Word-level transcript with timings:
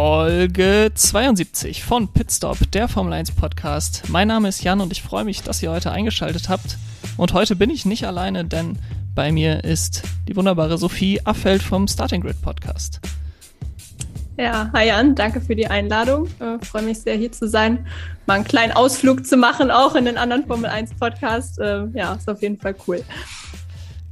Folge 0.00 0.92
72 0.94 1.82
von 1.82 2.06
Pitstop, 2.06 2.70
der 2.70 2.86
Formel 2.86 3.14
1 3.14 3.32
Podcast. 3.32 4.04
Mein 4.08 4.28
Name 4.28 4.46
ist 4.46 4.62
Jan 4.62 4.80
und 4.80 4.92
ich 4.92 5.02
freue 5.02 5.24
mich, 5.24 5.42
dass 5.42 5.60
ihr 5.60 5.72
heute 5.72 5.90
eingeschaltet 5.90 6.48
habt. 6.48 6.78
Und 7.16 7.32
heute 7.32 7.56
bin 7.56 7.68
ich 7.68 7.84
nicht 7.84 8.06
alleine, 8.06 8.44
denn 8.44 8.78
bei 9.16 9.32
mir 9.32 9.64
ist 9.64 10.04
die 10.28 10.36
wunderbare 10.36 10.78
Sophie 10.78 11.20
Affeld 11.24 11.64
vom 11.64 11.88
Starting 11.88 12.20
Grid 12.20 12.40
Podcast. 12.40 13.00
Ja, 14.36 14.70
hi 14.72 14.86
Jan, 14.86 15.16
danke 15.16 15.40
für 15.40 15.56
die 15.56 15.66
Einladung. 15.66 16.28
Äh, 16.38 16.64
freue 16.64 16.82
mich 16.82 17.00
sehr, 17.00 17.16
hier 17.16 17.32
zu 17.32 17.48
sein. 17.48 17.84
Mal 18.26 18.34
einen 18.34 18.44
kleinen 18.44 18.74
Ausflug 18.74 19.26
zu 19.26 19.36
machen, 19.36 19.72
auch 19.72 19.96
in 19.96 20.04
den 20.04 20.16
anderen 20.16 20.46
Formel 20.46 20.70
1 20.70 20.94
Podcast. 20.94 21.58
Äh, 21.58 21.86
ja, 21.94 22.12
ist 22.12 22.30
auf 22.30 22.40
jeden 22.40 22.60
Fall 22.60 22.76
cool. 22.86 23.02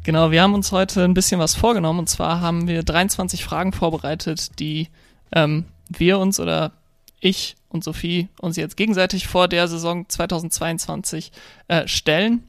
Genau, 0.02 0.32
wir 0.32 0.42
haben 0.42 0.54
uns 0.54 0.72
heute 0.72 1.04
ein 1.04 1.14
bisschen 1.14 1.38
was 1.38 1.54
vorgenommen 1.54 2.00
und 2.00 2.08
zwar 2.08 2.40
haben 2.40 2.66
wir 2.66 2.82
23 2.82 3.44
Fragen 3.44 3.72
vorbereitet, 3.72 4.58
die 4.58 4.88
ähm, 5.30 5.64
wir 5.88 6.18
uns 6.18 6.40
oder 6.40 6.72
ich 7.20 7.56
und 7.68 7.84
Sophie 7.84 8.28
uns 8.40 8.56
jetzt 8.56 8.76
gegenseitig 8.76 9.26
vor 9.26 9.48
der 9.48 9.68
Saison 9.68 10.08
2022 10.08 11.32
äh, 11.68 11.86
stellen 11.88 12.44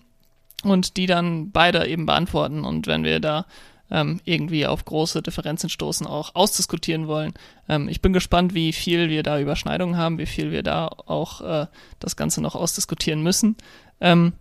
und 0.63 0.97
die 0.97 1.05
dann 1.05 1.51
beide 1.51 1.87
eben 1.87 2.05
beantworten. 2.05 2.63
Und 2.63 2.87
wenn 2.87 3.03
wir 3.03 3.19
da 3.19 3.45
ähm, 3.89 4.19
irgendwie 4.25 4.67
auf 4.67 4.85
große 4.85 5.21
Differenzen 5.21 5.69
stoßen, 5.69 6.05
auch 6.05 6.35
ausdiskutieren 6.35 7.07
wollen. 7.07 7.33
Ähm, 7.69 7.87
ich 7.87 8.01
bin 8.01 8.13
gespannt, 8.13 8.53
wie 8.53 8.73
viel 8.73 9.09
wir 9.09 9.23
da 9.23 9.39
Überschneidungen 9.39 9.97
haben, 9.97 10.17
wie 10.17 10.25
viel 10.25 10.51
wir 10.51 10.63
da 10.63 10.87
auch 10.87 11.41
äh, 11.41 11.67
das 11.99 12.15
Ganze 12.15 12.41
noch 12.41 12.55
ausdiskutieren 12.55 13.23
müssen. 13.23 13.55
Ähm, 14.01 14.33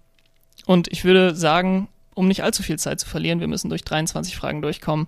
und 0.66 0.88
ich 0.88 1.04
würde 1.04 1.34
sagen, 1.36 1.88
um 2.14 2.28
nicht 2.28 2.42
allzu 2.42 2.62
viel 2.62 2.78
Zeit 2.78 2.98
zu 2.98 3.08
verlieren, 3.08 3.40
wir 3.40 3.48
müssen 3.48 3.68
durch 3.68 3.84
23 3.84 4.36
Fragen 4.36 4.62
durchkommen, 4.62 5.06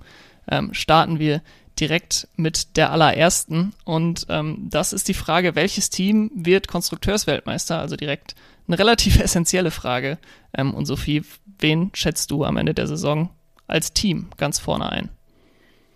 ähm, 0.51 0.73
starten 0.73 1.19
wir 1.19 1.43
direkt 1.81 2.29
mit 2.37 2.77
der 2.77 2.93
allerersten. 2.93 3.73
Und 3.85 4.27
ähm, 4.29 4.69
das 4.71 4.93
ist 4.93 5.09
die 5.09 5.15
Frage, 5.15 5.55
welches 5.55 5.91
Team 5.91 6.31
wird 6.35 6.69
Konstrukteursweltmeister? 6.69 7.79
Also 7.79 7.97
direkt 7.97 8.35
eine 8.67 8.79
relativ 8.79 9.19
essentielle 9.21 9.71
Frage. 9.71 10.19
Ähm, 10.57 10.75
und 10.75 10.87
Sophie, 10.87 11.23
wen 11.59 11.91
schätzt 11.95 12.31
du 12.31 12.45
am 12.45 12.57
Ende 12.57 12.75
der 12.75 12.87
Saison 12.87 13.31
als 13.67 13.93
Team 13.93 14.29
ganz 14.37 14.59
vorne 14.59 14.91
ein? 14.91 15.11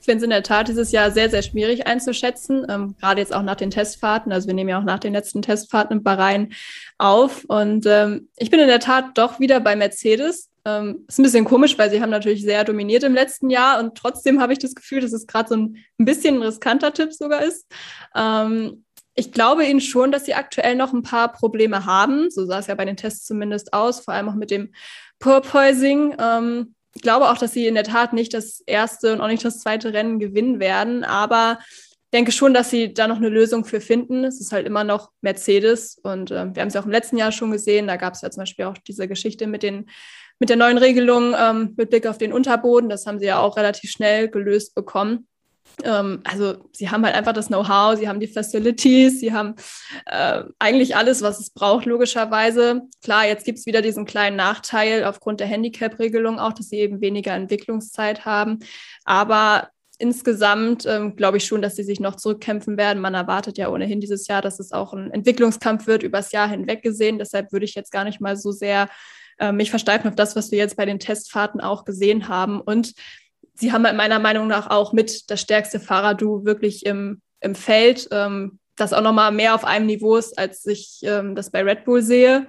Ich 0.01 0.07
finde 0.07 0.19
es 0.19 0.25
in 0.25 0.31
der 0.31 0.43
Tat 0.43 0.67
dieses 0.67 0.91
Jahr 0.91 1.13
sehr, 1.13 1.31
sehr 1.31 1.43
schwierig 1.43 1.87
einzuschätzen, 1.87 2.67
ähm, 2.69 2.97
gerade 2.99 3.21
jetzt 3.21 3.33
auch 3.33 3.43
nach 3.43 3.55
den 3.55 3.71
Testfahrten. 3.71 4.33
Also 4.33 4.49
wir 4.49 4.55
nehmen 4.55 4.69
ja 4.69 4.81
auch 4.81 4.85
nach 4.85 4.99
den 4.99 5.13
letzten 5.13 5.43
Testfahrten 5.43 5.99
in 5.99 6.03
Bahrain 6.03 6.53
auf. 6.99 7.45
Und 7.45 7.87
ähm, 7.87 8.29
ich 8.37 8.51
bin 8.51 8.59
in 8.59 8.67
der 8.67 8.81
Tat 8.81 9.17
doch 9.17 9.39
wieder 9.39 9.61
bei 9.61 9.77
Mercedes. 9.77 10.49
Ähm, 10.65 11.05
ist 11.09 11.19
ein 11.19 11.25
bisschen 11.25 11.45
komisch, 11.45 11.77
weil 11.77 11.91
sie 11.91 12.01
haben 12.01 12.11
natürlich 12.11 12.43
sehr 12.43 12.65
dominiert 12.65 13.03
im 13.03 13.15
letzten 13.15 13.51
Jahr 13.51 13.81
und 13.81 13.97
trotzdem 13.97 14.41
habe 14.41 14.53
ich 14.53 14.61
das 14.61 14.75
Gefühl, 14.75 15.01
dass 15.01 15.13
es 15.13 15.27
gerade 15.27 15.49
so 15.49 15.57
ein, 15.57 15.77
ein, 15.99 16.05
bisschen 16.05 16.37
ein 16.37 16.43
riskanter 16.43 16.93
Tipp 16.93 17.13
sogar 17.13 17.43
ist. 17.43 17.67
Ähm, 18.15 18.85
ich 19.15 19.33
glaube 19.33 19.65
ihnen 19.65 19.81
schon, 19.81 20.13
dass 20.13 20.25
sie 20.25 20.35
aktuell 20.35 20.77
noch 20.77 20.93
ein 20.93 21.03
paar 21.03 21.33
Probleme 21.33 21.85
haben. 21.85 22.31
So 22.31 22.47
sah 22.47 22.61
es 22.61 22.69
ja 22.69 22.75
bei 22.75 22.85
den 22.85 22.97
Tests 22.97 23.27
zumindest 23.27 23.73
aus, 23.73 24.01
vor 24.01 24.15
allem 24.15 24.29
auch 24.29 24.35
mit 24.35 24.51
dem 24.51 24.73
Porpoising. 25.19 26.17
Ähm, 26.19 26.75
ich 26.95 27.03
glaube 27.03 27.31
auch, 27.31 27.39
dass 27.39 27.53
sie 27.53 27.67
in 27.67 27.75
der 27.75 27.85
Tat 27.85 28.13
nicht 28.13 28.33
das 28.35 28.61
erste 28.61 29.13
und 29.13 29.21
auch 29.21 29.29
nicht 29.29 29.45
das 29.45 29.61
zweite 29.61 29.93
Rennen 29.93 30.19
gewinnen 30.19 30.61
werden, 30.61 31.05
aber 31.05 31.59
denke 32.13 32.33
schon, 32.33 32.55
dass 32.55 32.71
sie 32.71 32.93
da 32.93 33.09
noch 33.09 33.17
eine 33.17 33.29
Lösung 33.29 33.65
für 33.65 33.81
finden. 33.81 34.25
Es 34.25 34.41
ist 34.41 34.53
halt 34.53 34.67
immer 34.67 34.85
noch 34.85 35.11
Mercedes 35.21 35.99
und 36.03 36.31
äh, 36.31 36.55
wir 36.55 36.61
haben 36.61 36.69
es 36.69 36.75
ja 36.75 36.81
auch 36.81 36.87
im 36.87 36.93
letzten 36.93 37.17
Jahr 37.17 37.33
schon 37.33 37.51
gesehen. 37.51 37.87
Da 37.87 37.97
gab 37.97 38.15
es 38.15 38.23
ja 38.23 38.31
zum 38.31 38.43
Beispiel 38.43 38.67
auch 38.67 38.79
diese 38.79 39.09
Geschichte 39.09 39.47
mit 39.47 39.63
den 39.63 39.89
mit 40.39 40.49
der 40.49 40.57
neuen 40.57 40.79
Regelung 40.79 41.35
ähm, 41.39 41.75
mit 41.77 41.91
Blick 41.91 42.07
auf 42.07 42.19
den 42.19 42.33
Unterboden. 42.33 42.91
Das 42.91 43.07
haben 43.07 43.21
sie 43.21 43.27
ja 43.27 43.39
auch 43.39 43.57
relativ 43.57 43.91
schnell 43.91 44.29
gelöst 44.29 44.75
bekommen. 44.75 45.29
Ähm, 45.85 46.21
also 46.25 46.69
sie 46.73 46.91
haben 46.91 47.05
halt 47.05 47.15
einfach 47.15 47.33
das 47.33 47.47
Know-how, 47.47 47.97
sie 47.99 48.09
haben 48.09 48.21
die 48.21 48.27
Facilities, 48.27 49.21
sie 49.21 49.33
haben 49.33 49.55
äh, 50.07 50.43
eigentlich 50.59 50.97
alles, 50.97 51.23
was 51.23 51.41
es 51.41 51.51
braucht, 51.51 51.87
logischerweise. 51.87 52.83
Klar, 53.03 53.27
jetzt 53.27 53.45
gibt 53.45 53.59
es 53.59 53.67
wieder 53.67 53.83
diesen 53.83 54.05
kleinen 54.05 54.37
Nachteil 54.37 55.05
aufgrund 55.05 55.41
der 55.41 55.47
Handicap-Regelung 55.47 56.39
auch, 56.39 56.53
dass 56.53 56.69
sie 56.69 56.79
eben 56.79 57.01
weniger 57.01 57.35
Entwicklungszeit 57.35 58.25
haben. 58.25 58.59
Aber 59.05 59.69
insgesamt 60.03 60.85
ähm, 60.85 61.15
glaube 61.15 61.37
ich 61.37 61.45
schon, 61.45 61.63
dass 61.63 61.77
sie 61.77 61.85
sich 61.85 62.01
noch 62.01 62.17
zurückkämpfen 62.17 62.77
werden. 62.77 63.01
Man 63.01 63.15
erwartet 63.15 63.57
ja 63.57 63.69
ohnehin 63.69 64.01
dieses 64.01 64.27
Jahr, 64.27 64.43
dass 64.43 64.59
es 64.59 64.73
auch 64.73 64.93
ein 64.93 65.13
Entwicklungskampf 65.13 65.87
wird, 65.87 66.03
übers 66.03 66.33
Jahr 66.33 66.49
hinweg 66.49 66.83
gesehen. 66.83 67.21
Deshalb 67.21 67.53
würde 67.53 67.65
ich 67.65 67.77
jetzt 67.77 67.93
gar 67.93 68.03
nicht 68.03 68.21
mal 68.21 68.37
so 68.37 68.51
sehr 68.51 68.89
äh, 69.39 69.53
mich 69.53 69.71
versteifen 69.71 70.09
auf 70.09 70.17
das, 70.17 70.35
was 70.35 70.51
wir 70.51 70.59
jetzt 70.59 70.77
bei 70.77 70.87
den 70.87 70.99
Testfahrten 70.99 71.61
auch 71.61 71.85
gesehen 71.85 72.27
haben. 72.27 72.61
Und 72.61 72.95
sie 73.55 73.73
haben 73.73 73.87
halt 73.87 73.97
meiner 73.97 74.19
Meinung 74.19 74.49
nach 74.49 74.69
auch 74.71 74.93
mit 74.93 75.31
das 75.31 75.41
stärkste 75.41 75.79
Fahrerdu 75.79 76.45
wirklich 76.45 76.85
im, 76.85 77.23
im 77.41 77.55
Feld, 77.55 78.09
ähm, 78.11 78.59
das 78.75 78.93
auch 78.93 79.03
nochmal 79.03 79.31
mehr 79.31 79.55
auf 79.55 79.65
einem 79.65 79.87
Niveau 79.87 80.17
ist, 80.17 80.37
als 80.37 80.67
ich 80.67 80.99
ähm, 81.05 81.37
das 81.37 81.53
bei 81.53 81.63
Red 81.63 81.85
Bull 81.85 82.03
sehe. 82.03 82.49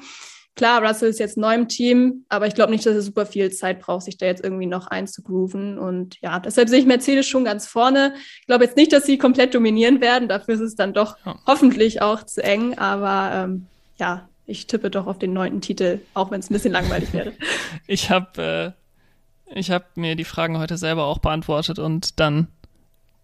Klar, 0.56 0.84
Russell 0.84 1.10
ist 1.10 1.20
jetzt 1.20 1.36
neu 1.36 1.56
im 1.56 1.68
Team, 1.68 2.26
aber 2.30 2.46
ich 2.46 2.54
glaube 2.54 2.72
nicht, 2.72 2.86
dass 2.86 2.94
er 2.94 3.02
super 3.02 3.26
viel 3.26 3.52
Zeit 3.52 3.80
braucht, 3.80 4.04
sich 4.04 4.18
da 4.18 4.28
jetzt 4.28 4.44
irgendwie 4.44 4.68
noch 4.68 4.86
einzugrooven. 4.86 5.80
Und 5.80 6.22
ja, 6.22 6.40
deshalb 6.40 6.70
sehe 6.70 6.80
ich 6.80 6.86
Mercedes 6.86 7.28
schon 7.28 7.44
ganz 7.44 7.66
vorne. 7.66 8.14
Ich 8.42 8.46
glaube 8.46 8.64
jetzt 8.64 8.78
nicht, 8.78 8.94
dass 8.94 9.06
sie 9.06 9.18
komplett 9.18 9.56
dominieren 9.56 10.00
werden. 10.00 10.28
Dafür 10.28 10.54
ist 10.54 10.62
es 10.62 10.76
dann 10.76 10.94
doch 10.94 11.18
ja. 11.26 11.40
hoffentlich 11.48 12.04
auch 12.04 12.24
zu 12.24 12.44
eng. 12.44 12.78
Aber 12.78 13.46
ähm, 13.46 13.66
ja, 13.98 14.30
ich 14.46 14.68
tippe 14.68 14.92
doch 14.92 15.08
auf 15.08 15.18
den 15.18 15.34
neunten 15.34 15.62
Titel, 15.62 16.02
auch 16.14 16.30
wenn 16.30 16.40
es 16.40 16.50
ein 16.50 16.54
bisschen 16.54 16.74
langweilig 16.74 17.14
wäre. 17.14 17.34
Ich 17.88 18.12
habe 18.12 18.76
äh, 18.76 19.60
ich 19.60 19.72
hab 19.72 19.98
mir 19.98 20.16
die 20.16 20.24
Fragen 20.24 20.58
heute 20.58 20.78
selber 20.78 21.06
auch 21.06 21.18
beantwortet 21.18 21.80
und 21.80 22.20
dann 22.20 22.48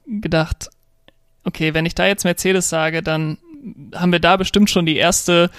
gedacht, 0.05 0.69
okay, 1.43 1.73
wenn 1.73 1.85
ich 1.85 1.95
da 1.95 2.07
jetzt 2.07 2.23
Mercedes 2.23 2.69
sage, 2.69 3.03
dann 3.03 3.37
haben 3.93 4.11
wir 4.11 4.19
da 4.19 4.37
bestimmt 4.37 4.69
schon 4.69 4.85
die 4.85 4.97
erste 4.97 5.49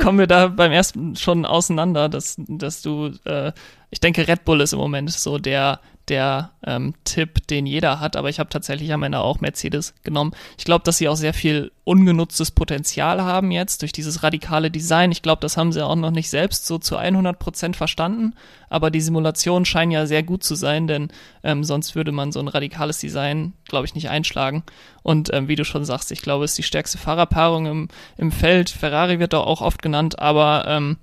kommen 0.00 0.18
wir 0.18 0.26
da 0.26 0.48
beim 0.48 0.72
ersten 0.72 1.16
schon 1.16 1.44
auseinander, 1.44 2.08
dass, 2.08 2.36
dass 2.38 2.82
du, 2.82 3.12
äh, 3.24 3.52
ich 3.90 4.00
denke, 4.00 4.26
Red 4.26 4.44
Bull 4.44 4.60
ist 4.60 4.72
im 4.72 4.78
Moment 4.78 5.10
so 5.10 5.38
der, 5.38 5.80
der 6.08 6.52
ähm, 6.64 6.94
Tipp, 7.04 7.46
den 7.46 7.66
jeder 7.66 8.00
hat, 8.00 8.16
aber 8.16 8.28
ich 8.28 8.38
habe 8.38 8.50
tatsächlich 8.50 8.92
am 8.92 9.02
Ende 9.02 9.20
auch 9.20 9.40
Mercedes 9.40 9.94
genommen. 10.02 10.32
Ich 10.56 10.64
glaube, 10.64 10.84
dass 10.84 10.98
sie 10.98 11.08
auch 11.08 11.16
sehr 11.16 11.34
viel 11.34 11.72
ungenutztes 11.84 12.50
Potenzial 12.50 13.22
haben 13.22 13.50
jetzt 13.50 13.82
durch 13.82 13.92
dieses 13.92 14.22
radikale 14.22 14.70
Design. 14.70 15.10
Ich 15.10 15.22
glaube, 15.22 15.40
das 15.40 15.56
haben 15.56 15.72
sie 15.72 15.84
auch 15.84 15.96
noch 15.96 16.10
nicht 16.10 16.28
selbst 16.28 16.66
so 16.66 16.78
zu 16.78 16.96
100 16.96 17.38
Prozent 17.38 17.76
verstanden, 17.76 18.34
aber 18.68 18.90
die 18.90 19.00
Simulationen 19.00 19.64
scheinen 19.64 19.92
ja 19.92 20.06
sehr 20.06 20.22
gut 20.22 20.42
zu 20.42 20.54
sein, 20.54 20.86
denn 20.86 21.08
ähm, 21.42 21.64
sonst 21.64 21.94
würde 21.94 22.12
man 22.12 22.32
so 22.32 22.40
ein 22.40 22.48
radikales 22.48 22.98
Design, 22.98 23.54
glaube 23.66 23.86
ich, 23.86 23.94
nicht 23.94 24.10
einschlagen. 24.10 24.64
Und 25.02 25.32
ähm, 25.32 25.48
wie 25.48 25.56
du 25.56 25.64
schon 25.64 25.84
sagst, 25.84 26.12
ich 26.12 26.22
glaube, 26.22 26.44
es 26.44 26.52
ist 26.52 26.58
die 26.58 26.62
stärkste 26.64 26.98
Fahrerpaarung 26.98 27.66
im, 27.66 27.88
im 28.16 28.32
Feld. 28.32 28.70
Ferrari 28.70 29.18
wird 29.18 29.32
da 29.32 29.40
auch 29.40 29.62
oft 29.62 29.82
genannt, 29.82 30.18
aber 30.18 30.64
ähm, 30.66 30.98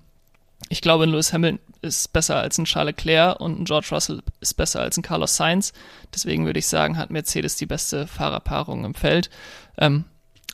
ich 0.69 0.81
glaube, 0.81 1.05
Lewis 1.05 1.33
Hamilton 1.33 1.59
ist 1.85 2.11
besser 2.11 2.37
als 2.37 2.57
ein 2.57 2.65
Charles 2.65 2.95
Leclerc 2.97 3.39
und 3.39 3.61
ein 3.61 3.65
George 3.65 3.87
Russell 3.91 4.21
ist 4.41 4.55
besser 4.55 4.81
als 4.81 4.97
ein 4.97 5.03
Carlos 5.03 5.37
Sainz. 5.37 5.71
Deswegen 6.13 6.45
würde 6.45 6.59
ich 6.59 6.67
sagen, 6.67 6.97
hat 6.97 7.11
Mercedes 7.11 7.55
die 7.55 7.65
beste 7.65 8.07
Fahrerpaarung 8.07 8.83
im 8.83 8.95
Feld. 8.95 9.29
Ähm, 9.77 10.05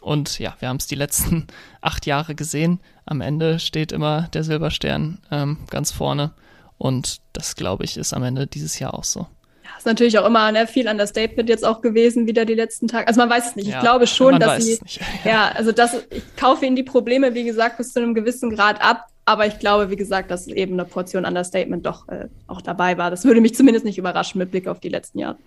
und 0.01 0.39
ja, 0.39 0.55
wir 0.59 0.67
haben 0.67 0.77
es 0.77 0.87
die 0.87 0.95
letzten 0.95 1.47
acht 1.81 2.05
Jahre 2.05 2.35
gesehen. 2.35 2.79
Am 3.05 3.21
Ende 3.21 3.59
steht 3.59 3.91
immer 3.91 4.27
der 4.33 4.43
Silberstern 4.43 5.19
ähm, 5.31 5.57
ganz 5.69 5.91
vorne. 5.91 6.31
Und 6.77 7.21
das, 7.33 7.55
glaube 7.55 7.83
ich, 7.83 7.97
ist 7.97 8.13
am 8.13 8.23
Ende 8.23 8.47
dieses 8.47 8.79
Jahr 8.79 8.95
auch 8.95 9.03
so. 9.03 9.27
Ja, 9.63 9.69
ist 9.77 9.85
natürlich 9.85 10.17
auch 10.17 10.25
immer 10.25 10.51
ne, 10.51 10.65
viel 10.65 10.87
Understatement 10.87 11.47
jetzt 11.47 11.63
auch 11.63 11.81
gewesen, 11.81 12.25
wieder 12.25 12.45
die 12.45 12.55
letzten 12.55 12.87
Tage. 12.87 13.07
Also 13.07 13.19
man 13.19 13.29
weiß 13.29 13.49
es 13.49 13.55
nicht. 13.55 13.67
Ja, 13.67 13.75
ich 13.75 13.81
glaube 13.81 14.07
schon, 14.07 14.39
dass 14.39 14.65
sie. 14.65 14.79
Ja, 15.23 15.49
also 15.49 15.71
das, 15.71 15.95
ich 16.09 16.35
kaufe 16.35 16.65
ihnen 16.65 16.75
die 16.75 16.83
Probleme, 16.83 17.35
wie 17.35 17.43
gesagt, 17.43 17.77
bis 17.77 17.93
zu 17.93 17.99
einem 17.99 18.15
gewissen 18.15 18.49
Grad 18.49 18.81
ab. 18.81 19.10
Aber 19.25 19.45
ich 19.45 19.59
glaube, 19.59 19.89
wie 19.89 19.95
gesagt, 19.95 20.31
dass 20.31 20.47
eben 20.47 20.73
eine 20.73 20.85
Portion 20.85 21.25
Understatement 21.25 21.85
doch 21.85 22.07
äh, 22.07 22.27
auch 22.47 22.61
dabei 22.61 22.97
war. 22.97 23.11
Das 23.11 23.23
würde 23.23 23.41
mich 23.41 23.55
zumindest 23.55 23.85
nicht 23.85 23.97
überraschen 23.97 24.39
mit 24.39 24.51
Blick 24.51 24.67
auf 24.67 24.79
die 24.79 24.89
letzten 24.89 25.19
Jahre. 25.19 25.37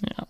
Ja. 0.00 0.26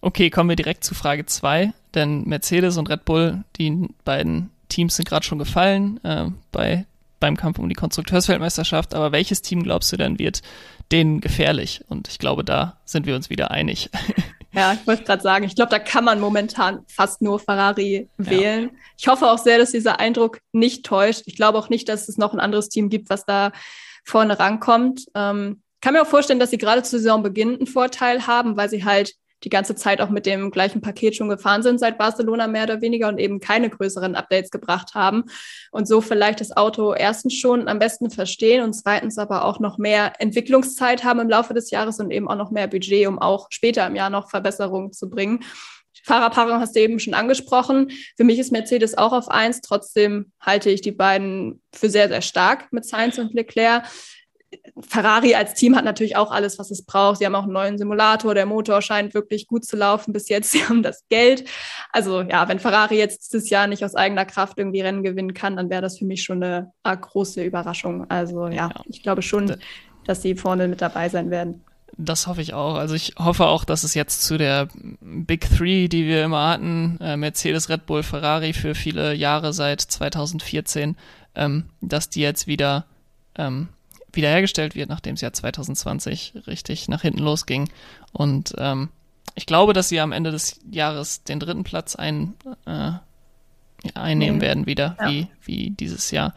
Okay, 0.00 0.30
kommen 0.30 0.48
wir 0.48 0.56
direkt 0.56 0.84
zu 0.84 0.94
Frage 0.94 1.26
zwei, 1.26 1.72
denn 1.94 2.24
Mercedes 2.24 2.76
und 2.76 2.88
Red 2.90 3.04
Bull, 3.04 3.44
die 3.56 3.88
beiden 4.04 4.50
Teams 4.68 4.96
sind 4.96 5.08
gerade 5.08 5.24
schon 5.24 5.38
gefallen 5.38 6.02
äh, 6.04 6.26
bei, 6.50 6.86
beim 7.20 7.36
Kampf 7.36 7.58
um 7.58 7.68
die 7.68 7.74
Konstrukteursweltmeisterschaft. 7.74 8.94
Aber 8.94 9.12
welches 9.12 9.42
Team 9.42 9.62
glaubst 9.62 9.92
du 9.92 9.96
denn 9.96 10.18
wird 10.18 10.42
denen 10.90 11.20
gefährlich? 11.20 11.84
Und 11.88 12.08
ich 12.08 12.18
glaube, 12.18 12.44
da 12.44 12.78
sind 12.84 13.06
wir 13.06 13.14
uns 13.14 13.30
wieder 13.30 13.50
einig. 13.50 13.90
Ja, 14.54 14.74
ich 14.74 14.86
wollte 14.86 15.04
gerade 15.04 15.22
sagen, 15.22 15.44
ich 15.44 15.54
glaube, 15.54 15.70
da 15.70 15.78
kann 15.78 16.04
man 16.04 16.20
momentan 16.20 16.84
fast 16.86 17.22
nur 17.22 17.40
Ferrari 17.40 18.08
wählen. 18.18 18.64
Ja. 18.64 18.70
Ich 18.98 19.08
hoffe 19.08 19.30
auch 19.30 19.38
sehr, 19.38 19.58
dass 19.58 19.70
dieser 19.70 19.98
Eindruck 19.98 20.40
nicht 20.52 20.84
täuscht. 20.84 21.22
Ich 21.26 21.36
glaube 21.36 21.58
auch 21.58 21.70
nicht, 21.70 21.88
dass 21.88 22.08
es 22.08 22.18
noch 22.18 22.34
ein 22.34 22.40
anderes 22.40 22.68
Team 22.68 22.90
gibt, 22.90 23.08
was 23.08 23.24
da 23.24 23.52
vorne 24.04 24.38
rankommt. 24.38 25.06
Ähm, 25.14 25.62
kann 25.80 25.94
mir 25.94 26.02
auch 26.02 26.06
vorstellen, 26.06 26.38
dass 26.38 26.50
sie 26.50 26.58
gerade 26.58 26.82
zu 26.82 26.98
Saisonbeginn 26.98 27.56
einen 27.56 27.66
Vorteil 27.66 28.26
haben, 28.26 28.56
weil 28.56 28.68
sie 28.68 28.84
halt 28.84 29.14
die 29.44 29.50
ganze 29.50 29.74
Zeit 29.74 30.00
auch 30.00 30.10
mit 30.10 30.26
dem 30.26 30.50
gleichen 30.50 30.80
Paket 30.80 31.16
schon 31.16 31.28
gefahren 31.28 31.62
sind 31.62 31.80
seit 31.80 31.98
Barcelona 31.98 32.46
mehr 32.46 32.64
oder 32.64 32.80
weniger 32.80 33.08
und 33.08 33.18
eben 33.18 33.40
keine 33.40 33.70
größeren 33.70 34.14
Updates 34.14 34.50
gebracht 34.50 34.94
haben 34.94 35.24
und 35.70 35.88
so 35.88 36.00
vielleicht 36.00 36.40
das 36.40 36.56
Auto 36.56 36.94
erstens 36.94 37.34
schon 37.34 37.68
am 37.68 37.78
besten 37.78 38.10
verstehen 38.10 38.62
und 38.62 38.72
zweitens 38.74 39.18
aber 39.18 39.44
auch 39.44 39.60
noch 39.60 39.78
mehr 39.78 40.12
Entwicklungszeit 40.18 41.04
haben 41.04 41.20
im 41.20 41.28
Laufe 41.28 41.54
des 41.54 41.70
Jahres 41.70 41.98
und 41.98 42.10
eben 42.10 42.28
auch 42.28 42.36
noch 42.36 42.50
mehr 42.50 42.68
Budget, 42.68 43.06
um 43.06 43.18
auch 43.18 43.48
später 43.50 43.86
im 43.86 43.96
Jahr 43.96 44.10
noch 44.10 44.30
Verbesserungen 44.30 44.92
zu 44.92 45.10
bringen. 45.10 45.40
Fahrerpaarung 46.04 46.60
hast 46.60 46.74
du 46.74 46.80
eben 46.80 46.98
schon 46.98 47.14
angesprochen. 47.14 47.92
Für 48.16 48.24
mich 48.24 48.38
ist 48.38 48.50
Mercedes 48.50 48.98
auch 48.98 49.12
auf 49.12 49.28
eins. 49.28 49.60
Trotzdem 49.60 50.32
halte 50.40 50.70
ich 50.70 50.80
die 50.80 50.92
beiden 50.92 51.62
für 51.72 51.90
sehr, 51.90 52.08
sehr 52.08 52.22
stark 52.22 52.72
mit 52.72 52.84
Sainz 52.84 53.18
und 53.18 53.34
Leclerc. 53.34 53.84
Ferrari 54.80 55.34
als 55.34 55.54
Team 55.54 55.76
hat 55.76 55.84
natürlich 55.84 56.16
auch 56.16 56.30
alles, 56.30 56.58
was 56.58 56.70
es 56.70 56.84
braucht. 56.84 57.18
Sie 57.18 57.26
haben 57.26 57.34
auch 57.34 57.44
einen 57.44 57.52
neuen 57.52 57.78
Simulator. 57.78 58.34
Der 58.34 58.46
Motor 58.46 58.82
scheint 58.82 59.14
wirklich 59.14 59.46
gut 59.46 59.64
zu 59.64 59.76
laufen 59.76 60.12
bis 60.12 60.28
jetzt. 60.28 60.50
Sie 60.52 60.64
haben 60.64 60.82
das 60.82 61.04
Geld. 61.08 61.44
Also 61.92 62.22
ja, 62.22 62.48
wenn 62.48 62.58
Ferrari 62.58 62.96
jetzt 62.96 63.32
dieses 63.32 63.50
Jahr 63.50 63.66
nicht 63.66 63.84
aus 63.84 63.94
eigener 63.94 64.24
Kraft 64.24 64.58
irgendwie 64.58 64.80
Rennen 64.80 65.02
gewinnen 65.02 65.34
kann, 65.34 65.56
dann 65.56 65.70
wäre 65.70 65.82
das 65.82 65.98
für 65.98 66.04
mich 66.04 66.22
schon 66.22 66.42
eine 66.42 66.72
große 66.84 67.42
Überraschung. 67.42 68.10
Also 68.10 68.48
ja, 68.48 68.68
ja. 68.68 68.82
ich 68.86 69.02
glaube 69.02 69.22
schon, 69.22 69.56
dass 70.06 70.22
sie 70.22 70.34
vorne 70.34 70.68
mit 70.68 70.80
dabei 70.80 71.08
sein 71.08 71.30
werden. 71.30 71.62
Das 71.98 72.26
hoffe 72.26 72.40
ich 72.40 72.54
auch. 72.54 72.76
Also 72.76 72.94
ich 72.94 73.14
hoffe 73.18 73.46
auch, 73.46 73.64
dass 73.64 73.84
es 73.84 73.94
jetzt 73.94 74.22
zu 74.22 74.38
der 74.38 74.68
Big 75.00 75.48
Three, 75.56 75.88
die 75.88 76.06
wir 76.06 76.24
immer 76.24 76.48
hatten, 76.48 76.98
äh, 77.00 77.16
Mercedes, 77.16 77.68
Red 77.68 77.86
Bull, 77.86 78.02
Ferrari 78.02 78.54
für 78.54 78.74
viele 78.74 79.14
Jahre 79.14 79.52
seit 79.52 79.82
2014, 79.82 80.96
ähm, 81.34 81.64
dass 81.80 82.08
die 82.08 82.20
jetzt 82.20 82.46
wieder 82.46 82.86
ähm, 83.36 83.68
wiederhergestellt 84.12 84.74
wird, 84.74 84.88
nachdem 84.88 85.14
es 85.14 85.20
ja 85.20 85.32
2020 85.32 86.34
richtig 86.46 86.88
nach 86.88 87.02
hinten 87.02 87.20
losging. 87.20 87.70
Und 88.12 88.54
ähm, 88.58 88.90
ich 89.34 89.46
glaube, 89.46 89.72
dass 89.72 89.88
sie 89.88 90.00
am 90.00 90.12
Ende 90.12 90.30
des 90.30 90.60
Jahres 90.70 91.24
den 91.24 91.40
dritten 91.40 91.64
Platz 91.64 91.96
ein, 91.96 92.34
äh, 92.66 92.92
einnehmen 93.94 94.36
mhm. 94.36 94.42
werden 94.42 94.66
wieder, 94.66 94.96
ja. 95.00 95.10
wie, 95.10 95.28
wie 95.42 95.70
dieses 95.70 96.10
Jahr. 96.10 96.34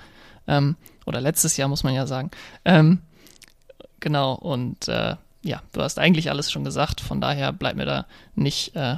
Ähm, 0.48 0.76
oder 1.06 1.22
letztes 1.22 1.58
Jahr, 1.58 1.68
muss 1.68 1.84
man 1.84 1.94
ja 1.94 2.08
sagen. 2.08 2.32
Ähm, 2.64 3.00
genau, 4.00 4.34
und 4.34 4.88
äh, 4.88 5.16
ja, 5.44 5.62
du 5.74 5.82
hast 5.82 6.00
eigentlich 6.00 6.30
alles 6.30 6.52
schon 6.52 6.64
gesagt, 6.64 7.02
von 7.02 7.22
daher 7.22 7.52
bleibt 7.52 7.78
mir 7.78 7.86
da 7.86 8.06
nicht 8.34 8.76
äh, 8.76 8.96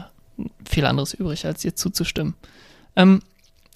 viel 0.65 0.85
anderes 0.85 1.13
übrig, 1.13 1.45
als 1.45 1.61
dir 1.61 1.75
zuzustimmen. 1.75 2.35
Ähm, 2.95 3.21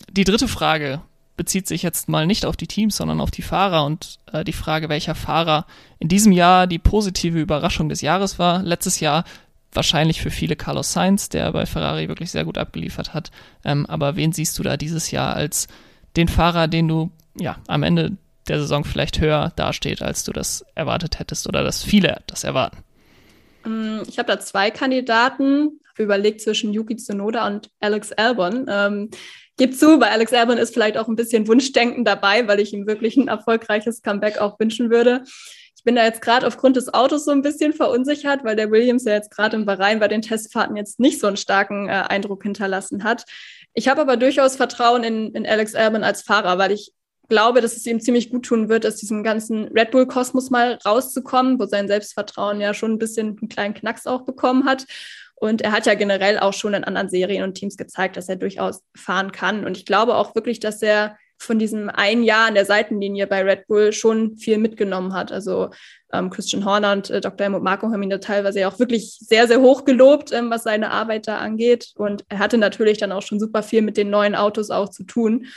die 0.09 0.23
dritte 0.23 0.47
Frage 0.47 1.01
bezieht 1.41 1.65
sich 1.67 1.81
jetzt 1.81 2.07
mal 2.07 2.27
nicht 2.27 2.45
auf 2.45 2.55
die 2.55 2.67
Teams, 2.67 2.95
sondern 2.95 3.19
auf 3.19 3.31
die 3.31 3.41
Fahrer 3.41 3.83
und 3.83 4.19
äh, 4.31 4.43
die 4.43 4.53
Frage, 4.53 4.89
welcher 4.89 5.15
Fahrer 5.15 5.65
in 5.97 6.07
diesem 6.07 6.31
Jahr 6.31 6.67
die 6.67 6.77
positive 6.77 7.39
Überraschung 7.39 7.89
des 7.89 8.01
Jahres 8.01 8.37
war. 8.37 8.61
Letztes 8.61 8.99
Jahr 8.99 9.23
wahrscheinlich 9.73 10.21
für 10.21 10.29
viele 10.29 10.55
Carlos 10.55 10.93
Sainz, 10.93 11.29
der 11.29 11.51
bei 11.51 11.65
Ferrari 11.65 12.07
wirklich 12.07 12.29
sehr 12.29 12.45
gut 12.45 12.59
abgeliefert 12.59 13.15
hat. 13.15 13.31
Ähm, 13.65 13.87
aber 13.87 14.15
wen 14.17 14.33
siehst 14.33 14.59
du 14.59 14.61
da 14.61 14.77
dieses 14.77 15.09
Jahr 15.09 15.35
als 15.35 15.67
den 16.15 16.27
Fahrer, 16.27 16.67
den 16.67 16.87
du 16.87 17.09
ja 17.35 17.57
am 17.65 17.81
Ende 17.81 18.17
der 18.47 18.59
Saison 18.59 18.83
vielleicht 18.83 19.19
höher 19.19 19.51
dasteht, 19.55 20.03
als 20.03 20.23
du 20.23 20.33
das 20.33 20.63
erwartet 20.75 21.17
hättest 21.17 21.47
oder 21.47 21.63
dass 21.63 21.83
viele 21.83 22.21
das 22.27 22.43
erwarten? 22.43 22.77
Mm, 23.65 24.01
ich 24.07 24.19
habe 24.19 24.27
da 24.27 24.39
zwei 24.39 24.69
Kandidaten. 24.69 25.79
Überlegt 25.97 26.41
zwischen 26.41 26.71
Yuki 26.71 26.97
Tsunoda 26.97 27.47
und 27.47 27.71
Alex 27.79 28.11
Albon. 28.11 28.67
Ähm, 28.69 29.09
gebe 29.61 29.77
zu, 29.77 29.99
bei 29.99 30.09
Alex 30.09 30.33
Albon 30.33 30.57
ist 30.57 30.73
vielleicht 30.73 30.97
auch 30.97 31.07
ein 31.07 31.15
bisschen 31.15 31.47
Wunschdenken 31.47 32.03
dabei, 32.03 32.47
weil 32.47 32.59
ich 32.59 32.73
ihm 32.73 32.87
wirklich 32.87 33.15
ein 33.15 33.27
erfolgreiches 33.27 34.01
Comeback 34.01 34.39
auch 34.39 34.59
wünschen 34.59 34.89
würde. 34.89 35.21
Ich 35.77 35.83
bin 35.83 35.95
da 35.95 36.03
jetzt 36.03 36.23
gerade 36.23 36.47
aufgrund 36.47 36.77
des 36.77 36.91
Autos 36.95 37.25
so 37.25 37.31
ein 37.31 37.43
bisschen 37.43 37.71
verunsichert, 37.71 38.43
weil 38.43 38.55
der 38.55 38.71
Williams 38.71 39.05
ja 39.05 39.13
jetzt 39.13 39.29
gerade 39.29 39.55
im 39.55 39.67
Bahrain 39.67 39.99
bei 39.99 40.07
den 40.07 40.23
Testfahrten 40.23 40.77
jetzt 40.77 40.99
nicht 40.99 41.19
so 41.19 41.27
einen 41.27 41.37
starken 41.37 41.89
äh, 41.89 41.91
Eindruck 41.91 42.41
hinterlassen 42.41 43.03
hat. 43.03 43.25
Ich 43.75 43.87
habe 43.87 44.01
aber 44.01 44.17
durchaus 44.17 44.55
Vertrauen 44.55 45.03
in, 45.03 45.31
in 45.35 45.45
Alex 45.45 45.75
Albon 45.75 46.03
als 46.03 46.23
Fahrer, 46.23 46.57
weil 46.57 46.71
ich 46.71 46.91
glaube, 47.29 47.61
dass 47.61 47.77
es 47.77 47.85
ihm 47.85 48.01
ziemlich 48.01 48.31
gut 48.31 48.45
tun 48.45 48.67
wird, 48.67 48.83
aus 48.87 48.95
diesem 48.95 49.21
ganzen 49.21 49.67
Red 49.67 49.91
Bull-Kosmos 49.91 50.49
mal 50.49 50.79
rauszukommen, 50.83 51.59
wo 51.59 51.67
sein 51.67 51.87
Selbstvertrauen 51.87 52.59
ja 52.61 52.73
schon 52.73 52.93
ein 52.93 52.99
bisschen 52.99 53.37
einen 53.39 53.47
kleinen 53.47 53.75
Knacks 53.75 54.07
auch 54.07 54.23
bekommen 54.23 54.65
hat. 54.65 54.87
Und 55.41 55.63
er 55.63 55.71
hat 55.71 55.87
ja 55.87 55.95
generell 55.95 56.37
auch 56.37 56.53
schon 56.53 56.75
in 56.75 56.83
anderen 56.83 57.09
Serien 57.09 57.43
und 57.43 57.55
Teams 57.55 57.75
gezeigt, 57.75 58.15
dass 58.15 58.29
er 58.29 58.35
durchaus 58.35 58.83
fahren 58.95 59.31
kann. 59.31 59.65
Und 59.65 59.75
ich 59.75 59.87
glaube 59.87 60.13
auch 60.13 60.35
wirklich, 60.35 60.59
dass 60.59 60.83
er 60.83 61.17
von 61.39 61.57
diesem 61.57 61.89
ein 61.89 62.21
Jahr 62.21 62.47
an 62.47 62.53
der 62.53 62.65
Seitenlinie 62.65 63.25
bei 63.25 63.41
Red 63.41 63.65
Bull 63.65 63.91
schon 63.91 64.37
viel 64.37 64.59
mitgenommen 64.59 65.13
hat. 65.13 65.31
Also 65.31 65.71
ähm, 66.13 66.29
Christian 66.29 66.63
Horner 66.63 66.91
und 66.91 67.09
äh, 67.09 67.21
Dr. 67.21 67.45
Helmut 67.45 67.63
Marko 67.63 67.87
haben 67.87 68.03
ihn 68.03 68.11
da 68.11 68.19
teilweise 68.19 68.59
ja 68.59 68.67
auch 68.67 68.77
wirklich 68.77 69.17
sehr, 69.19 69.47
sehr 69.47 69.61
hoch 69.61 69.83
gelobt, 69.83 70.31
ähm, 70.31 70.51
was 70.51 70.61
seine 70.61 70.91
Arbeit 70.91 71.27
da 71.27 71.39
angeht. 71.39 71.91
Und 71.95 72.23
er 72.29 72.37
hatte 72.37 72.59
natürlich 72.59 72.99
dann 72.99 73.11
auch 73.11 73.23
schon 73.23 73.39
super 73.39 73.63
viel 73.63 73.81
mit 73.81 73.97
den 73.97 74.11
neuen 74.11 74.35
Autos 74.35 74.69
auch 74.69 74.89
zu 74.89 75.05
tun. 75.05 75.47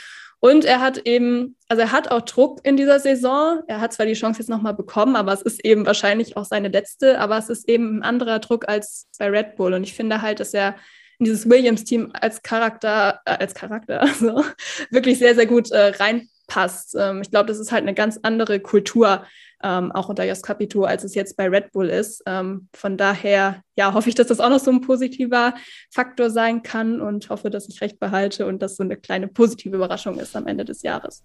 Und 0.45 0.63
er 0.63 0.79
hat 0.79 0.99
eben, 1.07 1.55
also 1.69 1.81
er 1.81 1.91
hat 1.91 2.11
auch 2.11 2.21
Druck 2.21 2.59
in 2.61 2.77
dieser 2.77 2.99
Saison. 2.99 3.63
Er 3.65 3.81
hat 3.81 3.93
zwar 3.93 4.05
die 4.05 4.13
Chance 4.13 4.41
jetzt 4.41 4.47
nochmal 4.47 4.75
bekommen, 4.75 5.15
aber 5.15 5.33
es 5.33 5.41
ist 5.41 5.65
eben 5.65 5.87
wahrscheinlich 5.87 6.37
auch 6.37 6.45
seine 6.45 6.67
letzte, 6.67 7.19
aber 7.19 7.39
es 7.39 7.49
ist 7.49 7.67
eben 7.67 7.97
ein 7.97 8.03
anderer 8.03 8.37
Druck 8.37 8.69
als 8.69 9.07
bei 9.17 9.27
Red 9.27 9.55
Bull. 9.55 9.73
Und 9.73 9.81
ich 9.81 9.95
finde 9.95 10.21
halt, 10.21 10.39
dass 10.39 10.53
er 10.53 10.75
in 11.17 11.25
dieses 11.25 11.49
Williams-Team 11.49 12.11
als 12.13 12.43
Charakter, 12.43 13.21
äh, 13.25 13.37
als 13.39 13.55
Charakter, 13.55 14.01
also 14.03 14.43
wirklich 14.91 15.17
sehr, 15.17 15.33
sehr 15.33 15.47
gut 15.47 15.71
äh, 15.71 15.93
reinpasst. 15.97 16.95
Ähm, 16.95 17.23
ich 17.23 17.31
glaube, 17.31 17.47
das 17.47 17.57
ist 17.57 17.71
halt 17.71 17.81
eine 17.81 17.95
ganz 17.95 18.19
andere 18.21 18.59
Kultur, 18.59 19.25
ähm, 19.65 19.91
auch 19.91 20.09
unter 20.09 20.23
Jos 20.23 20.43
Capito, 20.43 20.83
als 20.83 21.03
es 21.03 21.15
jetzt 21.15 21.35
bei 21.35 21.49
Red 21.49 21.71
Bull 21.71 21.89
ist. 21.89 22.21
Ähm, 22.27 22.69
von 22.73 22.97
daher, 22.97 23.63
ja, 23.75 23.95
hoffe 23.95 24.09
ich, 24.09 24.15
dass 24.15 24.27
das 24.27 24.39
auch 24.39 24.49
noch 24.49 24.59
so 24.59 24.69
ein 24.69 24.81
positiver 24.81 25.55
Faktor 25.91 26.29
sein 26.29 26.61
kann 26.61 27.01
und 27.01 27.29
hoffe, 27.31 27.49
dass 27.49 27.67
ich 27.67 27.81
recht 27.81 27.99
behalte 27.99 28.45
und 28.45 28.61
dass 28.61 28.75
so 28.75 28.83
eine 28.83 28.95
kleine 28.95 29.27
positive 29.27 29.75
Überraschung 29.75 30.19
ist 30.19 30.35
am 30.35 30.45
Ende 30.45 30.65
des 30.65 30.83
Jahres. 30.83 31.23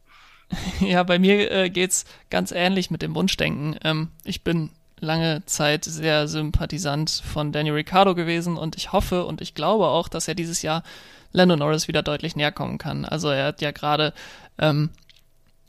Ja, 0.81 1.05
bei 1.05 1.21
mir 1.21 1.49
äh, 1.53 1.71
geht's 1.71 2.07
ganz 2.29 2.51
ähnlich 2.51 2.91
mit 2.91 3.03
dem 3.03 3.15
Wunschdenken. 3.15 3.79
Ähm, 3.85 4.09
ich 4.25 4.43
bin 4.43 4.71
lange 4.99 5.45
Zeit 5.47 5.85
sehr 5.85 6.27
sympathisant 6.27 7.23
von 7.25 7.53
Daniel 7.53 7.75
Ricciardo 7.75 8.17
gewesen 8.17 8.57
und 8.57 8.77
ich 8.77 8.91
hoffe 8.91 9.27
und 9.27 9.41
ich 9.41 9.55
glaube 9.55 9.87
auch, 9.87 10.09
dass 10.09 10.27
er 10.27 10.35
dieses 10.35 10.63
Jahr 10.63 10.83
Lando 11.31 11.55
Norris 11.55 11.87
wieder 11.87 12.03
deutlich 12.03 12.35
näher 12.35 12.51
kommen 12.51 12.79
kann. 12.79 13.05
Also 13.05 13.29
er 13.29 13.47
hat 13.47 13.61
ja 13.61 13.71
gerade 13.71 14.13
ähm, 14.59 14.91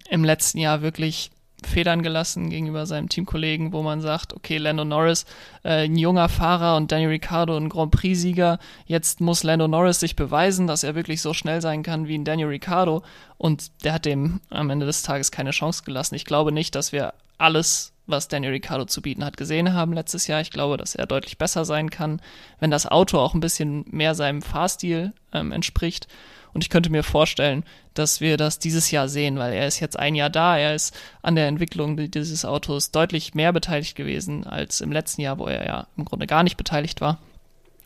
im 0.09 0.23
letzten 0.23 0.57
Jahr 0.57 0.81
wirklich 0.81 1.29
Federn 1.63 2.01
gelassen 2.01 2.49
gegenüber 2.49 2.85
seinem 2.85 3.09
Teamkollegen, 3.09 3.71
wo 3.73 3.81
man 3.81 4.01
sagt, 4.01 4.33
okay, 4.33 4.57
Lando 4.57 4.83
Norris, 4.83 5.25
äh, 5.63 5.85
ein 5.85 5.95
junger 5.95 6.29
Fahrer 6.29 6.75
und 6.75 6.91
Daniel 6.91 7.09
Ricciardo 7.09 7.55
ein 7.55 7.69
Grand 7.69 7.91
Prix-Sieger. 7.91 8.59
Jetzt 8.85 9.21
muss 9.21 9.43
Lando 9.43 9.67
Norris 9.67 9.99
sich 9.99 10.15
beweisen, 10.15 10.67
dass 10.67 10.83
er 10.83 10.95
wirklich 10.95 11.21
so 11.21 11.33
schnell 11.33 11.61
sein 11.61 11.83
kann 11.83 12.07
wie 12.07 12.17
ein 12.17 12.25
Daniel 12.25 12.47
Ricciardo. 12.47 13.03
Und 13.37 13.83
der 13.83 13.93
hat 13.93 14.05
dem 14.05 14.41
am 14.49 14.69
Ende 14.69 14.85
des 14.85 15.03
Tages 15.03 15.31
keine 15.31 15.51
Chance 15.51 15.83
gelassen. 15.83 16.15
Ich 16.15 16.25
glaube 16.25 16.51
nicht, 16.51 16.75
dass 16.75 16.91
wir 16.91 17.13
alles, 17.37 17.93
was 18.07 18.27
Daniel 18.27 18.51
Ricciardo 18.51 18.85
zu 18.85 19.01
bieten 19.01 19.25
hat, 19.25 19.37
gesehen 19.37 19.73
haben 19.73 19.93
letztes 19.93 20.27
Jahr. 20.27 20.41
Ich 20.41 20.51
glaube, 20.51 20.77
dass 20.77 20.95
er 20.95 21.07
deutlich 21.07 21.37
besser 21.37 21.65
sein 21.65 21.89
kann, 21.89 22.21
wenn 22.59 22.71
das 22.71 22.85
Auto 22.85 23.17
auch 23.17 23.33
ein 23.33 23.39
bisschen 23.39 23.85
mehr 23.89 24.15
seinem 24.15 24.41
Fahrstil 24.41 25.13
ähm, 25.33 25.51
entspricht. 25.51 26.07
Und 26.53 26.63
ich 26.63 26.69
könnte 26.69 26.89
mir 26.89 27.03
vorstellen, 27.03 27.63
dass 27.93 28.21
wir 28.21 28.37
das 28.37 28.59
dieses 28.59 28.91
Jahr 28.91 29.07
sehen, 29.07 29.37
weil 29.37 29.53
er 29.53 29.67
ist 29.67 29.79
jetzt 29.79 29.97
ein 29.97 30.15
Jahr 30.15 30.29
da, 30.29 30.57
er 30.57 30.75
ist 30.75 30.95
an 31.21 31.35
der 31.35 31.47
Entwicklung 31.47 31.97
dieses 32.11 32.45
Autos 32.45 32.91
deutlich 32.91 33.33
mehr 33.35 33.53
beteiligt 33.53 33.95
gewesen 33.95 34.45
als 34.45 34.81
im 34.81 34.91
letzten 34.91 35.21
Jahr, 35.21 35.39
wo 35.39 35.47
er 35.47 35.65
ja 35.65 35.87
im 35.97 36.05
Grunde 36.05 36.27
gar 36.27 36.43
nicht 36.43 36.57
beteiligt 36.57 37.01
war. 37.01 37.19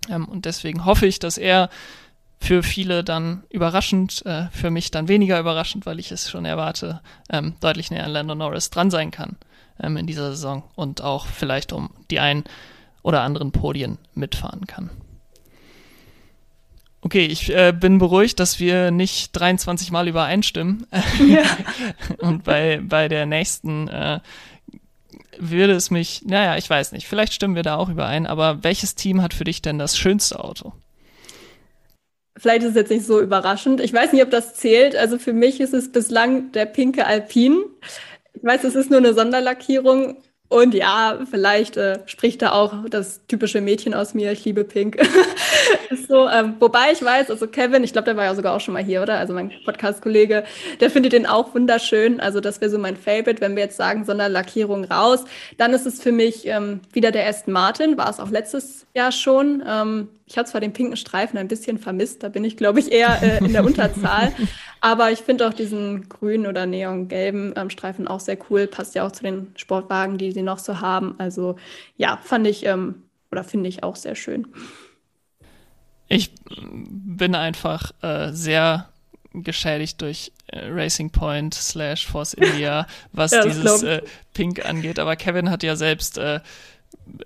Ähm, 0.10 0.26
und 0.26 0.46
deswegen 0.46 0.86
hoffe 0.86 1.06
ich, 1.06 1.20
dass 1.20 1.38
er 1.38 1.70
für 2.40 2.64
viele 2.64 3.04
dann 3.04 3.44
überraschend, 3.50 4.26
äh, 4.26 4.48
für 4.52 4.70
mich 4.70 4.92
dann 4.92 5.08
weniger 5.08 5.40
überraschend, 5.40 5.86
weil 5.86 6.00
ich 6.00 6.12
es 6.12 6.30
schon 6.30 6.46
erwarte, 6.46 7.02
ähm, 7.30 7.56
deutlich 7.60 7.92
näher 7.92 8.06
an 8.06 8.12
Lando 8.12 8.36
Norris 8.36 8.70
dran 8.70 8.92
sein 8.92 9.12
kann 9.12 9.38
ähm, 9.80 9.98
in 9.98 10.06
dieser 10.06 10.32
Saison 10.32 10.64
und 10.76 11.02
auch 11.02 11.26
vielleicht 11.26 11.74
um 11.74 11.90
die 12.12 12.20
ein 12.20 12.44
oder 13.02 13.22
anderen 13.22 13.52
Podien 13.52 13.98
mitfahren 14.14 14.68
kann. 14.68 14.90
Okay, 17.06 17.28
ich 17.28 17.54
äh, 17.54 17.72
bin 17.72 18.00
beruhigt, 18.00 18.40
dass 18.40 18.60
wir 18.60 18.90
nicht 18.90 19.30
23 19.34 19.92
Mal 19.92 20.08
übereinstimmen. 20.08 20.88
Ja. 21.28 21.44
Und 22.18 22.44
bei, 22.44 22.82
bei 22.84 23.08
der 23.08 23.28
nächsten 23.28 23.88
äh, 23.88 24.22
würde 25.38 25.74
es 25.74 25.92
mich, 25.92 26.24
naja, 26.26 26.58
ich 26.58 26.68
weiß 26.68 26.94
nicht, 26.94 27.08
vielleicht 27.08 27.34
stimmen 27.34 27.54
wir 27.54 27.62
da 27.62 27.76
auch 27.76 27.90
überein, 27.90 28.26
aber 28.26 28.64
welches 28.64 28.96
Team 28.96 29.22
hat 29.22 29.36
für 29.36 29.44
dich 29.44 29.62
denn 29.62 29.78
das 29.78 30.00
schönste 30.00 30.44
Auto? 30.44 30.74
Vielleicht 32.38 32.64
ist 32.64 32.70
es 32.70 32.76
jetzt 32.76 32.90
nicht 32.90 33.06
so 33.06 33.22
überraschend. 33.22 33.82
Ich 33.82 33.94
weiß 33.94 34.12
nicht, 34.12 34.24
ob 34.24 34.32
das 34.32 34.56
zählt. 34.56 34.96
Also 34.96 35.20
für 35.20 35.34
mich 35.34 35.62
ist 35.62 35.76
es 35.76 35.92
bislang 35.92 36.52
der 36.54 36.66
pinke 36.66 37.06
Alpin. 37.06 37.66
Ich 38.34 38.44
weiß, 38.44 38.64
es 38.64 38.74
ist 38.74 38.90
nur 38.90 38.98
eine 38.98 39.14
Sonderlackierung, 39.14 40.18
und 40.48 40.76
ja, 40.76 41.20
vielleicht 41.30 41.76
äh, 41.76 42.00
spricht 42.06 42.42
da 42.42 42.52
auch 42.52 42.88
das 42.90 43.26
typische 43.28 43.62
Mädchen 43.62 43.96
aus 43.96 44.14
mir, 44.14 44.32
ich 44.32 44.46
liebe 44.46 44.64
Pink. 44.64 44.98
so, 46.08 46.30
ähm, 46.30 46.56
wobei 46.60 46.92
ich 46.92 47.04
weiß, 47.04 47.32
also 47.32 47.48
Kevin, 47.48 47.84
ich 47.84 47.94
glaube, 47.94 48.06
der 48.06 48.16
war 48.16 48.26
ja 48.26 48.36
sogar 48.36 48.56
auch 48.56 48.60
schon 48.60 48.76
mal 48.76 48.84
hier, 48.84 49.02
oder? 49.02 49.18
Also 49.18 49.34
mein 49.34 49.52
Podcast-Kollege, 49.66 50.44
der 50.80 50.92
findet 50.92 51.14
den 51.14 51.26
auch 51.26 51.56
wunderschön. 51.56 52.20
Also 52.20 52.42
das 52.42 52.62
wäre 52.62 52.70
so 52.70 52.78
mein 52.78 52.96
Favorite, 52.96 53.42
wenn 53.42 53.56
wir 53.56 53.64
jetzt 53.64 53.78
sagen, 53.78 54.06
Sonderlackierung 54.06 54.86
raus. 54.86 55.26
Dann 55.58 55.74
ist 55.74 55.88
es 55.88 56.02
für 56.02 56.12
mich 56.12 56.46
ähm, 56.46 56.82
wieder 56.94 57.12
der 57.12 57.28
Aston 57.28 57.52
Martin, 57.52 57.98
war 57.98 58.10
es 58.10 58.20
auch 58.20 58.30
letztes 58.30 58.86
Jahr 58.94 59.12
schon. 59.12 59.64
Ähm, 59.68 60.10
ich 60.28 60.38
habe 60.38 60.48
zwar 60.48 60.60
den 60.60 60.74
pinken 60.74 60.98
Streifen 60.98 61.38
ein 61.38 61.48
bisschen 61.48 61.78
vermisst, 61.78 62.24
da 62.24 62.30
bin 62.30 62.44
ich, 62.44 62.58
glaube 62.58 62.80
ich, 62.80 62.92
eher 62.92 63.22
äh, 63.22 63.38
in 63.46 63.54
der 63.54 63.64
Unterzahl. 63.64 64.34
Aber 64.82 65.12
ich 65.12 65.20
finde 65.20 65.48
auch 65.48 65.54
diesen 65.54 66.10
grünen 66.10 66.48
oder 66.48 66.66
neongelben 66.66 67.54
ähm, 67.56 67.70
Streifen 67.70 68.08
auch 68.08 68.20
sehr 68.20 68.38
cool. 68.50 68.68
Passt 68.68 68.96
ja 68.96 69.06
auch 69.06 69.12
zu 69.12 69.24
den 69.24 69.54
Sportwagen, 69.56 70.18
die 70.18 70.32
sie 70.32 70.42
noch 70.42 70.60
so 70.60 70.82
haben. 70.82 71.16
Also 71.20 71.58
ja, 71.98 72.20
fand 72.24 72.48
ich 72.48 72.66
ähm, 72.66 73.04
oder 73.32 73.44
finde 73.44 73.70
ich 73.70 73.84
auch 73.84 73.96
sehr 73.96 74.16
schön. 74.16 74.48
Ich 76.08 76.32
bin 76.60 77.36
einfach 77.36 77.92
äh, 78.02 78.32
sehr 78.32 78.90
geschädigt 79.34 80.02
durch 80.02 80.32
äh, 80.48 80.68
Racing 80.70 81.12
Point 81.12 81.54
slash 81.54 82.08
Force 82.08 82.34
India, 82.36 82.88
was 83.12 83.32
ja, 83.32 83.44
dieses 83.44 83.84
äh, 83.84 84.02
Pink 84.34 84.66
angeht. 84.66 84.98
Aber 84.98 85.16
Kevin 85.16 85.50
hat 85.52 85.62
ja 85.62 85.76
selbst 85.76 86.18
äh, 86.18 86.40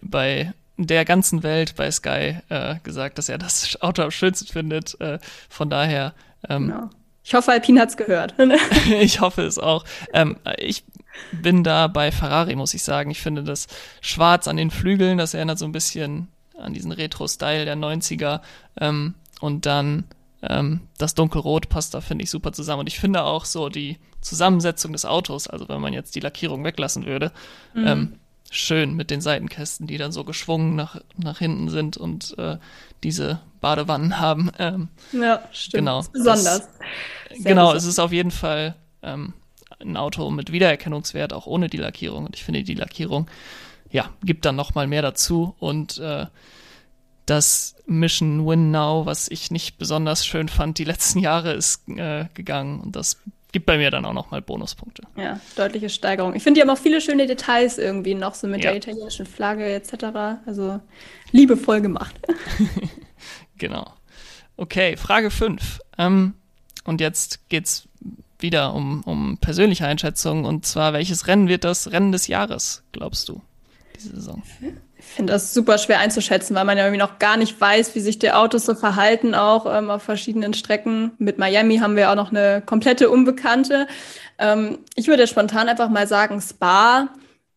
bei 0.02 0.54
der 0.86 1.06
ganzen 1.06 1.44
Welt 1.44 1.76
bei 1.76 1.92
Sky 1.92 2.38
äh, 2.50 2.76
gesagt, 2.84 3.18
dass 3.18 3.30
er 3.30 3.38
das 3.38 3.82
Auto 3.82 4.02
am 4.02 4.12
schönsten 4.12 4.48
findet. 4.48 5.00
Äh, 5.02 5.20
von 5.50 5.70
daher. 5.70 6.14
Ähm, 6.48 6.68
genau. 6.68 6.90
Ich 7.24 7.34
hoffe, 7.34 7.52
Alpine 7.52 7.82
hat's 7.82 7.98
gehört. 7.98 8.34
ich 9.00 9.22
hoffe 9.22 9.44
es 9.44 9.60
auch. 9.60 9.86
Ähm, 10.14 10.38
ich 10.58 10.84
bin 11.32 11.64
da 11.64 11.88
bei 11.88 12.12
Ferrari, 12.12 12.56
muss 12.56 12.74
ich 12.74 12.84
sagen. 12.84 13.12
Ich 13.12 13.22
finde 13.22 13.44
das 13.44 13.68
Schwarz 14.02 14.48
an 14.48 14.58
den 14.58 14.72
Flügeln, 14.72 15.18
das 15.18 15.34
erinnert 15.34 15.60
so 15.60 15.66
ein 15.66 15.72
bisschen 15.72 16.30
an 16.58 16.74
diesen 16.74 16.92
Retro-Style 16.92 17.66
der 17.66 17.76
90er. 17.76 18.42
Ähm, 18.80 19.16
und 19.42 19.66
dann 19.66 20.06
ähm, 20.42 20.82
das 20.98 21.16
Dunkelrot 21.16 21.70
passt 21.70 21.94
da, 21.94 22.02
finde 22.02 22.24
ich, 22.24 22.30
super 22.30 22.54
zusammen. 22.54 22.82
Und 22.82 22.88
ich 22.88 23.00
finde 23.00 23.24
auch 23.24 23.46
so 23.46 23.70
die 23.70 23.98
Zusammensetzung 24.22 24.94
des 24.94 25.06
Autos, 25.06 25.48
also 25.48 25.68
wenn 25.70 25.82
man 25.82 25.94
jetzt 25.94 26.16
die 26.16 26.20
Lackierung 26.20 26.64
weglassen 26.64 27.06
würde, 27.06 27.32
mhm. 27.74 27.88
ähm, 27.88 28.14
schön 28.52 28.96
mit 28.96 29.12
den 29.12 29.22
Seitenkästen, 29.22 29.88
die 29.88 29.98
dann 29.98 30.12
so 30.12 30.24
geschwungen 30.24 30.76
nach, 30.76 31.02
nach 31.18 31.40
hinten 31.40 31.70
sind 31.70 31.98
und 31.98 32.38
äh, 32.38 32.58
diese 33.04 33.40
Badewannen 33.62 34.20
haben. 34.20 34.52
Ähm, 34.60 34.90
ja, 35.12 35.42
stimmt. 35.52 35.80
Genau. 35.80 36.04
besonders. 36.12 36.44
Das, 36.44 36.70
genau, 37.30 37.68
besonders. 37.68 37.84
es 37.84 37.86
ist 37.86 38.00
auf 38.00 38.12
jeden 38.12 38.32
Fall 38.32 38.76
ähm, 39.04 39.34
ein 39.80 39.98
Auto 39.98 40.30
mit 40.32 40.52
Wiedererkennungswert, 40.52 41.34
auch 41.34 41.46
ohne 41.46 41.70
die 41.70 41.78
Lackierung. 41.78 42.26
Und 42.26 42.36
ich 42.36 42.44
finde, 42.44 42.64
die 42.64 42.76
Lackierung, 42.76 43.30
ja, 43.92 44.10
gibt 44.24 44.46
dann 44.46 44.56
noch 44.56 44.76
mal 44.76 44.88
mehr 44.88 45.02
dazu. 45.02 45.56
Und 45.60 45.98
äh, 46.00 46.26
das 47.26 47.76
Mission 47.86 48.48
Win 48.48 48.72
Now, 48.72 49.06
was 49.06 49.30
ich 49.30 49.52
nicht 49.52 49.78
besonders 49.78 50.26
schön 50.26 50.50
fand, 50.50 50.78
die 50.78 50.84
letzten 50.84 51.20
Jahre 51.20 51.54
ist 51.54 51.88
äh, 51.90 52.26
gegangen. 52.34 52.80
Und 52.80 52.96
das 52.96 53.18
gibt 53.52 53.66
bei 53.66 53.78
mir 53.78 53.92
dann 53.92 54.06
auch 54.06 54.14
noch 54.14 54.32
mal 54.32 54.42
Bonuspunkte. 54.42 55.04
Ja, 55.18 55.40
deutliche 55.56 55.90
Steigerung. 55.90 56.36
Ich 56.36 56.44
finde, 56.44 56.60
die 56.60 56.62
haben 56.62 56.76
auch 56.76 56.82
viele 56.82 57.02
schöne 57.02 57.28
Details 57.28 57.78
irgendwie 57.78 58.14
noch, 58.14 58.36
so 58.36 58.48
mit 58.48 58.64
ja. 58.64 58.72
der 58.72 58.78
italienischen 58.78 59.26
Flagge 59.26 59.66
etc. 59.66 59.94
Also 60.46 60.80
liebevoll 61.32 61.82
gemacht. 61.82 62.16
genau. 63.58 63.94
Okay, 64.58 64.98
Frage 64.98 65.32
5. 65.32 65.80
Ähm, 65.98 66.34
und 66.84 67.02
jetzt 67.02 67.50
geht's 67.50 67.88
wieder 68.40 68.74
um, 68.74 69.02
um 69.04 69.38
persönliche 69.38 69.86
Einschätzungen. 69.86 70.46
Und 70.46 70.66
zwar, 70.66 70.94
welches 70.94 71.28
Rennen 71.28 71.48
wird 71.48 71.64
das 71.64 71.92
Rennen 71.92 72.12
des 72.12 72.28
Jahres, 72.28 72.84
glaubst 72.92 73.30
du, 73.30 73.42
diese 73.96 74.16
Saison? 74.16 74.44
Ich 75.10 75.16
finde 75.16 75.34
das 75.34 75.56
super 75.56 75.80
schwer 75.80 76.00
einzuschätzen, 76.00 76.56
weil 76.56 76.66
man 76.66 76.78
ja 76.78 76.86
irgendwie 76.86 77.02
noch 77.02 77.18
gar 77.18 77.36
nicht 77.36 77.60
weiß, 77.60 77.96
wie 77.96 78.00
sich 78.00 78.20
die 78.20 78.32
Autos 78.32 78.66
so 78.66 78.76
verhalten, 78.76 79.34
auch 79.34 79.66
ähm, 79.66 79.90
auf 79.90 80.04
verschiedenen 80.04 80.54
Strecken. 80.54 81.12
Mit 81.18 81.40
Miami 81.40 81.80
haben 81.80 81.96
wir 81.96 82.12
auch 82.12 82.16
noch 82.16 82.30
eine 82.30 82.62
komplette 82.64 83.10
Unbekannte. 83.10 83.88
Ähm, 84.38 84.78
ich 84.94 85.08
würde 85.08 85.26
spontan 85.26 85.68
einfach 85.68 85.90
mal 85.90 86.06
sagen 86.06 86.40
Spa, 86.40 87.10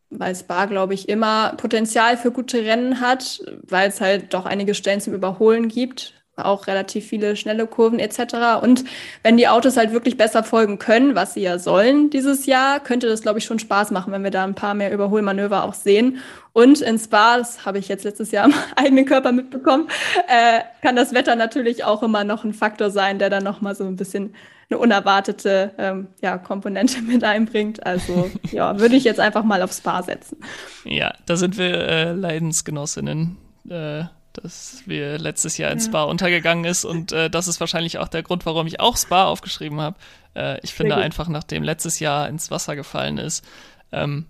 weil 0.09 0.35
Spa, 0.35 0.65
glaube 0.65 0.95
ich, 0.95 1.11
immer 1.11 1.53
Potenzial 1.59 2.17
für 2.17 2.31
gute 2.31 2.65
Rennen 2.65 3.01
hat, 3.01 3.43
weil 3.69 3.91
es 3.91 4.01
halt 4.01 4.33
doch 4.33 4.47
einige 4.47 4.75
Stellen 4.75 5.03
zum 5.03 5.13
Überholen 5.13 5.69
gibt 5.69 6.15
auch 6.37 6.67
relativ 6.67 7.07
viele 7.07 7.37
schnelle 7.37 7.67
Kurven 7.67 7.99
etc. 7.99 8.63
Und 8.63 8.85
wenn 9.23 9.37
die 9.37 9.49
Autos 9.49 9.77
halt 9.77 9.93
wirklich 9.93 10.17
besser 10.17 10.43
folgen 10.43 10.79
können, 10.79 11.15
was 11.15 11.35
sie 11.35 11.43
ja 11.43 11.59
sollen 11.59 12.11
dieses 12.11 12.47
Jahr, 12.47 12.81
könnte 12.81 13.09
das, 13.09 13.23
glaube 13.23 13.39
ich, 13.39 13.45
schon 13.45 13.59
Spaß 13.59 13.91
machen, 13.91 14.13
wenn 14.13 14.25
wir 14.25 14.31
da 14.31 14.45
ein 14.45 14.55
paar 14.55 14.75
mehr 14.75 14.93
Überholmanöver 14.93 15.65
auch 15.65 15.75
sehen. 15.75 16.19
Und 16.55 16.81
in 16.81 16.99
Spa, 16.99 17.39
das 17.39 17.67
habe 17.67 17.79
ich 17.79 17.89
jetzt 17.89 18.05
letztes 18.05 18.31
Jahr 18.31 18.45
am 18.47 18.55
eigenen 18.77 19.05
Körper 19.05 19.33
mitbekommen, 19.33 19.89
äh, 20.29 20.61
kann 20.83 20.97
das 20.97 21.13
Wetter 21.13 21.37
natürlich 21.37 21.85
auch 21.85 22.03
immer 22.03 22.25
noch 22.25 22.45
ein 22.45 22.55
Faktor 22.55 22.91
sein, 22.91 23.19
der 23.19 23.31
dann 23.31 23.45
nochmal 23.45 23.75
so 23.75 23.85
ein 23.85 23.97
bisschen 23.97 24.35
eine 24.71 24.79
unerwartete 24.79 25.73
ähm, 25.77 26.09
ja, 26.23 26.39
Komponente 26.39 27.03
mit 27.07 27.25
einbringt. 27.25 27.85
Also 27.85 28.31
ja, 28.51 28.81
würde 28.81 28.97
ich 28.97 29.05
jetzt 29.05 29.21
einfach 29.21 29.45
mal 29.45 29.61
auf 29.63 29.73
Spa 29.73 30.03
setzen. 30.03 30.39
Ja, 30.85 31.13
da 31.27 31.37
sind 31.37 31.59
wir 31.59 31.75
äh, 31.75 32.13
Leidensgenossinnen. 32.13 33.37
Äh 33.69 34.05
dass 34.35 34.83
wir 34.87 35.19
letztes 35.19 35.59
Jahr 35.59 35.71
in 35.71 35.81
Spa 35.81 36.05
untergegangen 36.05 36.65
ist 36.65 36.85
und 36.85 37.13
äh, 37.13 37.31
das 37.31 37.49
ist 37.49 37.61
wahrscheinlich 37.61 37.99
auch 37.99 38.09
der 38.09 38.23
Grund, 38.23 38.47
warum 38.47 38.67
ich 38.67 38.81
auch 38.81 38.97
Spa 38.97 39.25
aufgeschrieben 39.25 39.81
habe. 39.81 39.97
Äh, 40.35 40.61
ich 40.63 40.75
finde 40.75 40.97
einfach, 40.97 41.29
nachdem 41.29 41.63
letztes 41.63 42.01
Jahr 42.01 42.29
ins 42.29 42.51
Wasser 42.51 42.77
gefallen 42.77 43.19
ist, 43.19 43.45
ähm, 43.93 44.27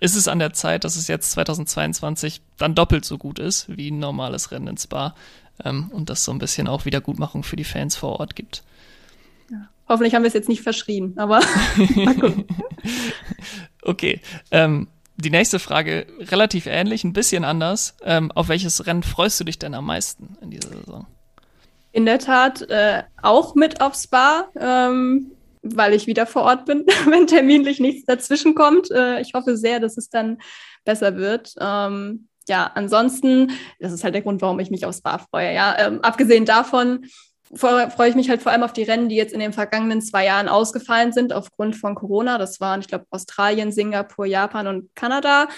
ist 0.00 0.14
es 0.14 0.28
an 0.28 0.38
der 0.38 0.52
Zeit, 0.52 0.84
dass 0.84 0.96
es 0.96 1.08
jetzt 1.08 1.30
2022 1.32 2.42
dann 2.58 2.74
doppelt 2.74 3.04
so 3.04 3.18
gut 3.18 3.38
ist 3.38 3.66
wie 3.74 3.90
ein 3.90 3.98
normales 3.98 4.50
Rennen 4.50 4.68
in 4.68 4.76
Spa 4.76 5.14
ähm, 5.64 5.90
und 5.90 6.10
das 6.10 6.24
so 6.24 6.32
ein 6.32 6.38
bisschen 6.38 6.68
auch 6.68 6.84
Wiedergutmachung 6.84 7.42
für 7.42 7.56
die 7.56 7.64
Fans 7.64 7.96
vor 7.96 8.20
Ort 8.20 8.36
gibt. 8.36 8.62
Ja. 9.50 9.68
Hoffentlich 9.88 10.14
haben 10.14 10.22
wir 10.22 10.28
es 10.28 10.34
jetzt 10.34 10.48
nicht 10.48 10.62
verschrien, 10.62 11.14
aber 11.16 11.40
mal 11.96 12.14
gucken. 12.14 12.44
okay. 13.82 14.20
Ähm, 14.50 14.88
die 15.16 15.30
nächste 15.30 15.58
Frage 15.58 16.06
relativ 16.18 16.66
ähnlich, 16.66 17.04
ein 17.04 17.12
bisschen 17.12 17.44
anders. 17.44 17.96
Ähm, 18.02 18.30
auf 18.32 18.48
welches 18.48 18.86
Rennen 18.86 19.02
freust 19.02 19.40
du 19.40 19.44
dich 19.44 19.58
denn 19.58 19.74
am 19.74 19.86
meisten 19.86 20.36
in 20.40 20.50
dieser 20.50 20.68
Saison? 20.68 21.06
In 21.92 22.04
der 22.04 22.18
Tat 22.18 22.62
äh, 22.62 23.02
auch 23.22 23.54
mit 23.54 23.80
aufs 23.80 24.04
Spa, 24.04 24.48
ähm, 24.60 25.32
weil 25.62 25.94
ich 25.94 26.06
wieder 26.06 26.26
vor 26.26 26.42
Ort 26.42 26.66
bin, 26.66 26.84
wenn 27.06 27.26
terminlich 27.26 27.80
nichts 27.80 28.04
dazwischen 28.04 28.54
kommt. 28.54 28.90
Äh, 28.90 29.20
ich 29.20 29.32
hoffe 29.34 29.56
sehr, 29.56 29.80
dass 29.80 29.96
es 29.96 30.10
dann 30.10 30.38
besser 30.84 31.16
wird. 31.16 31.54
Ähm, 31.58 32.28
ja, 32.48 32.70
ansonsten, 32.74 33.50
das 33.80 33.92
ist 33.92 34.04
halt 34.04 34.14
der 34.14 34.22
Grund, 34.22 34.40
warum 34.42 34.60
ich 34.60 34.70
mich 34.70 34.86
aufs 34.86 34.98
Spa 34.98 35.18
freue. 35.18 35.54
Ja, 35.54 35.76
ähm, 35.78 36.00
abgesehen 36.02 36.44
davon 36.44 37.06
freue 37.54 38.08
ich 38.08 38.14
mich 38.14 38.28
halt 38.28 38.42
vor 38.42 38.52
allem 38.52 38.62
auf 38.62 38.72
die 38.72 38.82
Rennen, 38.82 39.08
die 39.08 39.16
jetzt 39.16 39.32
in 39.32 39.40
den 39.40 39.52
vergangenen 39.52 40.02
zwei 40.02 40.24
Jahren 40.24 40.48
ausgefallen 40.48 41.12
sind 41.12 41.32
aufgrund 41.32 41.76
von 41.76 41.94
Corona. 41.94 42.38
Das 42.38 42.60
waren, 42.60 42.80
ich 42.80 42.88
glaube, 42.88 43.06
Australien, 43.10 43.72
Singapur, 43.72 44.26
Japan 44.26 44.66
und 44.66 44.94
Kanada. 44.94 45.48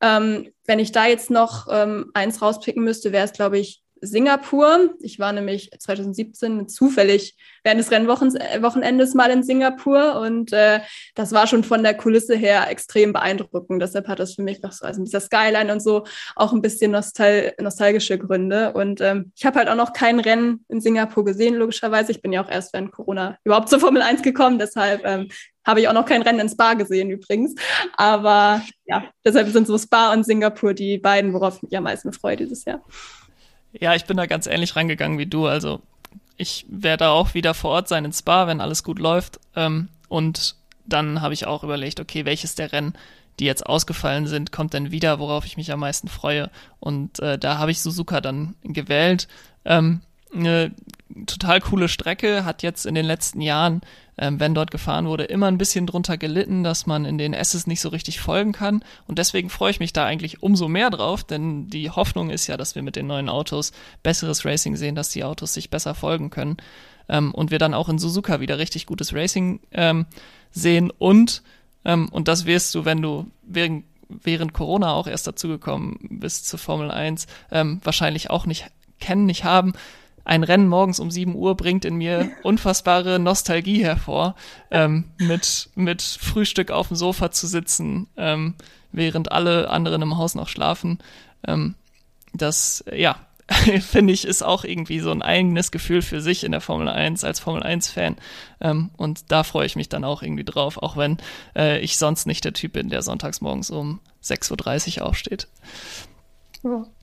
Ähm, 0.00 0.52
wenn 0.66 0.78
ich 0.78 0.92
da 0.92 1.06
jetzt 1.06 1.30
noch 1.30 1.66
ähm, 1.70 2.10
eins 2.14 2.42
rauspicken 2.42 2.84
müsste, 2.84 3.12
wäre 3.12 3.24
es, 3.24 3.32
glaube 3.32 3.58
ich, 3.58 3.82
Singapur. 4.00 4.94
Ich 5.00 5.18
war 5.18 5.32
nämlich 5.32 5.70
2017 5.76 6.68
zufällig 6.68 7.36
während 7.64 7.80
des 7.80 7.90
Rennwochenendes 7.90 9.14
mal 9.14 9.30
in 9.30 9.42
Singapur 9.42 10.20
und 10.20 10.52
äh, 10.52 10.80
das 11.14 11.32
war 11.32 11.46
schon 11.46 11.64
von 11.64 11.82
der 11.82 11.94
Kulisse 11.94 12.36
her 12.36 12.70
extrem 12.70 13.12
beeindruckend. 13.12 13.82
Deshalb 13.82 14.08
hat 14.08 14.18
das 14.18 14.34
für 14.34 14.42
mich 14.42 14.62
noch 14.62 14.72
so, 14.72 14.84
also 14.84 15.02
dieser 15.02 15.20
Skyline 15.20 15.72
und 15.72 15.80
so 15.80 16.04
auch 16.36 16.52
ein 16.52 16.62
bisschen 16.62 16.92
nostal 16.92 17.54
nostalgische 17.60 18.18
Gründe. 18.18 18.72
Und 18.72 19.00
ähm, 19.00 19.32
ich 19.36 19.44
habe 19.44 19.58
halt 19.58 19.68
auch 19.68 19.76
noch 19.76 19.92
kein 19.92 20.20
Rennen 20.20 20.64
in 20.68 20.80
Singapur 20.80 21.24
gesehen, 21.24 21.54
logischerweise. 21.54 22.12
Ich 22.12 22.22
bin 22.22 22.32
ja 22.32 22.44
auch 22.44 22.50
erst 22.50 22.72
während 22.72 22.92
Corona 22.92 23.38
überhaupt 23.44 23.68
zur 23.68 23.80
Formel 23.80 24.02
1 24.02 24.22
gekommen, 24.22 24.58
deshalb 24.58 25.04
ähm, 25.04 25.28
habe 25.68 25.80
ich 25.80 25.88
auch 25.88 25.92
noch 25.92 26.06
kein 26.06 26.22
Rennen 26.22 26.40
in 26.40 26.48
Spa 26.48 26.74
gesehen 26.74 27.10
übrigens. 27.10 27.54
Aber 27.96 28.62
ja, 28.86 29.04
deshalb 29.24 29.48
sind 29.48 29.66
so 29.66 29.76
Spa 29.76 30.12
und 30.12 30.24
Singapur 30.24 30.72
die 30.72 30.98
beiden, 30.98 31.34
worauf 31.34 31.56
ich 31.56 31.62
mich 31.62 31.76
am 31.76 31.84
meisten 31.84 32.12
freue 32.12 32.36
dieses 32.36 32.64
Jahr. 32.64 32.82
Ja, 33.72 33.94
ich 33.94 34.04
bin 34.04 34.16
da 34.16 34.26
ganz 34.26 34.46
ähnlich 34.46 34.76
rangegangen 34.76 35.18
wie 35.18 35.26
du. 35.26 35.46
Also 35.46 35.80
ich 36.36 36.64
werde 36.68 37.08
auch 37.08 37.34
wieder 37.34 37.54
vor 37.54 37.70
Ort 37.70 37.88
sein 37.88 38.04
in 38.04 38.12
Spa, 38.12 38.46
wenn 38.46 38.60
alles 38.60 38.82
gut 38.82 38.98
läuft. 38.98 39.40
Ähm, 39.56 39.88
und 40.08 40.56
dann 40.86 41.20
habe 41.20 41.34
ich 41.34 41.46
auch 41.46 41.64
überlegt, 41.64 42.00
okay, 42.00 42.24
welches 42.24 42.54
der 42.54 42.72
Rennen, 42.72 42.94
die 43.38 43.44
jetzt 43.44 43.66
ausgefallen 43.66 44.26
sind, 44.26 44.52
kommt 44.52 44.72
denn 44.72 44.90
wieder, 44.90 45.18
worauf 45.18 45.44
ich 45.44 45.56
mich 45.56 45.70
am 45.70 45.80
meisten 45.80 46.08
freue. 46.08 46.50
Und 46.80 47.20
äh, 47.20 47.38
da 47.38 47.58
habe 47.58 47.70
ich 47.70 47.82
Suzuka 47.82 48.20
dann 48.20 48.54
gewählt. 48.62 49.28
Ähm, 49.64 50.00
eine 50.34 50.72
total 51.26 51.60
coole 51.60 51.88
Strecke, 51.88 52.44
hat 52.44 52.62
jetzt 52.62 52.86
in 52.86 52.94
den 52.94 53.06
letzten 53.06 53.40
Jahren 53.40 53.80
ähm, 54.18 54.40
wenn 54.40 54.54
dort 54.54 54.70
gefahren 54.70 55.06
wurde, 55.06 55.24
immer 55.24 55.46
ein 55.46 55.58
bisschen 55.58 55.86
drunter 55.86 56.18
gelitten, 56.18 56.64
dass 56.64 56.86
man 56.86 57.04
in 57.04 57.18
den 57.18 57.32
S's 57.32 57.66
nicht 57.66 57.80
so 57.80 57.88
richtig 57.88 58.20
folgen 58.20 58.52
kann. 58.52 58.84
Und 59.06 59.18
deswegen 59.18 59.48
freue 59.48 59.70
ich 59.70 59.80
mich 59.80 59.92
da 59.92 60.04
eigentlich 60.04 60.42
umso 60.42 60.68
mehr 60.68 60.90
drauf, 60.90 61.24
denn 61.24 61.68
die 61.68 61.90
Hoffnung 61.90 62.30
ist 62.30 62.46
ja, 62.48 62.56
dass 62.56 62.74
wir 62.74 62.82
mit 62.82 62.96
den 62.96 63.06
neuen 63.06 63.28
Autos 63.28 63.72
besseres 64.02 64.44
Racing 64.44 64.76
sehen, 64.76 64.96
dass 64.96 65.10
die 65.10 65.24
Autos 65.24 65.54
sich 65.54 65.70
besser 65.70 65.94
folgen 65.94 66.30
können. 66.30 66.56
Ähm, 67.08 67.32
und 67.32 67.50
wir 67.50 67.58
dann 67.58 67.74
auch 67.74 67.88
in 67.88 67.98
Suzuka 67.98 68.40
wieder 68.40 68.58
richtig 68.58 68.86
gutes 68.86 69.14
Racing 69.14 69.60
ähm, 69.70 70.06
sehen. 70.50 70.90
Und, 70.90 71.42
ähm, 71.84 72.08
und 72.10 72.28
das 72.28 72.44
wirst 72.44 72.74
du, 72.74 72.84
wenn 72.84 73.00
du 73.00 73.30
während, 73.42 73.84
während 74.08 74.52
Corona 74.52 74.92
auch 74.92 75.06
erst 75.06 75.26
dazugekommen 75.26 75.98
bist 76.10 76.48
zur 76.48 76.58
Formel 76.58 76.90
1, 76.90 77.26
ähm, 77.52 77.80
wahrscheinlich 77.84 78.30
auch 78.30 78.46
nicht 78.46 78.66
kennen, 78.98 79.26
nicht 79.26 79.44
haben 79.44 79.74
ein 80.28 80.44
Rennen 80.44 80.68
morgens 80.68 81.00
um 81.00 81.10
7 81.10 81.34
Uhr 81.34 81.56
bringt 81.56 81.86
in 81.86 81.96
mir 81.96 82.30
unfassbare 82.42 83.18
Nostalgie 83.18 83.82
hervor, 83.82 84.34
ähm, 84.70 85.04
mit, 85.18 85.70
mit 85.74 86.02
Frühstück 86.02 86.70
auf 86.70 86.88
dem 86.88 86.96
Sofa 86.96 87.30
zu 87.30 87.46
sitzen, 87.46 88.08
ähm, 88.18 88.54
während 88.92 89.32
alle 89.32 89.70
anderen 89.70 90.02
im 90.02 90.18
Haus 90.18 90.34
noch 90.34 90.48
schlafen. 90.48 90.98
Ähm, 91.46 91.76
das, 92.34 92.84
ja, 92.94 93.16
finde 93.80 94.12
ich, 94.12 94.26
ist 94.26 94.42
auch 94.42 94.64
irgendwie 94.64 95.00
so 95.00 95.10
ein 95.10 95.22
eigenes 95.22 95.70
Gefühl 95.70 96.02
für 96.02 96.20
sich 96.20 96.44
in 96.44 96.52
der 96.52 96.60
Formel 96.60 96.90
1 96.90 97.24
als 97.24 97.40
Formel 97.40 97.62
1-Fan. 97.62 98.16
Ähm, 98.60 98.90
und 98.98 99.32
da 99.32 99.44
freue 99.44 99.64
ich 99.64 99.76
mich 99.76 99.88
dann 99.88 100.04
auch 100.04 100.22
irgendwie 100.22 100.44
drauf, 100.44 100.76
auch 100.76 100.98
wenn 100.98 101.16
äh, 101.56 101.80
ich 101.80 101.96
sonst 101.96 102.26
nicht 102.26 102.44
der 102.44 102.52
Typ 102.52 102.74
bin, 102.74 102.90
der 102.90 103.00
sonntags 103.00 103.40
morgens 103.40 103.70
um 103.70 104.00
6.30 104.22 104.98
Uhr 104.98 105.06
aufsteht. 105.06 105.48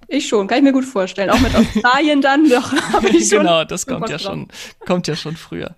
Ich 0.07 0.27
schon, 0.27 0.47
kann 0.47 0.59
ich 0.59 0.63
mir 0.63 0.74
gut 0.74 0.85
vorstellen. 0.85 1.29
Auch 1.29 1.39
mit 1.39 1.55
Australien 1.55 2.21
dann 2.21 2.50
doch. 2.50 2.71
genau, 3.29 3.63
das 3.63 3.85
kommt 3.85 4.09
ja 4.09 4.19
schon, 4.19 4.47
kommt 4.85 5.07
ja 5.07 5.15
schon 5.15 5.35
früher. 5.35 5.75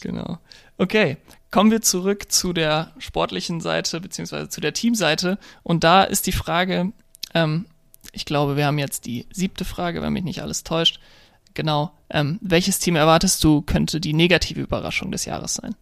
Genau. 0.00 0.38
Okay, 0.78 1.18
kommen 1.50 1.70
wir 1.70 1.82
zurück 1.82 2.32
zu 2.32 2.52
der 2.52 2.92
sportlichen 2.98 3.60
Seite 3.60 4.00
beziehungsweise 4.00 4.48
zu 4.48 4.60
der 4.60 4.72
Teamseite. 4.72 5.38
Und 5.62 5.84
da 5.84 6.02
ist 6.02 6.26
die 6.26 6.32
Frage, 6.32 6.92
ähm, 7.34 7.66
ich 8.12 8.24
glaube, 8.24 8.56
wir 8.56 8.66
haben 8.66 8.78
jetzt 8.78 9.06
die 9.06 9.26
siebte 9.32 9.64
Frage, 9.64 10.02
wenn 10.02 10.12
mich 10.12 10.24
nicht 10.24 10.42
alles 10.42 10.64
täuscht. 10.64 11.00
Genau. 11.54 11.92
Ähm, 12.08 12.38
welches 12.40 12.78
Team 12.78 12.96
erwartest 12.96 13.42
du, 13.44 13.62
könnte 13.62 14.00
die 14.00 14.12
negative 14.12 14.60
Überraschung 14.60 15.12
des 15.12 15.24
Jahres 15.24 15.54
sein? 15.54 15.74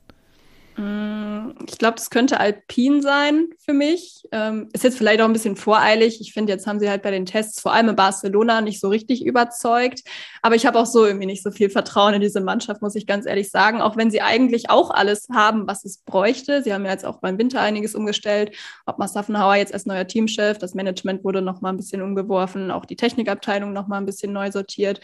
Mm, 0.78 1.54
ich 1.66 1.76
glaube, 1.76 1.96
das 1.96 2.08
könnte 2.08 2.38
Alpin 2.38 3.02
sein 3.02 3.48
für 3.58 3.72
mich. 3.72 4.22
Ähm, 4.30 4.68
ist 4.72 4.84
jetzt 4.84 4.96
vielleicht 4.96 5.20
auch 5.20 5.24
ein 5.24 5.32
bisschen 5.32 5.56
voreilig. 5.56 6.20
Ich 6.20 6.32
finde, 6.32 6.52
jetzt 6.52 6.68
haben 6.68 6.78
sie 6.78 6.88
halt 6.88 7.02
bei 7.02 7.10
den 7.10 7.26
Tests, 7.26 7.60
vor 7.60 7.72
allem 7.72 7.88
in 7.88 7.96
Barcelona, 7.96 8.60
nicht 8.60 8.80
so 8.80 8.88
richtig 8.88 9.26
überzeugt. 9.26 10.02
Aber 10.40 10.54
ich 10.54 10.66
habe 10.66 10.78
auch 10.78 10.86
so 10.86 11.04
irgendwie 11.04 11.26
nicht 11.26 11.42
so 11.42 11.50
viel 11.50 11.68
Vertrauen 11.68 12.14
in 12.14 12.20
diese 12.20 12.40
Mannschaft, 12.40 12.80
muss 12.80 12.94
ich 12.94 13.08
ganz 13.08 13.26
ehrlich 13.26 13.50
sagen. 13.50 13.80
Auch 13.80 13.96
wenn 13.96 14.12
sie 14.12 14.22
eigentlich 14.22 14.70
auch 14.70 14.90
alles 14.90 15.26
haben, 15.32 15.66
was 15.66 15.84
es 15.84 15.98
bräuchte. 15.98 16.62
Sie 16.62 16.72
haben 16.72 16.84
ja 16.84 16.92
jetzt 16.92 17.04
auch 17.04 17.18
beim 17.18 17.38
Winter 17.38 17.60
einiges 17.60 17.96
umgestellt. 17.96 18.54
Ob 18.86 18.98
Massaffenhauer 18.98 19.56
jetzt 19.56 19.74
als 19.74 19.84
neuer 19.84 20.06
Teamchef, 20.06 20.58
das 20.58 20.74
Management 20.74 21.24
wurde 21.24 21.42
noch 21.42 21.60
mal 21.60 21.70
ein 21.70 21.76
bisschen 21.76 22.02
umgeworfen, 22.02 22.70
auch 22.70 22.84
die 22.84 22.96
Technikabteilung 22.96 23.72
noch 23.72 23.88
mal 23.88 23.98
ein 23.98 24.06
bisschen 24.06 24.32
neu 24.32 24.52
sortiert. 24.52 25.00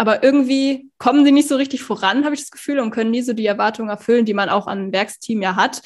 Aber 0.00 0.22
irgendwie 0.22 0.90
kommen 0.96 1.26
sie 1.26 1.30
nicht 1.30 1.46
so 1.46 1.56
richtig 1.56 1.82
voran, 1.82 2.24
habe 2.24 2.34
ich 2.34 2.40
das 2.40 2.50
Gefühl, 2.50 2.78
und 2.78 2.90
können 2.90 3.10
nie 3.10 3.20
so 3.20 3.34
die 3.34 3.44
Erwartungen 3.44 3.90
erfüllen, 3.90 4.24
die 4.24 4.32
man 4.32 4.48
auch 4.48 4.66
an 4.66 4.86
ein 4.86 4.92
Werksteam 4.94 5.42
ja 5.42 5.56
hat. 5.56 5.82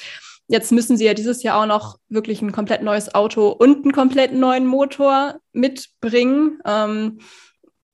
Jetzt 0.47 0.71
müssen 0.71 0.97
sie 0.97 1.04
ja 1.04 1.14
dieses 1.14 1.42
Jahr 1.42 1.61
auch 1.61 1.66
noch 1.66 1.99
wirklich 2.09 2.40
ein 2.40 2.52
komplett 2.52 2.85
neues 2.85 3.12
Auto 3.12 3.49
und 3.49 3.83
einen 3.83 3.90
komplett 3.90 4.33
neuen 4.33 4.66
Motor 4.66 5.40
mitbringen. 5.52 6.61
Ähm, 6.64 7.18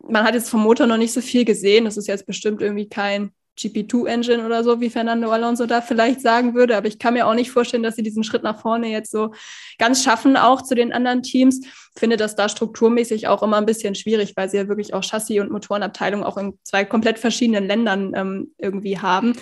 man 0.06 0.24
hat 0.24 0.34
jetzt 0.34 0.50
vom 0.50 0.60
Motor 0.60 0.86
noch 0.86 0.98
nicht 0.98 1.14
so 1.14 1.22
viel 1.22 1.46
gesehen. 1.46 1.86
Das 1.86 1.96
ist 1.96 2.06
jetzt 2.06 2.26
bestimmt 2.26 2.60
irgendwie 2.60 2.90
kein 2.90 3.32
GP2-Engine 3.60 4.44
oder 4.44 4.64
so, 4.64 4.80
wie 4.80 4.90
Fernando 4.90 5.30
Alonso 5.30 5.66
da 5.66 5.80
vielleicht 5.80 6.20
sagen 6.20 6.54
würde. 6.54 6.76
Aber 6.76 6.88
ich 6.88 6.98
kann 6.98 7.14
mir 7.14 7.26
auch 7.26 7.34
nicht 7.34 7.50
vorstellen, 7.50 7.82
dass 7.82 7.96
sie 7.96 8.02
diesen 8.02 8.24
Schritt 8.24 8.42
nach 8.42 8.60
vorne 8.60 8.88
jetzt 8.88 9.10
so 9.10 9.32
ganz 9.78 10.02
schaffen, 10.02 10.36
auch 10.36 10.62
zu 10.62 10.74
den 10.74 10.92
anderen 10.92 11.22
Teams. 11.22 11.60
Ich 11.64 12.00
finde 12.00 12.16
das 12.16 12.36
da 12.36 12.48
strukturmäßig 12.48 13.28
auch 13.28 13.42
immer 13.42 13.58
ein 13.58 13.66
bisschen 13.66 13.94
schwierig, 13.94 14.34
weil 14.36 14.48
sie 14.48 14.56
ja 14.56 14.68
wirklich 14.68 14.94
auch 14.94 15.02
Chassis- 15.02 15.40
und 15.40 15.50
Motorenabteilungen 15.50 16.24
auch 16.24 16.36
in 16.36 16.58
zwei 16.62 16.84
komplett 16.84 17.18
verschiedenen 17.18 17.66
Ländern 17.66 18.12
ähm, 18.14 18.54
irgendwie 18.58 18.98
haben. 18.98 19.34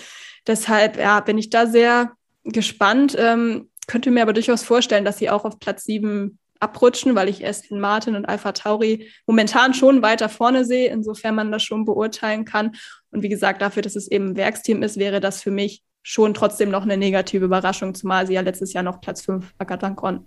Deshalb 0.47 0.99
ja, 0.99 1.21
bin 1.21 1.39
ich 1.39 1.51
da 1.51 1.67
sehr 1.67 2.13
gespannt. 2.45 3.15
Ähm, 3.19 3.69
könnte 3.87 4.11
mir 4.11 4.23
aber 4.23 4.33
durchaus 4.33 4.63
vorstellen, 4.63 5.05
dass 5.05 5.19
sie 5.19 5.31
auch 5.31 5.45
auf 5.45 5.59
Platz 5.59 5.85
sieben 5.85 6.39
abrutschen, 6.61 7.15
weil 7.15 7.29
ich 7.29 7.47
Aston 7.47 7.81
Martin 7.81 8.17
und 8.17 8.27
Alpha 8.27 8.53
Tauri 8.53 9.09
momentan 9.27 9.75
schon 9.75 10.03
weiter 10.03 10.29
vorne 10.29 10.65
sehe, 10.65 10.91
insofern 10.91 11.35
man 11.35 11.53
das 11.53 11.63
schon 11.63 11.85
beurteilen 11.85 12.45
kann. 12.45 12.73
Und 13.11 13.23
wie 13.23 13.29
gesagt, 13.29 13.63
dafür, 13.63 13.83
dass 13.83 13.97
es 13.97 14.11
eben 14.11 14.31
ein 14.31 14.37
Werksteam 14.37 14.83
ist, 14.83 14.99
wäre 14.99 15.21
das 15.21 15.43
für 15.43 15.51
mich 15.51 15.83
schon 16.03 16.35
trotzdem 16.35 16.71
noch 16.71 16.83
eine 16.83 16.97
negative 16.97 17.45
Überraschung, 17.45 17.95
zumal 17.95 18.27
sie 18.27 18.35
ja 18.35 18.41
letztes 18.41 18.73
Jahr 18.73 18.83
noch 18.83 19.01
Platz 19.01 19.23
5 19.23 19.55
ergattern 19.59 19.97
konnten. 19.97 20.27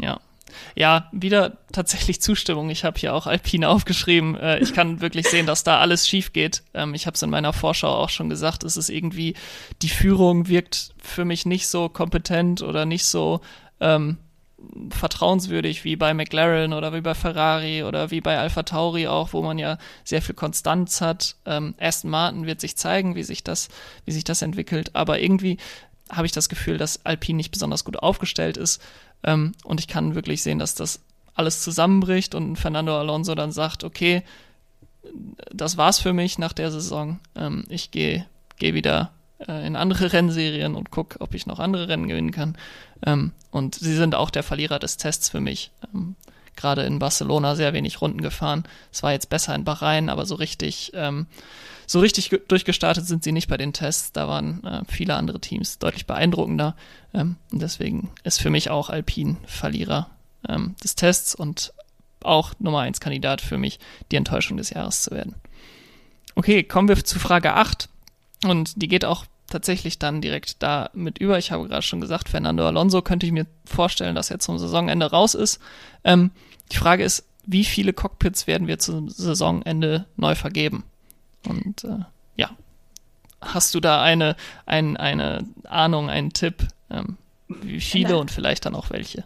Ja. 0.00 0.20
Ja, 0.76 1.08
wieder 1.12 1.58
tatsächlich 1.72 2.20
Zustimmung. 2.20 2.70
Ich 2.70 2.84
habe 2.84 2.98
hier 2.98 3.14
auch 3.14 3.26
Alpine 3.26 3.68
aufgeschrieben. 3.68 4.36
Äh, 4.36 4.60
ich 4.60 4.72
kann 4.72 5.00
wirklich 5.00 5.28
sehen, 5.28 5.46
dass 5.46 5.64
da 5.64 5.78
alles 5.80 6.08
schief 6.08 6.32
geht. 6.32 6.62
Ähm, 6.74 6.94
ich 6.94 7.06
habe 7.06 7.14
es 7.14 7.22
in 7.22 7.30
meiner 7.30 7.52
Vorschau 7.52 7.88
auch 7.88 8.08
schon 8.08 8.28
gesagt. 8.28 8.62
Es 8.62 8.76
ist 8.76 8.88
irgendwie, 8.88 9.34
die 9.82 9.88
Führung 9.88 10.48
wirkt 10.48 10.94
für 11.02 11.24
mich 11.24 11.44
nicht 11.44 11.66
so 11.66 11.88
kompetent 11.88 12.62
oder 12.62 12.86
nicht 12.86 13.04
so 13.04 13.40
ähm, 13.80 14.18
vertrauenswürdig 14.90 15.84
wie 15.84 15.96
bei 15.96 16.14
McLaren 16.14 16.72
oder 16.72 16.92
wie 16.92 17.00
bei 17.00 17.14
Ferrari 17.14 17.82
oder 17.82 18.10
wie 18.10 18.20
bei 18.20 18.38
Alpha 18.38 18.62
Tauri 18.62 19.06
auch, 19.06 19.32
wo 19.32 19.42
man 19.42 19.58
ja 19.58 19.78
sehr 20.04 20.22
viel 20.22 20.34
Konstanz 20.34 21.00
hat. 21.00 21.36
Ähm, 21.46 21.74
Aston 21.78 22.10
Martin 22.10 22.46
wird 22.46 22.60
sich 22.60 22.76
zeigen, 22.76 23.14
wie 23.14 23.22
sich 23.22 23.44
das, 23.44 23.68
wie 24.04 24.12
sich 24.12 24.24
das 24.24 24.42
entwickelt, 24.42 24.94
aber 24.94 25.20
irgendwie 25.20 25.58
habe 26.10 26.26
ich 26.26 26.32
das 26.32 26.48
Gefühl, 26.48 26.78
dass 26.78 27.04
Alpine 27.04 27.38
nicht 27.38 27.50
besonders 27.50 27.84
gut 27.84 27.96
aufgestellt 27.96 28.56
ist 28.56 28.82
ähm, 29.22 29.52
und 29.64 29.80
ich 29.80 29.88
kann 29.88 30.14
wirklich 30.14 30.42
sehen, 30.42 30.58
dass 30.58 30.74
das 30.74 31.00
alles 31.34 31.62
zusammenbricht 31.62 32.34
und 32.34 32.56
Fernando 32.56 32.98
Alonso 32.98 33.34
dann 33.34 33.52
sagt, 33.52 33.84
okay, 33.84 34.22
das 35.52 35.76
war's 35.76 35.98
für 35.98 36.12
mich 36.12 36.38
nach 36.38 36.52
der 36.52 36.70
Saison. 36.70 37.20
Ähm, 37.34 37.64
ich 37.68 37.90
gehe 37.90 38.26
geh 38.58 38.74
wieder 38.74 39.10
äh, 39.46 39.66
in 39.66 39.76
andere 39.76 40.12
Rennserien 40.12 40.74
und 40.74 40.90
gucke, 40.90 41.20
ob 41.20 41.34
ich 41.34 41.46
noch 41.46 41.58
andere 41.58 41.88
Rennen 41.88 42.08
gewinnen 42.08 42.30
kann. 42.30 42.56
Ähm, 43.04 43.32
und 43.50 43.74
sie 43.76 43.94
sind 43.94 44.14
auch 44.14 44.30
der 44.30 44.42
Verlierer 44.42 44.78
des 44.78 44.96
Tests 44.96 45.28
für 45.28 45.40
mich. 45.40 45.70
Ähm, 45.94 46.16
Gerade 46.56 46.82
in 46.84 47.00
Barcelona 47.00 47.56
sehr 47.56 47.72
wenig 47.72 48.00
Runden 48.00 48.22
gefahren. 48.22 48.64
Es 48.92 49.02
war 49.02 49.10
jetzt 49.10 49.28
besser 49.28 49.54
in 49.56 49.64
Bahrain, 49.64 50.08
aber 50.08 50.24
so 50.24 50.36
richtig, 50.36 50.92
ähm, 50.94 51.26
so 51.86 51.98
richtig 51.98 52.30
durchgestartet 52.46 53.06
sind 53.06 53.24
sie 53.24 53.32
nicht 53.32 53.48
bei 53.48 53.56
den 53.56 53.72
Tests. 53.72 54.12
Da 54.12 54.28
waren 54.28 54.62
äh, 54.62 54.82
viele 54.88 55.16
andere 55.16 55.40
Teams 55.40 55.78
deutlich 55.78 56.06
beeindruckender. 56.06 56.76
Ähm, 57.12 57.36
und 57.50 57.60
deswegen 57.60 58.10
ist 58.22 58.40
für 58.40 58.50
mich 58.50 58.70
auch 58.70 58.88
Alpine 58.88 59.36
Verlierer 59.46 60.10
ähm, 60.48 60.76
des 60.82 60.94
Tests 60.94 61.34
und 61.34 61.72
auch 62.22 62.52
Nummer 62.58 62.80
1 62.80 63.00
Kandidat 63.00 63.40
für 63.40 63.58
mich, 63.58 63.80
die 64.10 64.16
Enttäuschung 64.16 64.56
des 64.56 64.70
Jahres 64.70 65.02
zu 65.02 65.10
werden. 65.10 65.34
Okay, 66.36 66.62
kommen 66.62 66.88
wir 66.88 67.04
zu 67.04 67.18
Frage 67.18 67.54
8. 67.54 67.88
Und 68.44 68.80
die 68.80 68.88
geht 68.88 69.04
auch 69.04 69.26
tatsächlich 69.54 70.00
dann 70.00 70.20
direkt 70.20 70.62
da 70.64 70.90
mit 70.94 71.18
über. 71.18 71.38
Ich 71.38 71.52
habe 71.52 71.68
gerade 71.68 71.82
schon 71.82 72.00
gesagt, 72.00 72.28
Fernando 72.28 72.66
Alonso 72.66 73.02
könnte 73.02 73.24
ich 73.24 73.30
mir 73.30 73.46
vorstellen, 73.64 74.16
dass 74.16 74.28
er 74.28 74.40
zum 74.40 74.58
Saisonende 74.58 75.08
raus 75.08 75.34
ist. 75.34 75.60
Ähm, 76.02 76.32
die 76.72 76.76
Frage 76.76 77.04
ist, 77.04 77.24
wie 77.46 77.64
viele 77.64 77.92
Cockpits 77.92 78.48
werden 78.48 78.66
wir 78.66 78.80
zum 78.80 79.08
Saisonende 79.08 80.06
neu 80.16 80.34
vergeben? 80.34 80.82
Und 81.46 81.84
äh, 81.84 82.00
ja, 82.34 82.50
hast 83.40 83.76
du 83.76 83.80
da 83.80 84.02
eine, 84.02 84.34
ein, 84.66 84.96
eine 84.96 85.46
Ahnung, 85.62 86.10
einen 86.10 86.32
Tipp, 86.32 86.66
ähm, 86.90 87.16
wie 87.46 87.80
viele 87.80 88.18
und 88.18 88.32
vielleicht 88.32 88.66
dann 88.66 88.74
auch 88.74 88.90
welche? 88.90 89.22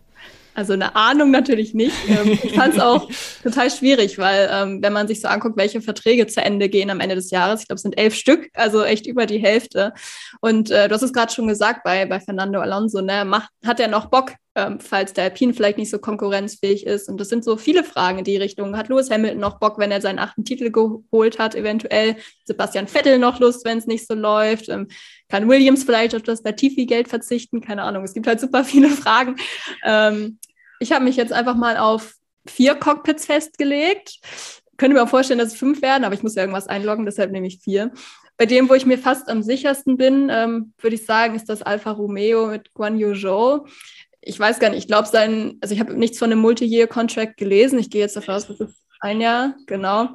Also 0.58 0.72
eine 0.72 0.96
Ahnung 0.96 1.30
natürlich 1.30 1.72
nicht. 1.72 1.94
Ähm, 2.08 2.32
ich 2.42 2.54
fand 2.54 2.74
es 2.74 2.80
auch 2.80 3.08
total 3.44 3.70
schwierig, 3.70 4.18
weil 4.18 4.50
ähm, 4.52 4.82
wenn 4.82 4.92
man 4.92 5.06
sich 5.06 5.20
so 5.20 5.28
anguckt, 5.28 5.56
welche 5.56 5.80
Verträge 5.80 6.26
zu 6.26 6.40
Ende 6.40 6.68
gehen 6.68 6.90
am 6.90 6.98
Ende 6.98 7.14
des 7.14 7.30
Jahres, 7.30 7.60
ich 7.60 7.68
glaube, 7.68 7.76
es 7.76 7.82
sind 7.82 7.96
elf 7.96 8.16
Stück, 8.16 8.48
also 8.54 8.82
echt 8.82 9.06
über 9.06 9.26
die 9.26 9.38
Hälfte. 9.38 9.92
Und 10.40 10.72
äh, 10.72 10.88
du 10.88 10.94
hast 10.96 11.02
es 11.02 11.12
gerade 11.12 11.32
schon 11.32 11.46
gesagt 11.46 11.84
bei, 11.84 12.06
bei 12.06 12.18
Fernando 12.18 12.58
Alonso, 12.58 13.00
ne? 13.00 13.24
Macht, 13.24 13.50
hat 13.64 13.78
er 13.78 13.86
noch 13.86 14.06
Bock, 14.06 14.32
ähm, 14.56 14.80
falls 14.80 15.12
der 15.12 15.24
Alpine 15.24 15.54
vielleicht 15.54 15.78
nicht 15.78 15.90
so 15.90 16.00
konkurrenzfähig 16.00 16.84
ist? 16.84 17.08
Und 17.08 17.20
das 17.20 17.28
sind 17.28 17.44
so 17.44 17.56
viele 17.56 17.84
Fragen 17.84 18.18
in 18.18 18.24
die 18.24 18.36
Richtung. 18.36 18.76
Hat 18.76 18.88
Lewis 18.88 19.10
Hamilton 19.10 19.38
noch 19.38 19.60
Bock, 19.60 19.78
wenn 19.78 19.92
er 19.92 20.00
seinen 20.00 20.18
achten 20.18 20.44
Titel 20.44 20.72
geholt 20.72 21.38
hat, 21.38 21.54
eventuell? 21.54 22.16
Sebastian 22.44 22.88
Vettel 22.88 23.20
noch 23.20 23.38
Lust, 23.38 23.64
wenn 23.64 23.78
es 23.78 23.86
nicht 23.86 24.08
so 24.08 24.14
läuft? 24.14 24.68
Ähm, 24.68 24.88
kann 25.28 25.48
Williams 25.48 25.84
vielleicht 25.84 26.16
auf 26.16 26.22
das 26.22 26.42
Latifi-Geld 26.42 27.06
verzichten? 27.06 27.60
Keine 27.60 27.82
Ahnung. 27.82 28.02
Es 28.02 28.14
gibt 28.14 28.26
halt 28.26 28.40
super 28.40 28.64
viele 28.64 28.88
Fragen. 28.88 29.36
Ähm, 29.84 30.38
ich 30.80 30.92
habe 30.92 31.04
mich 31.04 31.16
jetzt 31.16 31.32
einfach 31.32 31.54
mal 31.54 31.76
auf 31.76 32.14
vier 32.46 32.74
Cockpits 32.74 33.26
festgelegt. 33.26 34.18
Könnte 34.76 34.94
mir 34.94 35.02
auch 35.02 35.08
vorstellen, 35.08 35.38
dass 35.38 35.52
es 35.52 35.58
fünf 35.58 35.82
werden, 35.82 36.04
aber 36.04 36.14
ich 36.14 36.22
muss 36.22 36.34
ja 36.34 36.42
irgendwas 36.42 36.68
einloggen, 36.68 37.04
deshalb 37.04 37.32
nehme 37.32 37.46
ich 37.46 37.60
vier. 37.60 37.90
Bei 38.36 38.46
dem, 38.46 38.68
wo 38.68 38.74
ich 38.74 38.86
mir 38.86 38.98
fast 38.98 39.28
am 39.28 39.42
sichersten 39.42 39.96
bin, 39.96 40.28
ähm, 40.30 40.72
würde 40.78 40.94
ich 40.94 41.04
sagen, 41.04 41.34
ist 41.34 41.48
das 41.48 41.62
Alfa 41.62 41.90
Romeo 41.90 42.46
mit 42.46 42.72
Guan 42.72 42.98
Yu 42.98 43.14
Zhou. 43.14 43.66
Ich 44.20 44.38
weiß 44.38 44.60
gar 44.60 44.70
nicht, 44.70 44.78
ich 44.78 44.86
glaube, 44.86 45.08
sein, 45.08 45.58
also 45.60 45.74
ich 45.74 45.80
habe 45.80 45.94
nichts 45.94 46.18
von 46.18 46.30
einem 46.30 46.40
Multi-Year-Contract 46.40 47.36
gelesen. 47.36 47.78
Ich 47.78 47.90
gehe 47.90 48.00
jetzt 48.00 48.16
davon 48.16 48.34
aus, 48.34 48.46
das 48.46 48.60
ist 48.60 48.84
ein 49.00 49.20
Jahr, 49.20 49.56
genau. 49.66 50.10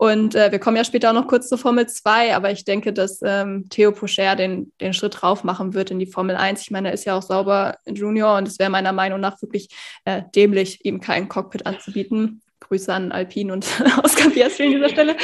Und 0.00 0.34
äh, 0.34 0.50
wir 0.50 0.58
kommen 0.58 0.78
ja 0.78 0.84
später 0.84 1.10
auch 1.10 1.14
noch 1.14 1.26
kurz 1.26 1.50
zur 1.50 1.58
Formel 1.58 1.86
2, 1.86 2.34
aber 2.34 2.50
ich 2.50 2.64
denke, 2.64 2.94
dass 2.94 3.20
ähm, 3.22 3.68
Theo 3.68 3.92
Pocher 3.92 4.34
den, 4.34 4.72
den 4.80 4.94
Schritt 4.94 5.20
drauf 5.20 5.44
machen 5.44 5.74
wird 5.74 5.90
in 5.90 5.98
die 5.98 6.06
Formel 6.06 6.36
1. 6.36 6.62
Ich 6.62 6.70
meine, 6.70 6.88
er 6.88 6.94
ist 6.94 7.04
ja 7.04 7.18
auch 7.18 7.22
sauber 7.22 7.76
Junior 7.84 8.38
und 8.38 8.48
es 8.48 8.58
wäre 8.58 8.70
meiner 8.70 8.94
Meinung 8.94 9.20
nach 9.20 9.42
wirklich 9.42 9.68
äh, 10.06 10.22
dämlich, 10.34 10.86
ihm 10.86 11.02
kein 11.02 11.28
Cockpit 11.28 11.66
anzubieten. 11.66 12.40
Grüße 12.60 12.90
an 12.90 13.12
Alpine 13.12 13.52
und 13.52 13.66
Oscar 14.02 14.30
Piastri 14.30 14.64
an 14.64 14.70
dieser 14.70 14.88
Stelle. 14.88 15.16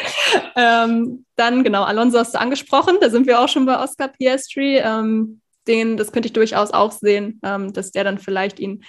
Ähm, 0.56 1.24
dann, 1.36 1.64
genau, 1.64 1.84
Alonso 1.84 2.18
hast 2.18 2.34
du 2.34 2.38
angesprochen, 2.38 2.98
da 3.00 3.08
sind 3.08 3.26
wir 3.26 3.40
auch 3.40 3.48
schon 3.48 3.64
bei 3.64 3.82
Oscar 3.82 4.08
Piastri. 4.08 4.76
Ähm, 4.76 5.40
den, 5.66 5.96
das 5.96 6.12
könnte 6.12 6.26
ich 6.26 6.34
durchaus 6.34 6.72
auch 6.72 6.92
sehen, 6.92 7.40
ähm, 7.42 7.72
dass 7.72 7.92
der 7.92 8.04
dann 8.04 8.18
vielleicht 8.18 8.60
ihn 8.60 8.84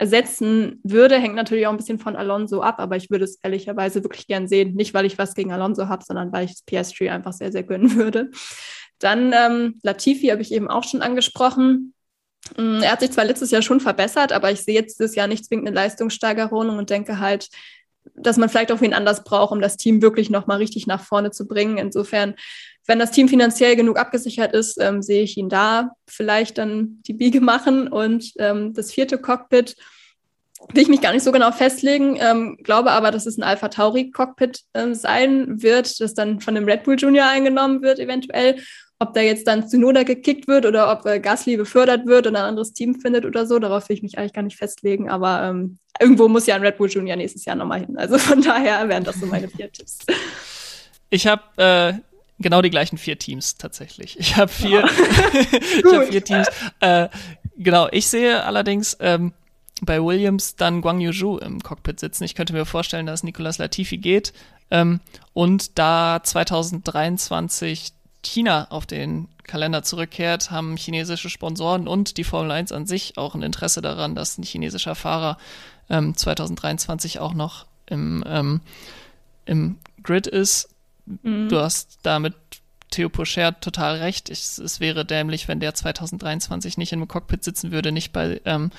ersetzen 0.00 0.80
würde, 0.82 1.18
hängt 1.18 1.34
natürlich 1.34 1.66
auch 1.66 1.72
ein 1.72 1.76
bisschen 1.76 1.98
von 1.98 2.16
Alonso 2.16 2.62
ab, 2.62 2.76
aber 2.78 2.96
ich 2.96 3.10
würde 3.10 3.26
es 3.26 3.38
ehrlicherweise 3.42 4.02
wirklich 4.02 4.26
gern 4.26 4.48
sehen. 4.48 4.74
Nicht, 4.74 4.94
weil 4.94 5.04
ich 5.04 5.18
was 5.18 5.34
gegen 5.34 5.52
Alonso 5.52 5.88
habe, 5.88 6.02
sondern 6.02 6.32
weil 6.32 6.46
ich 6.46 6.52
das 6.52 6.66
PS3 6.66 7.10
einfach 7.10 7.34
sehr, 7.34 7.52
sehr 7.52 7.64
gönnen 7.64 7.96
würde. 7.96 8.30
Dann 8.98 9.34
ähm, 9.34 9.78
Latifi 9.82 10.28
habe 10.28 10.40
ich 10.40 10.52
eben 10.52 10.68
auch 10.68 10.84
schon 10.84 11.02
angesprochen. 11.02 11.92
Mm, 12.56 12.80
er 12.80 12.92
hat 12.92 13.00
sich 13.00 13.10
zwar 13.10 13.26
letztes 13.26 13.50
Jahr 13.50 13.60
schon 13.60 13.80
verbessert, 13.80 14.32
aber 14.32 14.50
ich 14.50 14.62
sehe 14.62 14.74
jetzt 14.74 14.98
dieses 14.98 15.16
Jahr 15.16 15.26
nicht 15.26 15.44
zwingend 15.44 15.68
eine 15.68 15.76
Leistungssteigerung 15.76 16.70
und 16.70 16.88
denke 16.88 17.18
halt, 17.18 17.50
dass 18.14 18.38
man 18.38 18.48
vielleicht 18.48 18.72
auch 18.72 18.80
wen 18.80 18.94
anders 18.94 19.22
braucht, 19.22 19.52
um 19.52 19.60
das 19.60 19.76
Team 19.76 20.00
wirklich 20.00 20.30
nochmal 20.30 20.56
richtig 20.56 20.86
nach 20.86 21.04
vorne 21.04 21.30
zu 21.30 21.46
bringen. 21.46 21.76
Insofern, 21.76 22.36
wenn 22.86 22.98
das 22.98 23.10
Team 23.10 23.28
finanziell 23.28 23.76
genug 23.76 23.98
abgesichert 23.98 24.52
ist, 24.52 24.80
ähm, 24.80 25.02
sehe 25.02 25.22
ich 25.22 25.36
ihn 25.36 25.48
da 25.48 25.90
vielleicht 26.08 26.58
dann 26.58 27.00
die 27.06 27.12
Biege 27.12 27.40
machen. 27.40 27.88
Und 27.88 28.32
ähm, 28.38 28.74
das 28.74 28.92
vierte 28.92 29.18
Cockpit, 29.18 29.76
will 30.72 30.82
ich 30.82 30.88
mich 30.88 31.00
gar 31.00 31.12
nicht 31.12 31.22
so 31.22 31.32
genau 31.32 31.52
festlegen, 31.52 32.18
ähm, 32.20 32.58
glaube 32.62 32.90
aber, 32.90 33.10
dass 33.10 33.26
es 33.26 33.38
ein 33.38 33.42
Alpha 33.42 33.68
Tauri 33.68 34.10
Cockpit 34.10 34.60
ähm, 34.74 34.94
sein 34.94 35.62
wird, 35.62 36.00
das 36.00 36.14
dann 36.14 36.40
von 36.40 36.54
dem 36.54 36.64
Red 36.64 36.84
Bull 36.84 36.96
Junior 36.98 37.26
eingenommen 37.26 37.82
wird, 37.82 37.98
eventuell. 37.98 38.56
Ob 39.02 39.14
da 39.14 39.22
jetzt 39.22 39.46
dann 39.46 39.66
Tsunoda 39.66 40.02
gekickt 40.02 40.46
wird 40.46 40.66
oder 40.66 40.92
ob 40.92 41.06
äh, 41.06 41.20
Gasly 41.20 41.56
befördert 41.56 42.06
wird 42.06 42.26
und 42.26 42.36
ein 42.36 42.42
anderes 42.42 42.74
Team 42.74 43.00
findet 43.00 43.24
oder 43.24 43.46
so, 43.46 43.58
darauf 43.58 43.88
will 43.88 43.96
ich 43.96 44.02
mich 44.02 44.18
eigentlich 44.18 44.34
gar 44.34 44.42
nicht 44.42 44.58
festlegen. 44.58 45.08
Aber 45.08 45.42
ähm, 45.42 45.78
irgendwo 45.98 46.28
muss 46.28 46.46
ja 46.46 46.56
ein 46.56 46.62
Red 46.62 46.76
Bull 46.76 46.90
Junior 46.90 47.16
nächstes 47.16 47.46
Jahr 47.46 47.56
nochmal 47.56 47.80
hin. 47.80 47.96
Also 47.96 48.18
von 48.18 48.42
daher 48.42 48.86
wären 48.90 49.04
das 49.04 49.18
so 49.18 49.24
meine 49.24 49.48
vier 49.48 49.72
Tipps. 49.72 50.00
Ich 51.08 51.26
habe 51.26 51.42
äh, 51.56 51.94
genau 52.40 52.62
die 52.62 52.70
gleichen 52.70 52.98
vier 52.98 53.18
Teams 53.18 53.56
tatsächlich. 53.56 54.18
Ich 54.18 54.36
habe 54.36 54.50
vier, 54.50 54.84
ich 55.32 55.84
hab 55.84 56.08
vier 56.08 56.24
Teams. 56.24 56.48
Äh, 56.80 57.08
genau, 57.56 57.88
ich 57.92 58.08
sehe 58.08 58.42
allerdings 58.42 58.96
ähm, 59.00 59.32
bei 59.82 60.02
Williams 60.02 60.56
dann 60.56 60.80
Guang 60.80 61.00
Yuzhu 61.00 61.38
im 61.38 61.62
Cockpit 61.62 62.00
sitzen. 62.00 62.24
Ich 62.24 62.34
könnte 62.34 62.52
mir 62.52 62.64
vorstellen, 62.64 63.06
dass 63.06 63.22
Nicolas 63.22 63.58
Latifi 63.58 63.98
geht. 63.98 64.32
Ähm, 64.70 65.00
und 65.32 65.78
da 65.78 66.20
2023 66.22 67.92
China 68.22 68.66
auf 68.70 68.86
den 68.86 69.28
Kalender 69.44 69.82
zurückkehrt, 69.82 70.50
haben 70.50 70.76
chinesische 70.76 71.30
Sponsoren 71.30 71.88
und 71.88 72.18
die 72.18 72.24
Formel 72.24 72.52
1 72.52 72.72
an 72.72 72.86
sich 72.86 73.16
auch 73.16 73.34
ein 73.34 73.42
Interesse 73.42 73.82
daran, 73.82 74.14
dass 74.14 74.38
ein 74.38 74.44
chinesischer 74.44 74.94
Fahrer 74.94 75.38
ähm, 75.88 76.16
2023 76.16 77.18
auch 77.18 77.34
noch 77.34 77.66
im, 77.86 78.22
ähm, 78.26 78.60
im 79.46 79.78
Grid 80.02 80.26
ist. 80.26 80.68
Mhm. 81.22 81.48
Du 81.48 81.58
hast 81.58 81.98
damit 82.02 82.34
Theo 82.90 83.08
Pocher 83.08 83.58
total 83.60 83.96
recht. 83.96 84.30
Ich, 84.30 84.40
es 84.58 84.80
wäre 84.80 85.04
dämlich, 85.04 85.48
wenn 85.48 85.60
der 85.60 85.74
2023 85.74 86.76
nicht 86.76 86.92
im 86.92 87.06
Cockpit 87.06 87.44
sitzen 87.44 87.70
würde, 87.70 87.92
nicht 87.92 88.12
bei 88.12 88.40
ähm, 88.44 88.70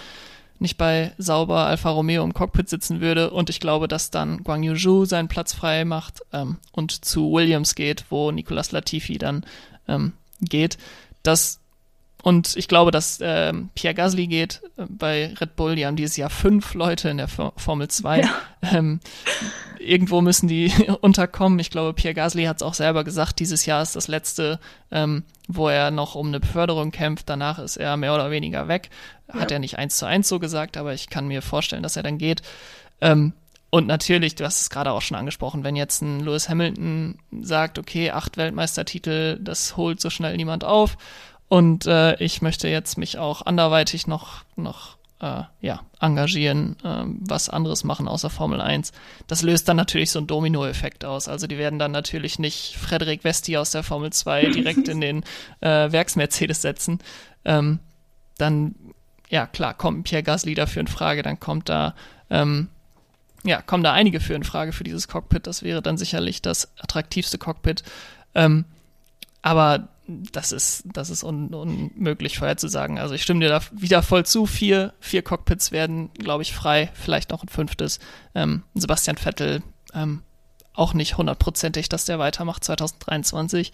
nicht 0.60 0.78
bei 0.78 1.12
sauber 1.18 1.66
Alfa 1.66 1.90
Romeo 1.90 2.24
im 2.24 2.36
Cockpit 2.36 2.70
sitzen 2.70 3.02
würde. 3.02 3.32
Und 3.32 3.50
ich 3.50 3.60
glaube, 3.60 3.88
dass 3.88 4.12
dann 4.12 4.44
Guang 4.44 4.62
Yuzhu 4.62 5.06
seinen 5.06 5.28
Platz 5.28 5.54
frei 5.54 5.86
macht 5.86 6.22
ähm, 6.34 6.58
und 6.72 7.04
zu 7.04 7.32
Williams 7.32 7.74
geht, 7.74 8.06
wo 8.10 8.30
Nicolas 8.32 8.72
Latifi 8.72 9.18
dann 9.18 9.44
ähm, 9.88 10.14
geht. 10.40 10.78
Das 11.24 11.61
und 12.24 12.56
ich 12.56 12.68
glaube, 12.68 12.92
dass 12.92 13.20
ähm, 13.22 13.70
Pierre 13.74 13.96
Gasly 13.96 14.28
geht 14.28 14.62
äh, 14.78 14.86
bei 14.88 15.34
Red 15.40 15.56
Bull. 15.56 15.76
Die 15.76 15.86
haben 15.86 15.96
dieses 15.96 16.18
Jahr 16.18 16.30
fünf 16.30 16.74
Leute 16.74 17.10
in 17.10 17.18
der 17.18 17.28
For 17.28 17.54
Formel 17.58 17.88
2. 17.88 18.22
Ja. 18.22 18.30
Ähm, 18.74 19.00
irgendwo 19.80 20.22
müssen 20.22 20.48
die 20.48 20.72
unterkommen. 21.02 21.60
Ich 21.60 21.72
glaube, 21.72 21.94
Pierre 21.94 22.14
Gasly 22.14 22.44
hat 22.44 22.58
es 22.58 22.64
auch 22.64 22.76
selber 22.76 23.04
gesagt, 23.04 23.40
dieses 23.40 23.66
Jahr 23.66 23.82
ist 23.82 23.96
das 23.96 24.08
letzte, 24.08 24.60
ähm, 24.92 25.24
wo 25.48 25.68
er 25.68 25.90
noch 25.90 26.16
um 26.16 26.28
eine 26.28 26.40
Beförderung 26.40 26.92
kämpft. 26.92 27.28
Danach 27.28 27.58
ist 27.60 27.78
er 27.78 27.98
mehr 27.98 28.14
oder 28.14 28.30
weniger 28.30 28.68
weg. 28.68 28.90
Hat 29.28 29.50
ja. 29.50 29.56
er 29.56 29.60
nicht 29.60 29.78
eins 29.78 29.98
zu 29.98 30.06
eins 30.06 30.28
so 30.28 30.40
gesagt, 30.40 30.78
aber 30.78 30.94
ich 30.94 31.10
kann 31.10 31.28
mir 31.28 31.42
vorstellen, 31.42 31.84
dass 31.84 31.96
er 31.96 32.04
dann 32.04 32.18
geht. 32.18 32.44
Ähm, 33.00 33.34
und 33.74 33.88
natürlich, 33.88 34.36
du 34.36 34.44
hast 34.44 34.62
es 34.62 34.70
gerade 34.70 34.92
auch 34.92 35.02
schon 35.02 35.16
angesprochen, 35.16 35.64
wenn 35.64 35.78
jetzt 35.78 36.02
ein 36.02 36.20
Lewis 36.20 36.50
Hamilton 36.50 37.18
sagt, 37.42 37.80
okay, 37.80 38.12
acht 38.12 38.36
Weltmeistertitel, 38.36 39.40
das 39.40 39.78
holt 39.78 40.02
so 40.02 40.10
schnell 40.10 40.36
niemand 40.36 40.66
auf. 40.66 40.98
Und 41.52 41.86
äh, 41.86 42.16
ich 42.24 42.42
möchte 42.42 42.70
jetzt 42.70 42.98
mich 42.98 43.18
auch 43.18 43.42
anderweitig 43.46 44.08
noch, 44.08 44.46
noch 44.56 44.96
äh, 45.20 45.44
ja, 45.60 45.82
engagieren, 46.00 46.78
äh, 46.82 47.04
was 47.06 47.50
anderes 47.50 47.84
machen 47.84 48.08
außer 48.08 48.30
Formel 48.30 48.62
1. 48.62 48.94
Das 49.28 49.42
löst 49.42 49.68
dann 49.68 49.76
natürlich 49.76 50.12
so 50.12 50.20
einen 50.20 50.28
Domino-Effekt 50.28 51.04
aus. 51.04 51.28
Also 51.28 51.48
die 51.48 51.58
werden 51.58 51.78
dann 51.78 51.92
natürlich 51.92 52.40
nicht 52.40 52.78
Frederik 52.78 53.26
Vesti 53.26 53.58
aus 53.58 53.72
der 53.72 53.84
Formel 53.84 54.14
2 54.14 54.46
direkt 54.56 54.88
in 54.88 55.02
den 55.02 55.24
äh, 55.60 55.92
Werks-Mercedes 55.92 56.62
setzen. 56.62 57.00
Ähm, 57.44 57.80
dann 58.38 58.74
ja 59.28 59.46
klar, 59.46 59.74
kommt 59.74 60.06
Pierre 60.06 60.24
Gasly 60.24 60.56
dafür 60.56 60.80
in 60.80 60.88
Frage, 60.88 61.22
dann 61.22 61.38
kommt 61.42 61.68
da, 61.68 61.96
ähm, 62.30 62.70
ja, 63.44 63.62
kommen 63.62 63.84
da 63.84 63.92
einige 63.92 64.22
für 64.22 64.36
in 64.36 64.46
Frage 64.46 64.72
für 64.72 64.86
dieses 64.86 65.10
Cockpit. 65.10 65.48
Das 65.48 65.64
wäre 65.64 65.82
dann 65.82 65.98
sicherlich 65.98 66.42
das 66.42 66.72
attraktivste 66.80 67.38
Cockpit. 67.38 67.84
Ähm, 68.36 68.64
aber 69.42 69.90
das 70.08 70.52
ist, 70.52 70.84
das 70.86 71.10
ist 71.10 71.24
un, 71.24 71.54
unmöglich 71.54 72.38
vorherzusagen. 72.38 72.98
Also 72.98 73.14
ich 73.14 73.24
stimme 73.24 73.40
dir 73.40 73.50
da 73.50 73.62
wieder 73.72 74.02
voll 74.04 74.26
zu. 74.26 74.46
Vier, 74.46 74.94
vier 75.00 75.22
Cockpits 75.22 75.72
werden, 75.72 76.12
glaube 76.14 76.44
ich, 76.44 76.54
frei, 76.54 76.90
vielleicht 76.94 77.30
noch 77.30 77.44
ein 77.44 77.50
fünftes. 77.50 78.00
Ähm, 78.36 78.64
Sebastian 78.74 79.18
Vettel 79.18 79.64
ähm, 79.94 80.24
auch 80.74 80.94
nicht 80.94 81.18
hundertprozentig, 81.18 81.90
dass 81.90 82.06
der 82.06 82.20
weitermacht 82.20 82.64
2023. 82.64 83.72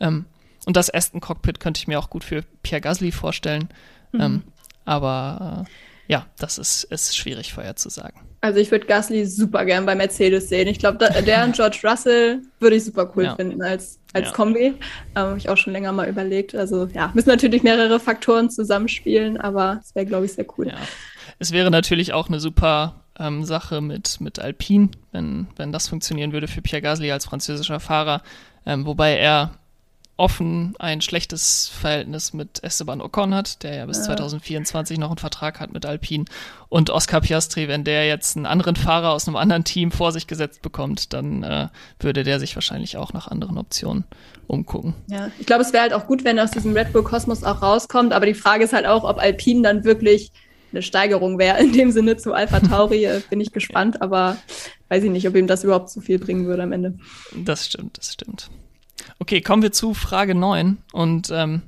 Ähm, 0.00 0.26
und 0.66 0.76
das 0.76 0.92
Aston 0.92 1.20
Cockpit 1.20 1.60
könnte 1.60 1.78
ich 1.78 1.88
mir 1.88 1.98
auch 1.98 2.10
gut 2.10 2.24
für 2.24 2.42
Pierre 2.62 2.80
Gasly 2.80 3.12
vorstellen. 3.12 3.68
Mhm. 4.12 4.20
Ähm, 4.20 4.42
aber 4.84 5.66
äh, 5.66 5.70
ja, 6.06 6.26
das 6.38 6.58
ist, 6.58 6.84
ist 6.84 7.16
schwierig 7.16 7.52
vorherzusagen. 7.52 8.20
Also 8.40 8.58
ich 8.58 8.70
würde 8.70 8.84
Gasly 8.84 9.24
super 9.24 9.64
gern 9.64 9.86
bei 9.86 9.94
Mercedes 9.94 10.50
sehen. 10.50 10.68
Ich 10.68 10.78
glaube, 10.78 10.98
der 10.98 11.44
und 11.44 11.56
George 11.56 11.80
Russell 11.82 12.42
würde 12.60 12.76
ich 12.76 12.84
super 12.84 13.10
cool 13.16 13.24
ja. 13.24 13.36
finden 13.36 13.62
als, 13.62 13.98
als 14.12 14.26
ja. 14.26 14.32
Kombi. 14.32 14.66
Ähm, 14.66 14.74
Habe 15.14 15.38
ich 15.38 15.48
auch 15.48 15.56
schon 15.56 15.72
länger 15.72 15.92
mal 15.92 16.08
überlegt. 16.08 16.54
Also 16.54 16.86
ja, 16.92 17.10
müssen 17.14 17.30
natürlich 17.30 17.62
mehrere 17.62 17.98
Faktoren 17.98 18.50
zusammenspielen, 18.50 19.40
aber 19.40 19.80
es 19.82 19.94
wäre, 19.94 20.04
glaube 20.04 20.26
ich, 20.26 20.34
sehr 20.34 20.44
cool. 20.58 20.68
Ja. 20.68 20.76
Es 21.38 21.52
wäre 21.52 21.70
natürlich 21.70 22.12
auch 22.12 22.28
eine 22.28 22.38
super 22.38 23.04
ähm, 23.18 23.44
Sache 23.44 23.80
mit, 23.80 24.20
mit 24.20 24.38
Alpine, 24.38 24.90
wenn, 25.12 25.46
wenn 25.56 25.72
das 25.72 25.88
funktionieren 25.88 26.32
würde 26.32 26.46
für 26.46 26.60
Pierre 26.60 26.82
Gasly 26.82 27.10
als 27.12 27.24
französischer 27.24 27.80
Fahrer. 27.80 28.22
Ähm, 28.66 28.84
wobei 28.84 29.16
er 29.16 29.52
offen 30.16 30.74
ein 30.78 31.00
schlechtes 31.00 31.68
Verhältnis 31.68 32.32
mit 32.32 32.62
Esteban 32.62 33.00
Ocon 33.00 33.34
hat, 33.34 33.62
der 33.64 33.74
ja 33.74 33.86
bis 33.86 33.98
ja. 33.98 34.04
2024 34.04 34.98
noch 34.98 35.08
einen 35.10 35.18
Vertrag 35.18 35.58
hat 35.58 35.72
mit 35.72 35.84
Alpine. 35.86 36.24
Und 36.68 36.90
Oscar 36.90 37.20
Piastri, 37.20 37.66
wenn 37.66 37.82
der 37.84 38.06
jetzt 38.06 38.36
einen 38.36 38.46
anderen 38.46 38.76
Fahrer 38.76 39.10
aus 39.10 39.26
einem 39.26 39.36
anderen 39.36 39.64
Team 39.64 39.90
vor 39.90 40.12
sich 40.12 40.26
gesetzt 40.26 40.62
bekommt, 40.62 41.12
dann 41.12 41.42
äh, 41.42 41.68
würde 41.98 42.22
der 42.22 42.38
sich 42.38 42.54
wahrscheinlich 42.54 42.96
auch 42.96 43.12
nach 43.12 43.26
anderen 43.26 43.58
Optionen 43.58 44.04
umgucken. 44.46 44.94
Ja, 45.08 45.30
ich 45.40 45.46
glaube, 45.46 45.62
es 45.62 45.72
wäre 45.72 45.82
halt 45.82 45.92
auch 45.92 46.06
gut, 46.06 46.24
wenn 46.24 46.38
er 46.38 46.44
aus 46.44 46.52
diesem 46.52 46.74
Red 46.74 46.92
Bull 46.92 47.02
Kosmos 47.02 47.42
auch 47.42 47.62
rauskommt, 47.62 48.12
aber 48.12 48.26
die 48.26 48.34
Frage 48.34 48.64
ist 48.64 48.72
halt 48.72 48.86
auch, 48.86 49.02
ob 49.04 49.18
Alpine 49.18 49.62
dann 49.62 49.84
wirklich 49.84 50.30
eine 50.70 50.82
Steigerung 50.82 51.38
wäre 51.38 51.58
in 51.60 51.72
dem 51.72 51.90
Sinne 51.90 52.16
zu 52.16 52.32
Alpha 52.32 52.60
Tauri. 52.60 53.04
Äh, 53.04 53.20
bin 53.28 53.40
ich 53.40 53.52
gespannt, 53.52 54.00
aber 54.00 54.36
weiß 54.88 55.04
ich 55.04 55.10
nicht, 55.10 55.28
ob 55.28 55.34
ihm 55.34 55.46
das 55.46 55.64
überhaupt 55.64 55.90
so 55.90 56.00
viel 56.00 56.18
bringen 56.18 56.46
würde 56.46 56.62
am 56.62 56.72
Ende. 56.72 56.96
Das 57.34 57.66
stimmt, 57.66 57.98
das 57.98 58.12
stimmt. 58.12 58.48
Okay, 59.18 59.40
kommen 59.40 59.62
wir 59.62 59.72
zu 59.72 59.94
Frage 59.94 60.34
9 60.34 60.78
und 60.92 61.30
ähm, 61.30 61.62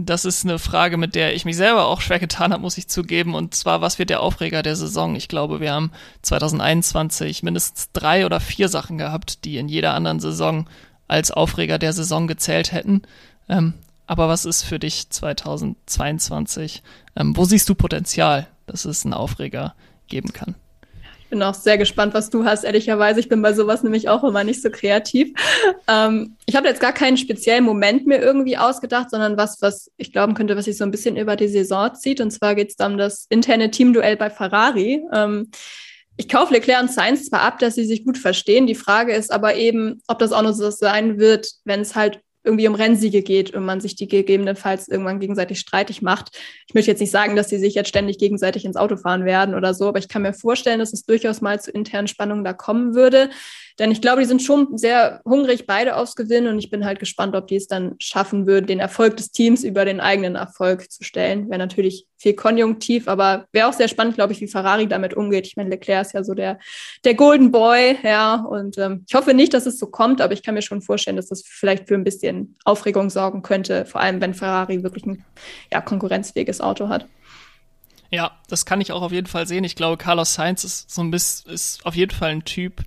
das 0.00 0.24
ist 0.24 0.44
eine 0.44 0.60
Frage, 0.60 0.96
mit 0.96 1.16
der 1.16 1.34
ich 1.34 1.44
mich 1.44 1.56
selber 1.56 1.88
auch 1.88 2.00
schwer 2.00 2.20
getan 2.20 2.52
habe, 2.52 2.62
muss 2.62 2.78
ich 2.78 2.86
zugeben. 2.86 3.34
Und 3.34 3.56
zwar, 3.56 3.80
was 3.80 3.98
wird 3.98 4.10
der 4.10 4.20
Aufreger 4.22 4.62
der 4.62 4.76
Saison? 4.76 5.16
Ich 5.16 5.26
glaube, 5.26 5.58
wir 5.58 5.72
haben 5.72 5.90
2021 6.22 7.42
mindestens 7.42 7.90
drei 7.92 8.24
oder 8.24 8.38
vier 8.38 8.68
Sachen 8.68 8.96
gehabt, 8.96 9.44
die 9.44 9.58
in 9.58 9.68
jeder 9.68 9.94
anderen 9.94 10.20
Saison 10.20 10.68
als 11.08 11.32
Aufreger 11.32 11.80
der 11.80 11.92
Saison 11.92 12.28
gezählt 12.28 12.70
hätten. 12.70 13.02
Ähm, 13.48 13.74
aber 14.06 14.28
was 14.28 14.44
ist 14.44 14.62
für 14.62 14.78
dich 14.78 15.10
2022? 15.10 16.84
Ähm, 17.16 17.36
wo 17.36 17.44
siehst 17.44 17.68
du 17.68 17.74
Potenzial, 17.74 18.46
dass 18.66 18.84
es 18.84 19.04
einen 19.04 19.14
Aufreger 19.14 19.74
geben 20.06 20.32
kann? 20.32 20.54
Bin 21.28 21.42
auch 21.42 21.54
sehr 21.54 21.78
gespannt, 21.78 22.14
was 22.14 22.30
du 22.30 22.44
hast, 22.44 22.64
ehrlicherweise. 22.64 23.20
Ich 23.20 23.28
bin 23.28 23.42
bei 23.42 23.52
sowas 23.52 23.82
nämlich 23.82 24.08
auch 24.08 24.24
immer 24.24 24.44
nicht 24.44 24.62
so 24.62 24.70
kreativ. 24.70 25.32
Ähm, 25.86 26.36
ich 26.46 26.56
habe 26.56 26.68
jetzt 26.68 26.80
gar 26.80 26.92
keinen 26.92 27.16
speziellen 27.16 27.64
Moment 27.64 28.06
mir 28.06 28.18
irgendwie 28.18 28.56
ausgedacht, 28.56 29.10
sondern 29.10 29.36
was, 29.36 29.60
was 29.60 29.90
ich 29.96 30.12
glauben 30.12 30.34
könnte, 30.34 30.56
was 30.56 30.66
sich 30.66 30.76
so 30.76 30.84
ein 30.84 30.90
bisschen 30.90 31.16
über 31.16 31.36
die 31.36 31.48
Saison 31.48 31.94
zieht. 31.94 32.20
Und 32.20 32.30
zwar 32.30 32.54
geht 32.54 32.70
es 32.70 32.86
um 32.86 32.98
das 32.98 33.26
interne 33.28 33.70
Teamduell 33.70 34.16
bei 34.16 34.30
Ferrari. 34.30 35.02
Ähm, 35.12 35.50
ich 36.16 36.28
kaufe 36.28 36.52
Leclerc 36.52 36.82
und 36.82 36.90
Sainz 36.90 37.26
zwar 37.26 37.42
ab, 37.42 37.58
dass 37.60 37.76
sie 37.76 37.84
sich 37.84 38.04
gut 38.04 38.18
verstehen. 38.18 38.66
Die 38.66 38.74
Frage 38.74 39.14
ist 39.14 39.30
aber 39.30 39.54
eben, 39.54 40.02
ob 40.08 40.18
das 40.18 40.32
auch 40.32 40.42
nur 40.42 40.52
so 40.52 40.70
sein 40.70 41.18
wird, 41.18 41.48
wenn 41.64 41.80
es 41.80 41.94
halt 41.94 42.20
irgendwie 42.48 42.66
um 42.66 42.74
Rennsiege 42.74 43.22
geht 43.22 43.52
und 43.54 43.64
man 43.64 43.80
sich 43.80 43.94
die 43.94 44.08
gegebenenfalls 44.08 44.88
irgendwann 44.88 45.20
gegenseitig 45.20 45.60
streitig 45.60 46.00
macht. 46.00 46.30
Ich 46.66 46.72
möchte 46.72 46.90
jetzt 46.90 47.00
nicht 47.00 47.10
sagen, 47.10 47.36
dass 47.36 47.50
sie 47.50 47.58
sich 47.58 47.74
jetzt 47.74 47.88
ständig 47.88 48.18
gegenseitig 48.18 48.64
ins 48.64 48.76
Auto 48.76 48.96
fahren 48.96 49.26
werden 49.26 49.54
oder 49.54 49.74
so, 49.74 49.86
aber 49.86 49.98
ich 49.98 50.08
kann 50.08 50.22
mir 50.22 50.32
vorstellen, 50.32 50.78
dass 50.78 50.94
es 50.94 51.04
durchaus 51.04 51.42
mal 51.42 51.60
zu 51.60 51.70
internen 51.70 52.08
Spannungen 52.08 52.44
da 52.44 52.54
kommen 52.54 52.94
würde. 52.94 53.28
Denn 53.78 53.92
ich 53.92 54.00
glaube, 54.00 54.20
die 54.20 54.26
sind 54.26 54.42
schon 54.42 54.76
sehr 54.76 55.20
hungrig, 55.24 55.66
beide 55.66 55.96
aufs 55.96 56.16
Gewinnen. 56.16 56.48
Und 56.48 56.58
ich 56.58 56.70
bin 56.70 56.84
halt 56.84 56.98
gespannt, 56.98 57.36
ob 57.36 57.46
die 57.46 57.56
es 57.56 57.68
dann 57.68 57.94
schaffen 58.00 58.46
würden, 58.46 58.66
den 58.66 58.80
Erfolg 58.80 59.16
des 59.16 59.30
Teams 59.30 59.62
über 59.62 59.84
den 59.84 60.00
eigenen 60.00 60.34
Erfolg 60.34 60.90
zu 60.90 61.04
stellen. 61.04 61.48
Wäre 61.48 61.58
natürlich 61.58 62.06
viel 62.16 62.34
konjunktiv, 62.34 63.06
aber 63.06 63.46
wäre 63.52 63.68
auch 63.68 63.72
sehr 63.72 63.86
spannend, 63.86 64.16
glaube 64.16 64.32
ich, 64.32 64.40
wie 64.40 64.48
Ferrari 64.48 64.88
damit 64.88 65.14
umgeht. 65.14 65.46
Ich 65.46 65.56
meine, 65.56 65.70
Leclerc 65.70 66.06
ist 66.06 66.14
ja 66.14 66.24
so 66.24 66.34
der, 66.34 66.58
der 67.04 67.14
Golden 67.14 67.52
Boy, 67.52 67.96
ja. 68.02 68.34
Und 68.36 68.78
ähm, 68.78 69.04
ich 69.08 69.14
hoffe 69.14 69.32
nicht, 69.32 69.54
dass 69.54 69.66
es 69.66 69.78
so 69.78 69.86
kommt, 69.86 70.20
aber 70.20 70.32
ich 70.32 70.42
kann 70.42 70.54
mir 70.54 70.62
schon 70.62 70.82
vorstellen, 70.82 71.16
dass 71.16 71.28
das 71.28 71.44
vielleicht 71.46 71.86
für 71.86 71.94
ein 71.94 72.04
bisschen 72.04 72.56
Aufregung 72.64 73.10
sorgen 73.10 73.42
könnte, 73.42 73.84
vor 73.86 74.00
allem 74.00 74.20
wenn 74.20 74.34
Ferrari 74.34 74.82
wirklich 74.82 75.06
ein 75.06 75.24
ja, 75.72 75.80
konkurrenzfähiges 75.80 76.60
Auto 76.60 76.88
hat. 76.88 77.06
Ja, 78.10 78.32
das 78.48 78.64
kann 78.64 78.80
ich 78.80 78.90
auch 78.92 79.02
auf 79.02 79.12
jeden 79.12 79.26
Fall 79.26 79.46
sehen. 79.46 79.64
Ich 79.64 79.76
glaube, 79.76 79.98
Carlos 79.98 80.34
Sainz 80.34 80.64
ist 80.64 80.90
so 80.90 81.02
ein 81.02 81.10
bisschen, 81.10 81.52
ist 81.52 81.84
auf 81.84 81.94
jeden 81.94 82.14
Fall 82.14 82.30
ein 82.30 82.44
Typ, 82.44 82.82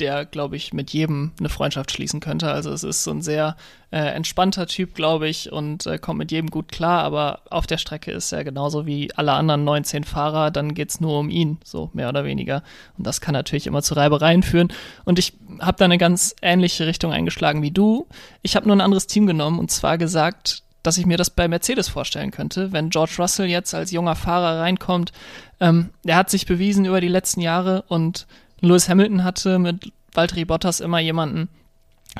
der, 0.00 0.24
glaube 0.24 0.56
ich, 0.56 0.72
mit 0.72 0.90
jedem 0.90 1.32
eine 1.38 1.48
Freundschaft 1.48 1.92
schließen 1.92 2.20
könnte. 2.20 2.50
Also 2.50 2.72
es 2.72 2.82
ist 2.82 3.04
so 3.04 3.10
ein 3.10 3.22
sehr 3.22 3.56
äh, 3.90 3.98
entspannter 3.98 4.66
Typ, 4.66 4.94
glaube 4.94 5.28
ich, 5.28 5.52
und 5.52 5.86
äh, 5.86 5.98
kommt 5.98 6.18
mit 6.18 6.30
jedem 6.30 6.50
gut 6.50 6.72
klar, 6.72 7.02
aber 7.02 7.42
auf 7.50 7.66
der 7.66 7.78
Strecke 7.78 8.12
ist 8.12 8.32
er 8.32 8.44
genauso 8.44 8.86
wie 8.86 9.12
alle 9.14 9.32
anderen 9.32 9.64
19 9.64 10.04
Fahrer, 10.04 10.50
dann 10.50 10.74
geht's 10.74 11.00
nur 11.00 11.18
um 11.18 11.28
ihn, 11.28 11.58
so 11.64 11.90
mehr 11.92 12.08
oder 12.08 12.24
weniger. 12.24 12.62
Und 12.96 13.06
das 13.06 13.20
kann 13.20 13.34
natürlich 13.34 13.66
immer 13.66 13.82
zu 13.82 13.94
Reibereien 13.94 14.42
führen. 14.42 14.72
Und 15.04 15.18
ich 15.18 15.34
habe 15.60 15.78
da 15.78 15.84
eine 15.84 15.98
ganz 15.98 16.34
ähnliche 16.40 16.86
Richtung 16.86 17.12
eingeschlagen 17.12 17.62
wie 17.62 17.70
du. 17.70 18.06
Ich 18.42 18.56
habe 18.56 18.66
nur 18.66 18.76
ein 18.76 18.80
anderes 18.80 19.06
Team 19.06 19.26
genommen 19.26 19.58
und 19.58 19.70
zwar 19.70 19.98
gesagt, 19.98 20.62
dass 20.82 20.98
ich 20.98 21.06
mir 21.06 21.18
das 21.18 21.30
bei 21.30 21.46
Mercedes 21.46 21.88
vorstellen 21.88 22.30
könnte, 22.30 22.72
wenn 22.72 22.90
George 22.90 23.16
Russell 23.18 23.46
jetzt 23.46 23.74
als 23.74 23.90
junger 23.90 24.16
Fahrer 24.16 24.60
reinkommt. 24.60 25.12
Ähm, 25.60 25.90
er 26.04 26.16
hat 26.16 26.30
sich 26.30 26.46
bewiesen 26.46 26.86
über 26.86 27.00
die 27.00 27.08
letzten 27.08 27.40
Jahre 27.40 27.84
und 27.88 28.26
Lewis 28.60 28.88
Hamilton 28.88 29.24
hatte 29.24 29.58
mit 29.58 29.92
Valtteri 30.12 30.44
Bottas 30.44 30.80
immer 30.80 30.98
jemanden, 30.98 31.48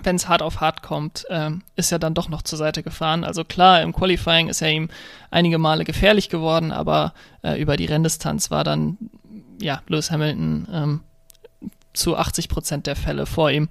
wenn 0.03 0.17
es 0.17 0.29
hart 0.29 0.43
auf 0.43 0.61
hart 0.61 0.83
kommt, 0.83 1.27
ähm, 1.31 1.63
ist 1.75 1.91
er 1.91 1.99
dann 1.99 2.15
doch 2.15 2.29
noch 2.29 2.43
zur 2.43 2.59
Seite 2.59 2.83
gefahren. 2.83 3.25
Also 3.25 3.45
klar, 3.45 3.83
im 3.83 3.93
Qualifying 3.93 4.49
ist 4.49 4.63
er 4.63 4.71
ihm 4.71 4.89
einige 5.31 5.59
Male 5.59 5.85
gefährlich 5.85 6.29
geworden, 6.29 6.71
aber 6.71 7.13
äh, 7.43 7.61
über 7.61 7.77
die 7.77 7.87
Renndistanz 7.87 8.51
war 8.51 8.63
dann 8.63 8.97
ja 9.61 9.83
Lewis 9.89 10.11
Hamilton 10.11 10.69
ähm, 10.73 11.01
zu 11.93 12.17
80 12.17 12.49
Prozent 12.49 12.87
der 12.87 12.97
Fälle 12.97 13.27
vor 13.27 13.51
ihm. 13.51 13.69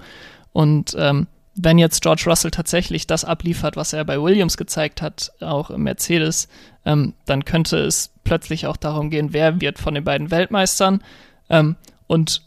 Und 0.51 0.95
ähm, 0.97 1.27
wenn 1.55 1.77
jetzt 1.77 2.01
George 2.01 2.23
Russell 2.25 2.51
tatsächlich 2.51 3.07
das 3.07 3.25
abliefert, 3.25 3.75
was 3.75 3.93
er 3.93 4.03
bei 4.03 4.21
Williams 4.21 4.57
gezeigt 4.57 5.01
hat, 5.01 5.31
auch 5.39 5.69
im 5.69 5.83
Mercedes, 5.83 6.47
ähm, 6.85 7.13
dann 7.25 7.45
könnte 7.45 7.77
es 7.77 8.11
plötzlich 8.23 8.67
auch 8.67 8.77
darum 8.77 9.09
gehen, 9.09 9.33
wer 9.33 9.61
wird 9.61 9.79
von 9.79 9.93
den 9.93 10.03
beiden 10.03 10.31
Weltmeistern 10.31 11.01
ähm, 11.49 11.75
und 12.07 12.43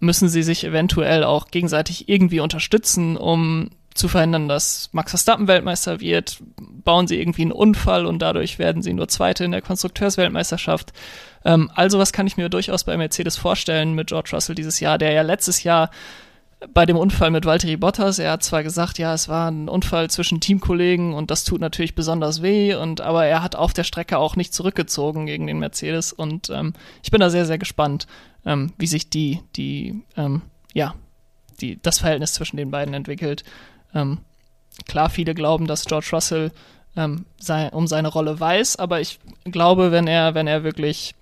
müssen 0.00 0.28
sie 0.28 0.42
sich 0.42 0.64
eventuell 0.64 1.24
auch 1.24 1.48
gegenseitig 1.48 2.08
irgendwie 2.08 2.40
unterstützen, 2.40 3.16
um 3.16 3.70
zu 3.94 4.08
verhindern, 4.08 4.48
dass 4.48 4.90
Max 4.92 5.12
Verstappen 5.12 5.48
Weltmeister 5.48 6.00
wird, 6.00 6.38
bauen 6.58 7.06
sie 7.06 7.18
irgendwie 7.18 7.42
einen 7.42 7.52
Unfall 7.52 8.06
und 8.06 8.20
dadurch 8.20 8.58
werden 8.58 8.82
sie 8.82 8.92
nur 8.92 9.08
Zweite 9.08 9.44
in 9.44 9.52
der 9.52 9.62
Konstrukteursweltmeisterschaft. 9.62 10.92
Ähm, 11.44 11.70
also 11.74 11.98
was 11.98 12.12
kann 12.12 12.26
ich 12.26 12.36
mir 12.36 12.48
durchaus 12.48 12.84
bei 12.84 12.96
Mercedes 12.96 13.36
vorstellen 13.36 13.94
mit 13.94 14.08
George 14.08 14.30
Russell 14.32 14.54
dieses 14.54 14.80
Jahr, 14.80 14.98
der 14.98 15.12
ja 15.12 15.22
letztes 15.22 15.62
Jahr 15.62 15.90
bei 16.72 16.86
dem 16.86 16.96
Unfall 16.96 17.30
mit 17.30 17.44
Valtteri 17.44 17.76
Bottas, 17.76 18.18
er 18.18 18.32
hat 18.32 18.42
zwar 18.42 18.62
gesagt, 18.62 18.98
ja, 18.98 19.12
es 19.12 19.28
war 19.28 19.50
ein 19.50 19.68
Unfall 19.68 20.08
zwischen 20.08 20.40
Teamkollegen 20.40 21.12
und 21.12 21.30
das 21.30 21.44
tut 21.44 21.60
natürlich 21.60 21.94
besonders 21.94 22.42
weh, 22.42 22.74
und 22.74 23.02
aber 23.02 23.26
er 23.26 23.42
hat 23.42 23.56
auf 23.56 23.74
der 23.74 23.84
Strecke 23.84 24.18
auch 24.18 24.36
nicht 24.36 24.54
zurückgezogen 24.54 25.26
gegen 25.26 25.46
den 25.46 25.58
Mercedes 25.58 26.12
und 26.12 26.48
ähm, 26.50 26.72
ich 27.02 27.10
bin 27.10 27.20
da 27.20 27.28
sehr, 27.28 27.44
sehr 27.44 27.58
gespannt, 27.58 28.06
ähm, 28.46 28.72
wie 28.78 28.86
sich 28.86 29.10
die, 29.10 29.40
die, 29.54 30.02
ähm, 30.16 30.42
ja, 30.72 30.94
die, 31.60 31.80
das 31.82 31.98
Verhältnis 31.98 32.32
zwischen 32.32 32.56
den 32.56 32.70
beiden 32.70 32.94
entwickelt. 32.94 33.44
Ähm, 33.94 34.18
klar, 34.88 35.10
viele 35.10 35.34
glauben, 35.34 35.66
dass 35.66 35.84
George 35.84 36.08
Russell 36.12 36.52
ähm, 36.96 37.26
sei, 37.38 37.68
um 37.68 37.86
seine 37.86 38.08
Rolle 38.08 38.40
weiß, 38.40 38.76
aber 38.76 39.02
ich 39.02 39.18
glaube, 39.44 39.92
wenn 39.92 40.06
er, 40.06 40.34
wenn 40.34 40.46
er 40.46 40.64
wirklich 40.64 41.14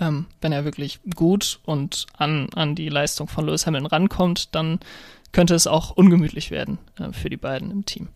ähm, 0.00 0.26
wenn 0.40 0.52
er 0.52 0.64
wirklich 0.64 1.00
gut 1.14 1.60
und 1.64 2.06
an, 2.16 2.48
an 2.54 2.74
die 2.74 2.88
Leistung 2.88 3.28
von 3.28 3.46
Lewis 3.46 3.66
Hamilton 3.66 3.86
rankommt, 3.86 4.54
dann 4.54 4.80
könnte 5.32 5.54
es 5.54 5.66
auch 5.66 5.90
ungemütlich 5.90 6.50
werden 6.50 6.78
äh, 6.98 7.12
für 7.12 7.30
die 7.30 7.36
beiden 7.36 7.70
im 7.70 7.84
Team. 7.84 8.08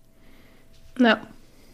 Ja, 0.99 1.21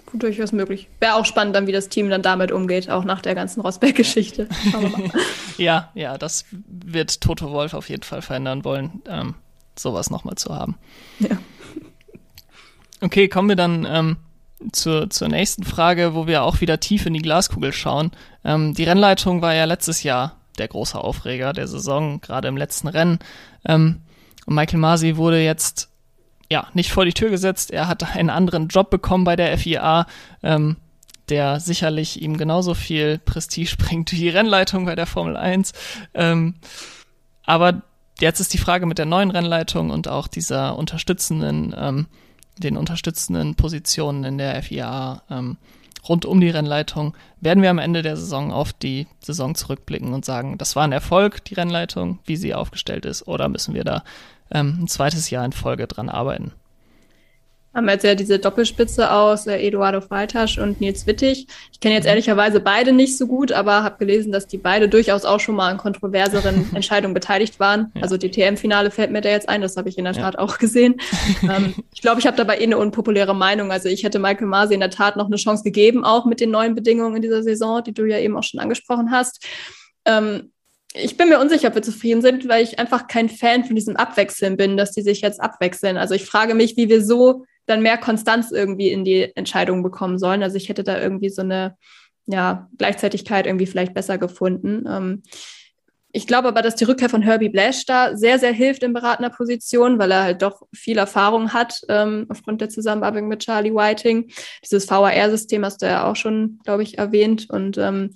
gut, 0.07 0.23
durchaus 0.23 0.53
möglich. 0.53 0.89
Wäre 1.01 1.15
auch 1.15 1.25
spannend 1.25 1.55
dann, 1.55 1.67
wie 1.67 1.73
das 1.73 1.89
Team 1.89 2.09
dann 2.11 2.23
damit 2.23 2.53
umgeht, 2.53 2.91
auch 2.91 3.05
nach 3.05 3.21
der 3.21 3.35
ganzen 3.35 3.61
Rosberg-Geschichte. 3.61 4.49
ja, 5.59 5.91
ja, 5.95 6.19
das 6.19 6.45
wird 6.51 7.21
Toto 7.21 7.51
Wolf 7.51 7.75
auf 7.75 7.89
jeden 7.89 8.03
Fall 8.03 8.23
verändern 8.23 8.65
wollen, 8.65 9.03
ähm, 9.07 9.35
sowas 9.77 10.11
nochmal 10.11 10.37
zu 10.37 10.55
haben. 10.55 10.77
Ja. 11.21 11.39
Okay, 13.01 13.29
kommen 13.29 13.49
wir 13.49 13.57
dann 13.57 13.87
ähm, 13.89 14.17
zur, 14.73 15.11
zur 15.11 15.29
nächsten 15.29 15.65
Frage, 15.65 16.15
wo 16.15 16.27
wir 16.27 16.43
auch 16.43 16.61
wieder 16.61 16.81
tief 16.81 17.07
in 17.07 17.15
die 17.15 17.23
Glaskugel 17.23 17.73
schauen. 17.73 18.11
Ähm, 18.45 18.75
die 18.75 18.85
Rennleitung 18.85 19.43
war 19.43 19.55
ja 19.55 19.65
letztes 19.65 20.03
Jahr 20.03 20.37
der 20.59 20.69
große 20.69 20.99
Aufreger 20.99 21.53
der 21.53 21.69
Saison, 21.69 22.21
gerade 22.21 22.49
im 22.49 22.57
letzten 22.57 22.89
Rennen. 22.89 23.19
Ähm, 23.65 24.01
und 24.47 24.55
Michael 24.55 24.81
Masi 24.81 25.17
wurde 25.17 25.43
jetzt 25.43 25.89
ja 26.51 26.67
nicht 26.75 26.93
vor 26.93 27.05
die 27.05 27.13
Tür 27.13 27.31
gesetzt. 27.31 27.71
Er 27.71 27.89
hat 27.89 28.17
einen 28.17 28.31
anderen 28.31 28.69
Job 28.69 28.91
bekommen 28.91 29.25
bei 29.25 29.37
der 29.37 29.57
FIA, 29.57 30.07
ähm, 30.43 30.77
der 31.29 31.61
sicherlich 31.61 32.23
ihm 32.23 32.37
genauso 32.37 32.75
viel 32.75 33.19
Prestige 33.19 33.77
bringt 33.79 34.13
wie 34.13 34.17
die 34.17 34.29
Rennleitung 34.29 34.87
bei 34.87 34.95
der 34.95 35.07
Formel 35.07 35.37
1. 35.37 35.73
Ähm, 36.15 36.55
aber 37.45 37.83
jetzt 38.19 38.41
ist 38.41 38.53
die 38.53 38.59
Frage 38.59 38.87
mit 38.87 38.99
der 38.99 39.07
neuen 39.07 39.31
Rennleitung 39.31 39.91
und 39.91 40.09
auch 40.09 40.27
dieser 40.27 40.77
unterstützenden 40.77 41.75
ähm, 41.77 42.07
den 42.61 42.77
unterstützenden 42.77 43.55
Positionen 43.55 44.25
in 44.25 44.39
der 44.39 44.63
FIA 44.63 45.23
ähm, 45.31 45.57
rund 46.09 46.25
um 46.25 46.41
die 46.41 46.51
Rennleitung, 46.51 47.15
werden 47.41 47.63
wir 47.63 47.71
am 47.71 47.79
Ende 47.79 48.03
der 48.03 48.17
Saison 48.17 48.53
auf 48.53 48.73
die 48.73 49.07
Saison 49.21 49.55
zurückblicken 49.55 50.13
und 50.15 50.25
sagen, 50.25 50.59
das 50.59 50.77
war 50.77 50.85
ein 50.85 50.93
Erfolg, 50.93 51.45
die 51.45 51.55
Rennleitung, 51.55 52.19
wie 52.25 52.37
sie 52.37 52.55
aufgestellt 52.55 53.05
ist, 53.05 53.27
oder 53.27 53.49
müssen 53.49 53.75
wir 53.75 53.85
da 53.85 54.05
ähm, 54.51 54.79
ein 54.83 54.89
zweites 54.89 55.31
Jahr 55.31 55.45
in 55.45 55.53
Folge 55.53 55.87
dran 55.87 56.09
arbeiten? 56.09 56.53
Haben 57.79 57.89
jetzt 57.89 58.05
ja 58.05 58.15
diese 58.15 58.39
Doppelspitze 58.39 59.11
aus 59.11 59.47
äh, 59.47 59.57
Eduardo 59.57 60.01
Freitasch 60.01 60.59
und 60.59 60.81
Nils 60.81 61.07
Wittig. 61.07 61.47
Ich 61.73 61.81
kenne 61.81 61.95
jetzt 61.95 62.05
mhm. 62.05 62.11
ehrlicherweise 62.11 62.61
beide 62.61 62.93
nicht 62.93 63.17
so 63.17 63.27
gut, 63.27 63.53
aber 63.53 63.85
habe 63.85 63.99
gelesen, 63.99 64.33
dass 64.33 64.47
die 64.47 64.59
beide 64.59 64.89
durchaus 64.89 65.25
auch 65.25 65.41
schon 65.41 65.55
mal 65.55 65.71
an 65.71 65.79
kontroverseren 65.79 66.69
Entscheidungen 66.75 67.15
beteiligt 67.15 67.61
waren. 67.61 67.93
Ja. 67.95 68.03
Also 68.03 68.17
die 68.17 68.31
TM-Finale 68.31 68.91
fällt 68.91 69.13
mir 69.13 69.21
da 69.21 69.31
jetzt 69.31 69.49
ein, 69.49 69.63
das 69.63 69.77
habe 69.77 69.89
ich 69.89 69.97
in 69.97 70.05
der 70.05 70.13
Tat 70.13 70.35
ja. 70.35 70.41
auch 70.41 70.59
gesehen. 70.59 70.97
ähm, 71.43 71.75
ich 71.95 72.03
glaube, 72.03 72.21
ich 72.21 72.27
habe 72.27 72.37
dabei 72.37 72.59
eh 72.59 72.65
eine 72.65 72.79
unpopuläre 72.79 73.35
Meinung. 73.35 73.71
Also 73.71 73.89
ich 73.89 74.03
hätte 74.03 74.19
Michael 74.19 74.49
Masi 74.49 74.75
in 74.75 74.81
der 74.81 74.91
Tat 74.91 75.17
noch 75.17 75.27
eine 75.27 75.37
Chance 75.37 75.63
gegeben, 75.63 76.05
auch 76.05 76.27
mit 76.27 76.41
den 76.41 76.51
neuen 76.51 76.75
Bedingungen 76.75 77.17
in 77.17 77.23
dieser 77.23 77.43
Saison, 77.43 77.83
die 77.85 77.95
du 77.95 78.05
ja 78.05 78.19
eben 78.19 78.37
auch 78.37 78.43
schon 78.43 78.61
angesprochen 78.61 79.13
hast. 79.13 79.47
Ähm, 80.05 80.51
ich 80.95 81.17
bin 81.17 81.29
mir 81.29 81.39
unsicher, 81.39 81.69
ob 81.69 81.77
wir 81.77 81.83
zufrieden 81.83 82.23
sind, 82.23 82.49
weil 82.49 82.65
ich 82.65 82.79
einfach 82.81 83.07
kein 83.07 83.29
Fan 83.29 83.65
von 83.65 83.77
diesem 83.77 83.97
Abwechseln 83.97 84.57
bin, 84.57 84.77
dass 84.77 84.91
die 84.91 85.03
sich 85.03 85.21
jetzt 85.21 85.41
abwechseln. 85.41 85.97
Also 85.97 86.15
ich 86.15 86.25
frage 86.25 86.55
mich, 86.55 86.77
wie 86.77 86.89
wir 86.89 87.05
so 87.05 87.45
dann 87.69 87.83
mehr 87.83 87.99
Konstanz 87.99 88.51
irgendwie 88.51 88.91
in 88.91 89.05
die 89.05 89.35
Entscheidung 89.37 89.83
bekommen 89.83 90.19
sollen. 90.19 90.43
Also 90.43 90.57
ich 90.57 90.69
hätte 90.69 90.85
da 90.85 91.01
irgendwie 91.01 91.29
so 91.29 91.43
eine 91.43 91.77
ja, 92.27 92.69
Gleichzeitigkeit 92.77 93.47
irgendwie 93.47 93.67
vielleicht 93.67 93.95
besser 93.95 94.19
gefunden. 94.19 94.85
Ähm, 94.89 95.23
ich 96.11 96.27
glaube 96.27 96.49
aber, 96.49 96.63
dass 96.63 96.75
die 96.75 96.85
Rückkehr 96.85 97.11
von 97.11 97.23
Herbie 97.23 97.51
Blash 97.51 97.85
da 97.85 98.17
sehr, 98.17 98.39
sehr 98.39 98.53
hilft 98.53 98.83
in 98.83 98.95
beratender 98.95 99.31
Position, 99.31 99.99
weil 99.99 100.11
er 100.11 100.23
halt 100.23 100.43
doch 100.43 100.63
viel 100.73 100.97
Erfahrung 100.97 101.53
hat 101.53 101.81
ähm, 101.89 102.27
aufgrund 102.31 102.63
der 102.63 102.71
Zusammenarbeit 102.71 103.25
mit 103.25 103.41
Charlie 103.41 103.75
Whiting. 103.75 104.31
Dieses 104.65 104.89
VAR-System 104.89 105.65
hast 105.65 105.83
du 105.83 105.87
ja 105.87 106.11
auch 106.11 106.17
schon, 106.17 106.61
glaube 106.65 106.83
ich, 106.83 106.97
erwähnt. 106.97 107.51
Und 107.51 107.77
ähm, 107.77 108.15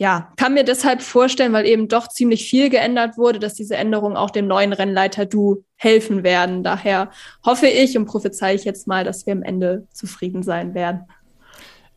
ja, 0.00 0.32
kann 0.36 0.54
mir 0.54 0.64
deshalb 0.64 1.02
vorstellen, 1.02 1.52
weil 1.52 1.66
eben 1.66 1.86
doch 1.86 2.08
ziemlich 2.08 2.48
viel 2.48 2.70
geändert 2.70 3.18
wurde, 3.18 3.38
dass 3.38 3.52
diese 3.52 3.76
Änderungen 3.76 4.16
auch 4.16 4.30
dem 4.30 4.46
neuen 4.46 4.72
Rennleiter 4.72 5.26
Du 5.26 5.62
helfen 5.76 6.22
werden. 6.22 6.64
Daher 6.64 7.10
hoffe 7.44 7.66
ich 7.66 7.98
und 7.98 8.06
prophezei 8.06 8.54
ich 8.54 8.64
jetzt 8.64 8.86
mal, 8.86 9.04
dass 9.04 9.26
wir 9.26 9.34
am 9.34 9.42
Ende 9.42 9.86
zufrieden 9.92 10.42
sein 10.42 10.72
werden. 10.72 11.02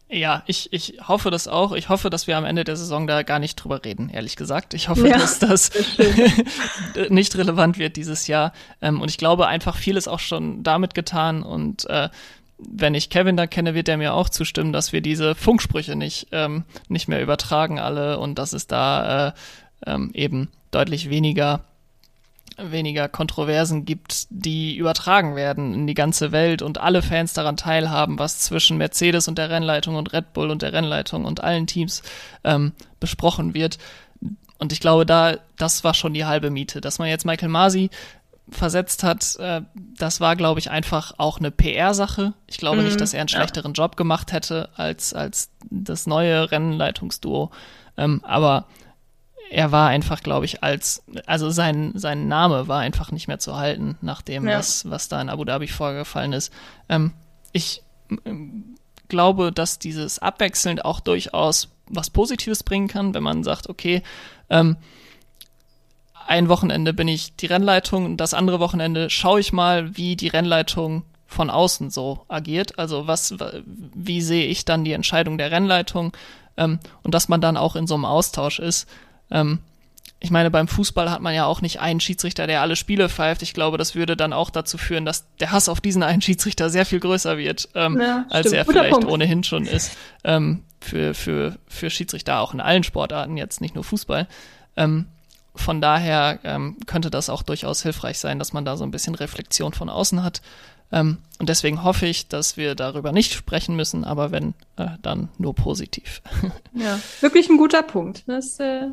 Ja, 0.09 0.43
ich, 0.47 0.73
ich 0.73 0.97
hoffe 1.07 1.31
das 1.31 1.47
auch. 1.47 1.71
Ich 1.71 1.87
hoffe, 1.87 2.09
dass 2.09 2.27
wir 2.27 2.35
am 2.35 2.43
Ende 2.43 2.65
der 2.65 2.75
Saison 2.75 3.07
da 3.07 3.23
gar 3.23 3.39
nicht 3.39 3.55
drüber 3.55 3.85
reden, 3.85 4.09
ehrlich 4.09 4.35
gesagt. 4.35 4.73
Ich 4.73 4.89
hoffe, 4.89 5.07
ja, 5.07 5.17
dass 5.17 5.39
das 5.39 5.71
nicht 7.09 7.37
relevant 7.37 7.77
wird 7.77 7.95
dieses 7.95 8.27
Jahr. 8.27 8.51
Ähm, 8.81 8.99
und 8.99 9.09
ich 9.09 9.17
glaube 9.17 9.47
einfach, 9.47 9.77
viel 9.77 9.95
ist 9.95 10.09
auch 10.09 10.19
schon 10.19 10.61
damit 10.61 10.93
getan 10.93 11.41
und 11.41 11.89
äh, 11.89 12.09
wenn 12.57 12.95
ich 12.95 13.09
Kevin 13.09 13.37
da 13.37 13.47
kenne, 13.47 13.73
wird 13.73 13.89
er 13.89 13.97
mir 13.97 14.13
auch 14.13 14.29
zustimmen, 14.29 14.73
dass 14.73 14.93
wir 14.93 15.01
diese 15.01 15.35
Funksprüche 15.35 15.95
nicht, 15.95 16.27
ähm, 16.31 16.63
nicht 16.87 17.07
mehr 17.07 17.21
übertragen 17.21 17.79
alle 17.79 18.19
und 18.19 18.39
dass 18.39 18.53
es 18.53 18.67
da 18.67 19.29
äh, 19.29 19.31
ähm, 19.85 20.11
eben 20.13 20.49
deutlich 20.71 21.09
weniger 21.09 21.65
weniger 22.57 23.09
Kontroversen 23.09 23.85
gibt, 23.85 24.27
die 24.29 24.77
übertragen 24.77 25.35
werden 25.35 25.73
in 25.73 25.87
die 25.87 25.93
ganze 25.93 26.31
Welt 26.31 26.61
und 26.61 26.77
alle 26.77 27.01
Fans 27.01 27.33
daran 27.33 27.57
teilhaben, 27.57 28.19
was 28.19 28.39
zwischen 28.39 28.77
Mercedes 28.77 29.27
und 29.27 29.37
der 29.37 29.49
Rennleitung 29.49 29.95
und 29.95 30.13
Red 30.13 30.33
Bull 30.33 30.51
und 30.51 30.61
der 30.61 30.73
Rennleitung 30.73 31.25
und 31.25 31.43
allen 31.43 31.67
Teams 31.67 32.03
ähm, 32.43 32.73
besprochen 32.99 33.53
wird. 33.53 33.79
Und 34.59 34.71
ich 34.71 34.79
glaube, 34.79 35.05
da, 35.05 35.37
das 35.57 35.83
war 35.83 35.93
schon 35.93 36.13
die 36.13 36.25
halbe 36.25 36.49
Miete, 36.49 36.79
dass 36.79 36.99
man 36.99 37.09
jetzt 37.09 37.25
Michael 37.25 37.49
Masi 37.49 37.89
versetzt 38.49 39.03
hat, 39.03 39.35
äh, 39.37 39.61
das 39.75 40.19
war, 40.19 40.35
glaube 40.35 40.59
ich, 40.59 40.69
einfach 40.69 41.13
auch 41.17 41.39
eine 41.39 41.51
PR-Sache. 41.51 42.33
Ich 42.47 42.57
glaube 42.57 42.77
mhm, 42.77 42.85
nicht, 42.85 42.99
dass 42.99 43.13
er 43.13 43.21
einen 43.21 43.29
schlechteren 43.29 43.73
ja. 43.73 43.83
Job 43.83 43.95
gemacht 43.95 44.31
hätte 44.31 44.69
als, 44.75 45.13
als 45.13 45.49
das 45.69 46.07
neue 46.07 46.51
Rennleitungsduo. 46.51 47.51
Ähm, 47.97 48.21
aber 48.23 48.65
er 49.49 49.71
war 49.71 49.89
einfach, 49.89 50.23
glaube 50.23 50.45
ich, 50.45 50.63
als, 50.63 51.03
also 51.25 51.49
sein, 51.51 51.91
sein 51.95 52.27
Name 52.27 52.67
war 52.67 52.79
einfach 52.79 53.11
nicht 53.11 53.27
mehr 53.27 53.39
zu 53.39 53.55
halten, 53.55 53.97
nach 54.01 54.21
dem, 54.21 54.47
ja. 54.47 54.57
was, 54.57 54.89
was 54.89 55.07
da 55.07 55.21
in 55.21 55.29
Abu 55.29 55.45
Dhabi 55.45 55.67
vorgefallen 55.67 56.33
ist. 56.33 56.51
Ähm, 56.89 57.13
ich 57.51 57.83
glaube, 59.07 59.51
dass 59.51 59.79
dieses 59.79 60.19
abwechselnd 60.19 60.85
auch 60.85 60.99
durchaus 60.99 61.69
was 61.87 62.09
Positives 62.09 62.63
bringen 62.63 62.87
kann, 62.87 63.13
wenn 63.13 63.23
man 63.23 63.43
sagt, 63.43 63.69
okay, 63.69 64.01
ähm, 64.49 64.77
ein 66.27 66.49
Wochenende 66.49 66.93
bin 66.93 67.07
ich 67.07 67.35
die 67.35 67.45
Rennleitung 67.45 68.05
und 68.05 68.17
das 68.17 68.33
andere 68.33 68.59
Wochenende 68.59 69.09
schaue 69.09 69.39
ich 69.39 69.53
mal, 69.53 69.95
wie 69.97 70.15
die 70.15 70.27
Rennleitung 70.27 71.03
von 71.27 71.49
außen 71.49 71.89
so 71.89 72.25
agiert. 72.27 72.79
Also 72.79 73.07
was, 73.07 73.35
wie 73.65 74.21
sehe 74.21 74.45
ich 74.45 74.65
dann 74.65 74.83
die 74.83 74.93
Entscheidung 74.93 75.37
der 75.37 75.51
Rennleitung 75.51 76.15
ähm, 76.57 76.79
und 77.01 77.13
dass 77.13 77.29
man 77.29 77.41
dann 77.41 77.57
auch 77.57 77.75
in 77.75 77.87
so 77.87 77.95
einem 77.95 78.05
Austausch 78.05 78.59
ist. 78.59 78.87
Ähm, 79.31 79.59
ich 80.19 80.31
meine, 80.31 80.49
beim 80.49 80.69
Fußball 80.69 81.11
hat 81.11 81.21
man 81.21 81.35
ja 81.35 81.45
auch 81.45 81.59
nicht 81.59 81.81
einen 81.81 81.99
Schiedsrichter, 81.99 82.47
der 82.47 82.61
alle 82.61 82.77
Spiele 82.77 83.09
pfeift. 83.09 83.41
Ich 83.41 83.53
glaube, 83.53 83.77
das 83.77 83.93
würde 83.93 84.15
dann 84.15 84.31
auch 84.31 84.49
dazu 84.49 84.77
führen, 84.77 85.03
dass 85.03 85.25
der 85.39 85.51
Hass 85.51 85.67
auf 85.67 85.81
diesen 85.81 86.01
einen 86.01 86.21
Schiedsrichter 86.21 86.69
sehr 86.69 86.85
viel 86.85 87.01
größer 87.01 87.37
wird, 87.37 87.67
ähm, 87.75 87.99
ja, 87.99 88.25
als 88.29 88.53
er 88.53 88.63
Guter 88.63 88.79
vielleicht 88.79 88.93
Punkt. 88.93 89.09
ohnehin 89.09 89.43
schon 89.43 89.65
ist. 89.65 89.97
Ähm, 90.23 90.63
für, 90.79 91.13
für, 91.13 91.57
für 91.67 91.89
Schiedsrichter 91.89 92.39
auch 92.39 92.53
in 92.53 92.61
allen 92.61 92.83
Sportarten, 92.83 93.35
jetzt 93.35 93.59
nicht 93.59 93.75
nur 93.75 93.83
Fußball. 93.83 94.27
Ähm, 94.77 95.07
von 95.55 95.81
daher 95.81 96.39
ähm, 96.43 96.77
könnte 96.85 97.09
das 97.09 97.29
auch 97.29 97.43
durchaus 97.43 97.83
hilfreich 97.83 98.17
sein, 98.17 98.39
dass 98.39 98.53
man 98.53 98.65
da 98.65 98.77
so 98.77 98.83
ein 98.83 98.91
bisschen 98.91 99.15
Reflexion 99.15 99.73
von 99.73 99.89
außen 99.89 100.23
hat. 100.23 100.41
Ähm, 100.91 101.17
und 101.39 101.49
deswegen 101.49 101.83
hoffe 101.83 102.05
ich, 102.05 102.27
dass 102.27 102.57
wir 102.57 102.75
darüber 102.75 103.11
nicht 103.11 103.33
sprechen 103.33 103.75
müssen, 103.75 104.03
aber 104.03 104.31
wenn, 104.31 104.53
äh, 104.77 104.87
dann 105.01 105.29
nur 105.37 105.55
positiv. 105.55 106.21
Ja, 106.75 106.99
wirklich 107.21 107.49
ein 107.49 107.57
guter 107.57 107.83
Punkt. 107.83 108.23
Das 108.25 108.59
äh, 108.59 108.87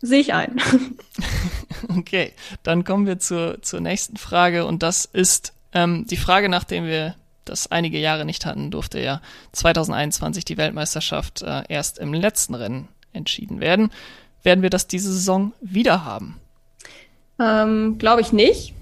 sehe 0.00 0.20
ich 0.20 0.34
ein. 0.34 0.60
okay, 1.96 2.32
dann 2.64 2.82
kommen 2.82 3.06
wir 3.06 3.20
zur, 3.20 3.62
zur 3.62 3.80
nächsten 3.80 4.16
Frage 4.16 4.66
und 4.66 4.82
das 4.82 5.04
ist 5.04 5.52
ähm, 5.72 6.06
die 6.08 6.16
Frage, 6.16 6.48
nachdem 6.48 6.86
wir 6.86 7.14
das 7.44 7.70
einige 7.70 7.98
Jahre 7.98 8.24
nicht 8.24 8.46
hatten, 8.46 8.70
durfte 8.70 9.00
ja 9.00 9.20
2021 9.52 10.44
die 10.44 10.56
Weltmeisterschaft 10.56 11.42
äh, 11.42 11.62
erst 11.68 11.98
im 11.98 12.12
letzten 12.12 12.54
Rennen 12.54 12.88
entschieden 13.12 13.60
werden. 13.60 13.90
Werden 14.42 14.62
wir 14.62 14.70
das 14.70 14.86
diese 14.86 15.12
Saison 15.12 15.52
wieder 15.60 16.04
haben? 16.04 16.40
Ähm, 17.38 17.96
Glaube 17.98 18.20
ich 18.20 18.32
nicht, 18.32 18.74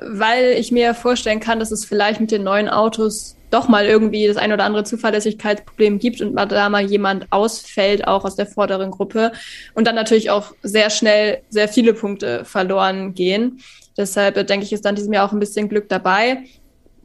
weil 0.00 0.52
ich 0.52 0.72
mir 0.72 0.94
vorstellen 0.94 1.40
kann, 1.40 1.58
dass 1.58 1.70
es 1.70 1.84
vielleicht 1.84 2.20
mit 2.20 2.30
den 2.30 2.42
neuen 2.44 2.68
Autos 2.68 3.36
doch 3.50 3.68
mal 3.68 3.86
irgendwie 3.86 4.26
das 4.26 4.36
ein 4.36 4.52
oder 4.52 4.64
andere 4.64 4.84
Zuverlässigkeitsproblem 4.84 5.98
gibt 5.98 6.20
und 6.20 6.34
da 6.36 6.68
mal 6.68 6.84
jemand 6.84 7.26
ausfällt, 7.30 8.06
auch 8.06 8.24
aus 8.24 8.36
der 8.36 8.46
vorderen 8.46 8.90
Gruppe 8.90 9.32
und 9.74 9.86
dann 9.86 9.94
natürlich 9.94 10.30
auch 10.30 10.52
sehr 10.62 10.90
schnell 10.90 11.42
sehr 11.48 11.68
viele 11.68 11.94
Punkte 11.94 12.44
verloren 12.44 13.14
gehen. 13.14 13.60
Deshalb 13.96 14.36
äh, 14.36 14.44
denke 14.44 14.64
ich, 14.64 14.72
ist 14.72 14.84
dann 14.84 14.94
diesem 14.94 15.12
Jahr 15.12 15.26
auch 15.26 15.32
ein 15.32 15.40
bisschen 15.40 15.68
Glück 15.68 15.88
dabei. 15.88 16.44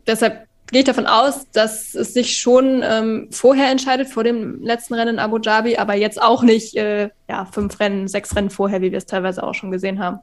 Deshalb 0.05 0.47
gehe 0.73 0.81
ich 0.81 0.87
davon 0.87 1.05
aus, 1.05 1.49
dass 1.51 1.95
es 1.95 2.13
sich 2.13 2.37
schon 2.37 2.81
ähm, 2.83 3.29
vorher 3.31 3.71
entscheidet, 3.71 4.09
vor 4.09 4.23
dem 4.23 4.61
letzten 4.61 4.95
Rennen 4.95 5.15
in 5.15 5.19
Abu 5.19 5.37
Dhabi, 5.37 5.77
aber 5.77 5.95
jetzt 5.95 6.21
auch 6.21 6.43
nicht 6.43 6.75
äh, 6.75 7.09
ja, 7.29 7.45
fünf 7.45 7.79
Rennen, 7.79 8.07
sechs 8.07 8.35
Rennen 8.35 8.49
vorher, 8.49 8.81
wie 8.81 8.91
wir 8.91 8.97
es 8.97 9.05
teilweise 9.05 9.43
auch 9.43 9.53
schon 9.53 9.71
gesehen 9.71 9.99
haben. 9.99 10.19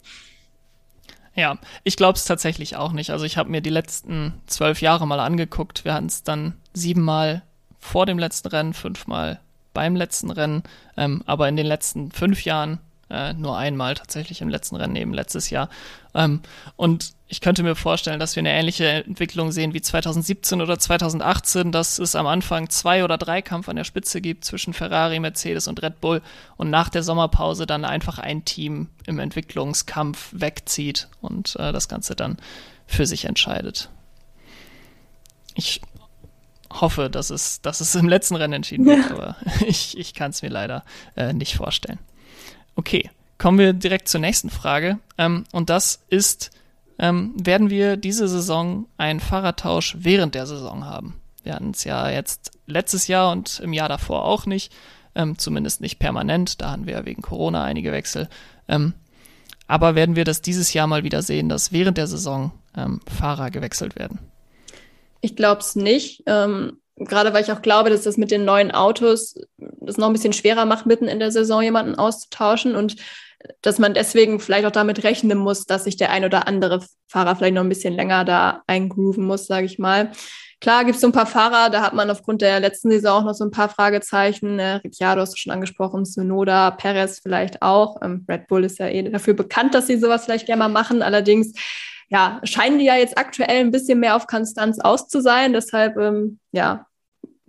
Ja, 1.34 1.56
ich 1.84 1.96
glaube 1.96 2.16
es 2.16 2.24
tatsächlich 2.24 2.76
auch 2.76 2.92
nicht. 2.92 3.10
Also 3.10 3.24
ich 3.24 3.36
habe 3.36 3.48
mir 3.48 3.60
die 3.60 3.70
letzten 3.70 4.34
zwölf 4.46 4.82
Jahre 4.82 5.06
mal 5.06 5.20
angeguckt. 5.20 5.84
Wir 5.84 5.94
hatten 5.94 6.06
es 6.06 6.24
dann 6.24 6.54
siebenmal 6.74 7.42
vor 7.78 8.04
dem 8.04 8.18
letzten 8.18 8.48
Rennen, 8.48 8.74
fünfmal 8.74 9.40
beim 9.72 9.94
letzten 9.94 10.30
Rennen. 10.30 10.64
Ähm, 10.96 11.22
aber 11.26 11.48
in 11.48 11.56
den 11.56 11.66
letzten 11.66 12.10
fünf 12.10 12.44
Jahren 12.44 12.80
äh, 13.10 13.32
nur 13.34 13.56
einmal 13.56 13.94
tatsächlich 13.94 14.40
im 14.40 14.48
letzten 14.48 14.76
Rennen 14.76 14.96
eben 14.96 15.12
letztes 15.12 15.50
Jahr. 15.50 15.68
Ähm, 16.14 16.40
und 16.76 17.12
ich 17.28 17.40
könnte 17.40 17.62
mir 17.62 17.76
vorstellen, 17.76 18.18
dass 18.18 18.34
wir 18.34 18.40
eine 18.40 18.52
ähnliche 18.52 18.86
Entwicklung 18.86 19.52
sehen 19.52 19.72
wie 19.72 19.80
2017 19.80 20.60
oder 20.60 20.78
2018, 20.78 21.70
dass 21.70 21.98
es 21.98 22.16
am 22.16 22.26
Anfang 22.26 22.68
zwei 22.70 23.04
oder 23.04 23.18
drei 23.18 23.40
Kampf 23.42 23.68
an 23.68 23.76
der 23.76 23.84
Spitze 23.84 24.20
gibt 24.20 24.44
zwischen 24.44 24.72
Ferrari, 24.72 25.20
Mercedes 25.20 25.68
und 25.68 25.80
Red 25.82 26.00
Bull 26.00 26.22
und 26.56 26.70
nach 26.70 26.88
der 26.88 27.02
Sommerpause 27.02 27.66
dann 27.66 27.84
einfach 27.84 28.18
ein 28.18 28.44
Team 28.44 28.88
im 29.06 29.18
Entwicklungskampf 29.18 30.30
wegzieht 30.32 31.08
und 31.20 31.54
äh, 31.56 31.72
das 31.72 31.88
Ganze 31.88 32.16
dann 32.16 32.38
für 32.86 33.06
sich 33.06 33.26
entscheidet. 33.26 33.90
Ich 35.54 35.80
hoffe, 36.72 37.10
dass 37.10 37.30
es, 37.30 37.60
dass 37.62 37.80
es 37.80 37.94
im 37.94 38.08
letzten 38.08 38.36
Rennen 38.36 38.54
entschieden 38.54 38.86
wird, 38.86 39.08
ja. 39.08 39.10
aber 39.10 39.36
ich, 39.66 39.96
ich 39.96 40.14
kann 40.14 40.30
es 40.30 40.42
mir 40.42 40.50
leider 40.50 40.84
äh, 41.16 41.32
nicht 41.32 41.54
vorstellen. 41.54 41.98
Okay, 42.76 43.10
kommen 43.38 43.58
wir 43.58 43.72
direkt 43.72 44.08
zur 44.08 44.20
nächsten 44.20 44.50
Frage. 44.50 44.98
Ähm, 45.18 45.44
und 45.52 45.70
das 45.70 46.04
ist, 46.08 46.50
ähm, 46.98 47.32
werden 47.36 47.70
wir 47.70 47.96
diese 47.96 48.28
Saison 48.28 48.86
einen 48.96 49.20
Fahrradtausch 49.20 49.96
während 49.98 50.34
der 50.34 50.46
Saison 50.46 50.84
haben? 50.84 51.20
Wir 51.42 51.54
hatten 51.54 51.70
es 51.70 51.84
ja 51.84 52.10
jetzt 52.10 52.52
letztes 52.66 53.06
Jahr 53.06 53.32
und 53.32 53.60
im 53.60 53.72
Jahr 53.72 53.88
davor 53.88 54.24
auch 54.24 54.46
nicht, 54.46 54.72
ähm, 55.14 55.38
zumindest 55.38 55.80
nicht 55.80 55.98
permanent. 55.98 56.60
Da 56.60 56.70
hatten 56.70 56.86
wir 56.86 56.94
ja 56.94 57.06
wegen 57.06 57.22
Corona 57.22 57.64
einige 57.64 57.92
Wechsel. 57.92 58.28
Ähm, 58.68 58.94
aber 59.66 59.94
werden 59.94 60.16
wir 60.16 60.24
das 60.24 60.42
dieses 60.42 60.72
Jahr 60.72 60.86
mal 60.86 61.04
wieder 61.04 61.22
sehen, 61.22 61.48
dass 61.48 61.72
während 61.72 61.96
der 61.96 62.06
Saison 62.06 62.52
ähm, 62.76 63.00
Fahrer 63.06 63.50
gewechselt 63.50 63.96
werden? 63.96 64.18
Ich 65.20 65.36
glaube 65.36 65.60
es 65.60 65.76
nicht. 65.76 66.24
Ähm, 66.26 66.79
gerade 67.00 67.32
weil 67.32 67.42
ich 67.42 67.52
auch 67.52 67.62
glaube, 67.62 67.90
dass 67.90 68.02
das 68.02 68.16
mit 68.16 68.30
den 68.30 68.44
neuen 68.44 68.70
Autos 68.70 69.34
das 69.58 69.96
noch 69.96 70.06
ein 70.06 70.12
bisschen 70.12 70.32
schwerer 70.32 70.66
macht, 70.66 70.86
mitten 70.86 71.08
in 71.08 71.18
der 71.18 71.32
Saison 71.32 71.62
jemanden 71.62 71.94
auszutauschen 71.94 72.76
und 72.76 72.96
dass 73.62 73.78
man 73.78 73.94
deswegen 73.94 74.38
vielleicht 74.38 74.66
auch 74.66 74.72
damit 74.72 75.02
rechnen 75.02 75.38
muss, 75.38 75.64
dass 75.64 75.84
sich 75.84 75.96
der 75.96 76.10
ein 76.10 76.24
oder 76.24 76.46
andere 76.46 76.84
Fahrer 77.08 77.36
vielleicht 77.36 77.54
noch 77.54 77.62
ein 77.62 77.70
bisschen 77.70 77.94
länger 77.94 78.24
da 78.24 78.62
eingrooven 78.66 79.24
muss, 79.24 79.46
sage 79.46 79.66
ich 79.66 79.78
mal. 79.78 80.12
Klar 80.60 80.84
gibt 80.84 80.96
es 80.96 81.00
so 81.00 81.06
ein 81.08 81.12
paar 81.12 81.26
Fahrer, 81.26 81.70
da 81.70 81.80
hat 81.80 81.94
man 81.94 82.10
aufgrund 82.10 82.42
der 82.42 82.60
letzten 82.60 82.90
Saison 82.90 83.22
auch 83.22 83.24
noch 83.24 83.34
so 83.34 83.44
ein 83.44 83.50
paar 83.50 83.70
Fragezeichen. 83.70 84.58
Äh, 84.58 84.74
Ricciardo 84.84 85.22
hast 85.22 85.32
du 85.32 85.38
schon 85.38 85.52
angesprochen, 85.52 86.04
Sonoda, 86.04 86.70
Perez 86.70 87.20
vielleicht 87.20 87.62
auch. 87.62 87.96
Ähm, 88.02 88.26
Red 88.28 88.46
Bull 88.46 88.64
ist 88.64 88.78
ja 88.78 88.88
eh 88.88 89.02
dafür 89.04 89.32
bekannt, 89.32 89.74
dass 89.74 89.86
sie 89.86 89.98
sowas 89.98 90.26
vielleicht 90.26 90.44
gerne 90.44 90.64
mal 90.64 90.68
machen. 90.68 91.00
Allerdings 91.00 91.54
ja, 92.10 92.40
scheinen 92.44 92.78
die 92.78 92.84
ja 92.84 92.96
jetzt 92.96 93.16
aktuell 93.16 93.60
ein 93.60 93.70
bisschen 93.70 94.00
mehr 94.00 94.16
auf 94.16 94.26
Konstanz 94.26 94.80
aus 94.80 95.08
zu 95.08 95.22
sein. 95.22 95.54
Deshalb, 95.54 95.96
ähm, 95.96 96.40
ja, 96.52 96.86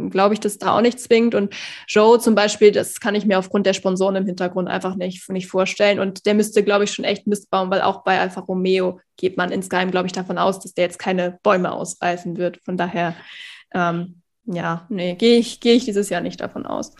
glaube 0.09 0.33
ich, 0.33 0.39
das 0.39 0.57
da 0.57 0.75
auch 0.75 0.81
nicht 0.81 0.99
zwingt. 0.99 1.35
Und 1.35 1.53
Joe 1.87 2.19
zum 2.19 2.35
Beispiel, 2.35 2.71
das 2.71 2.99
kann 2.99 3.15
ich 3.15 3.25
mir 3.25 3.39
aufgrund 3.39 3.65
der 3.65 3.73
Sponsoren 3.73 4.15
im 4.15 4.25
Hintergrund 4.25 4.67
einfach 4.67 4.95
nicht, 4.95 5.29
nicht 5.29 5.47
vorstellen. 5.47 5.99
Und 5.99 6.25
der 6.25 6.33
müsste, 6.33 6.63
glaube 6.63 6.85
ich, 6.85 6.91
schon 6.91 7.05
echt 7.05 7.27
Mist 7.27 7.49
bauen, 7.49 7.69
weil 7.69 7.81
auch 7.81 8.03
bei 8.03 8.19
Alfa 8.19 8.41
Romeo 8.41 8.99
geht 9.17 9.37
man 9.37 9.51
insgeheim, 9.51 9.91
glaube 9.91 10.07
ich, 10.07 10.13
davon 10.13 10.37
aus, 10.37 10.59
dass 10.59 10.73
der 10.73 10.85
jetzt 10.85 10.99
keine 10.99 11.39
Bäume 11.43 11.71
ausreißen 11.71 12.37
wird. 12.37 12.57
Von 12.63 12.77
daher, 12.77 13.15
ähm, 13.73 14.21
ja, 14.45 14.85
nee, 14.89 15.15
gehe 15.15 15.37
ich, 15.37 15.59
gehe 15.59 15.75
ich 15.75 15.85
dieses 15.85 16.09
Jahr 16.09 16.21
nicht 16.21 16.41
davon 16.41 16.65
aus. 16.65 16.93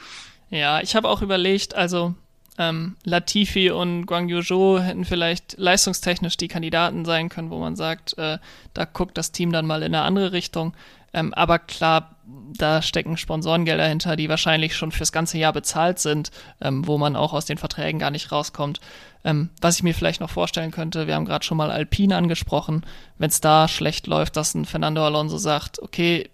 Ja, 0.49 0.81
ich 0.81 0.95
habe 0.95 1.09
auch 1.09 1.21
überlegt, 1.21 1.75
also 1.75 2.13
ähm, 2.57 2.95
Latifi 3.03 3.71
und 3.71 4.05
Guang 4.05 4.29
Zhou 4.43 4.79
hätten 4.79 5.05
vielleicht 5.05 5.57
leistungstechnisch 5.57 6.37
die 6.37 6.47
Kandidaten 6.47 7.05
sein 7.05 7.29
können, 7.29 7.49
wo 7.49 7.57
man 7.57 7.75
sagt, 7.75 8.17
äh, 8.17 8.37
da 8.73 8.85
guckt 8.85 9.17
das 9.17 9.31
Team 9.31 9.51
dann 9.51 9.65
mal 9.65 9.83
in 9.83 9.95
eine 9.95 10.03
andere 10.03 10.31
Richtung. 10.31 10.73
Ähm, 11.13 11.33
aber 11.33 11.59
klar, 11.59 12.15
da 12.25 12.81
stecken 12.81 13.17
Sponsorengelder 13.17 13.87
hinter, 13.87 14.15
die 14.15 14.29
wahrscheinlich 14.29 14.75
schon 14.75 14.91
fürs 14.91 15.11
ganze 15.11 15.37
Jahr 15.37 15.53
bezahlt 15.53 15.99
sind, 15.99 16.31
ähm, 16.61 16.87
wo 16.87 16.97
man 16.97 17.15
auch 17.15 17.33
aus 17.33 17.45
den 17.45 17.57
Verträgen 17.57 17.99
gar 17.99 18.11
nicht 18.11 18.31
rauskommt. 18.31 18.79
Ähm, 19.23 19.49
was 19.61 19.77
ich 19.77 19.83
mir 19.83 19.93
vielleicht 19.93 20.21
noch 20.21 20.29
vorstellen 20.29 20.71
könnte, 20.71 21.07
wir 21.07 21.15
haben 21.15 21.25
gerade 21.25 21.45
schon 21.45 21.57
mal 21.57 21.71
Alpine 21.71 22.15
angesprochen, 22.15 22.85
wenn 23.17 23.29
es 23.29 23.41
da 23.41 23.67
schlecht 23.67 24.07
läuft, 24.07 24.35
dass 24.37 24.55
ein 24.55 24.65
Fernando 24.65 25.05
Alonso 25.05 25.37
sagt, 25.37 25.79
okay, 25.79 26.29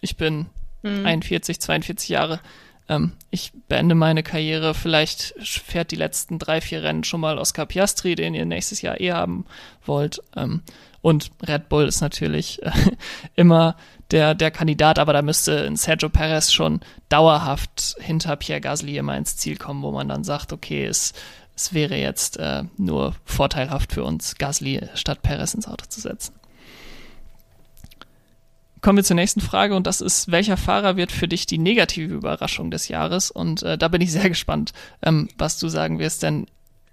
ich 0.00 0.16
bin 0.16 0.46
hm. 0.82 1.06
41, 1.06 1.60
42 1.60 2.08
Jahre, 2.08 2.40
ähm, 2.88 3.12
ich 3.30 3.52
beende 3.68 3.94
meine 3.94 4.22
Karriere, 4.22 4.74
vielleicht 4.74 5.34
fährt 5.40 5.90
die 5.90 5.96
letzten 5.96 6.38
drei, 6.38 6.60
vier 6.60 6.82
Rennen 6.82 7.04
schon 7.04 7.20
mal 7.20 7.38
Oscar 7.38 7.66
Piastri, 7.66 8.14
den 8.14 8.34
ihr 8.34 8.44
nächstes 8.44 8.82
Jahr 8.82 9.00
eh 9.00 9.12
haben 9.12 9.46
wollt. 9.84 10.20
Ähm, 10.36 10.62
und 11.00 11.30
Red 11.46 11.68
Bull 11.68 11.86
ist 11.86 12.00
natürlich 12.00 12.62
äh, 12.62 12.70
immer 13.36 13.76
der, 14.10 14.34
der 14.34 14.50
Kandidat, 14.50 14.98
aber 14.98 15.12
da 15.12 15.22
müsste 15.22 15.74
Sergio 15.76 16.08
Perez 16.08 16.52
schon 16.52 16.80
dauerhaft 17.08 17.96
hinter 18.00 18.36
Pierre 18.36 18.60
Gasly 18.60 18.98
immer 18.98 19.16
ins 19.16 19.36
Ziel 19.36 19.56
kommen, 19.56 19.82
wo 19.82 19.92
man 19.92 20.08
dann 20.08 20.24
sagt, 20.24 20.52
okay, 20.52 20.84
es, 20.84 21.12
es 21.56 21.72
wäre 21.72 21.96
jetzt 21.96 22.36
äh, 22.38 22.64
nur 22.76 23.14
vorteilhaft 23.24 23.92
für 23.92 24.04
uns, 24.04 24.36
Gasly 24.36 24.88
statt 24.94 25.22
Perez 25.22 25.54
ins 25.54 25.68
Auto 25.68 25.86
zu 25.88 26.00
setzen. 26.00 26.34
Kommen 28.80 28.98
wir 28.98 29.04
zur 29.04 29.16
nächsten 29.16 29.40
Frage 29.40 29.74
und 29.74 29.86
das 29.86 30.02
ist, 30.02 30.30
welcher 30.30 30.58
Fahrer 30.58 30.96
wird 30.96 31.10
für 31.10 31.26
dich 31.26 31.46
die 31.46 31.56
negative 31.56 32.12
Überraschung 32.12 32.70
des 32.70 32.88
Jahres? 32.88 33.30
Und 33.30 33.62
äh, 33.62 33.78
da 33.78 33.88
bin 33.88 34.02
ich 34.02 34.12
sehr 34.12 34.28
gespannt, 34.28 34.72
ähm, 35.02 35.28
was 35.38 35.58
du 35.58 35.68
sagen 35.68 35.98
wirst, 35.98 36.22
denn 36.22 36.46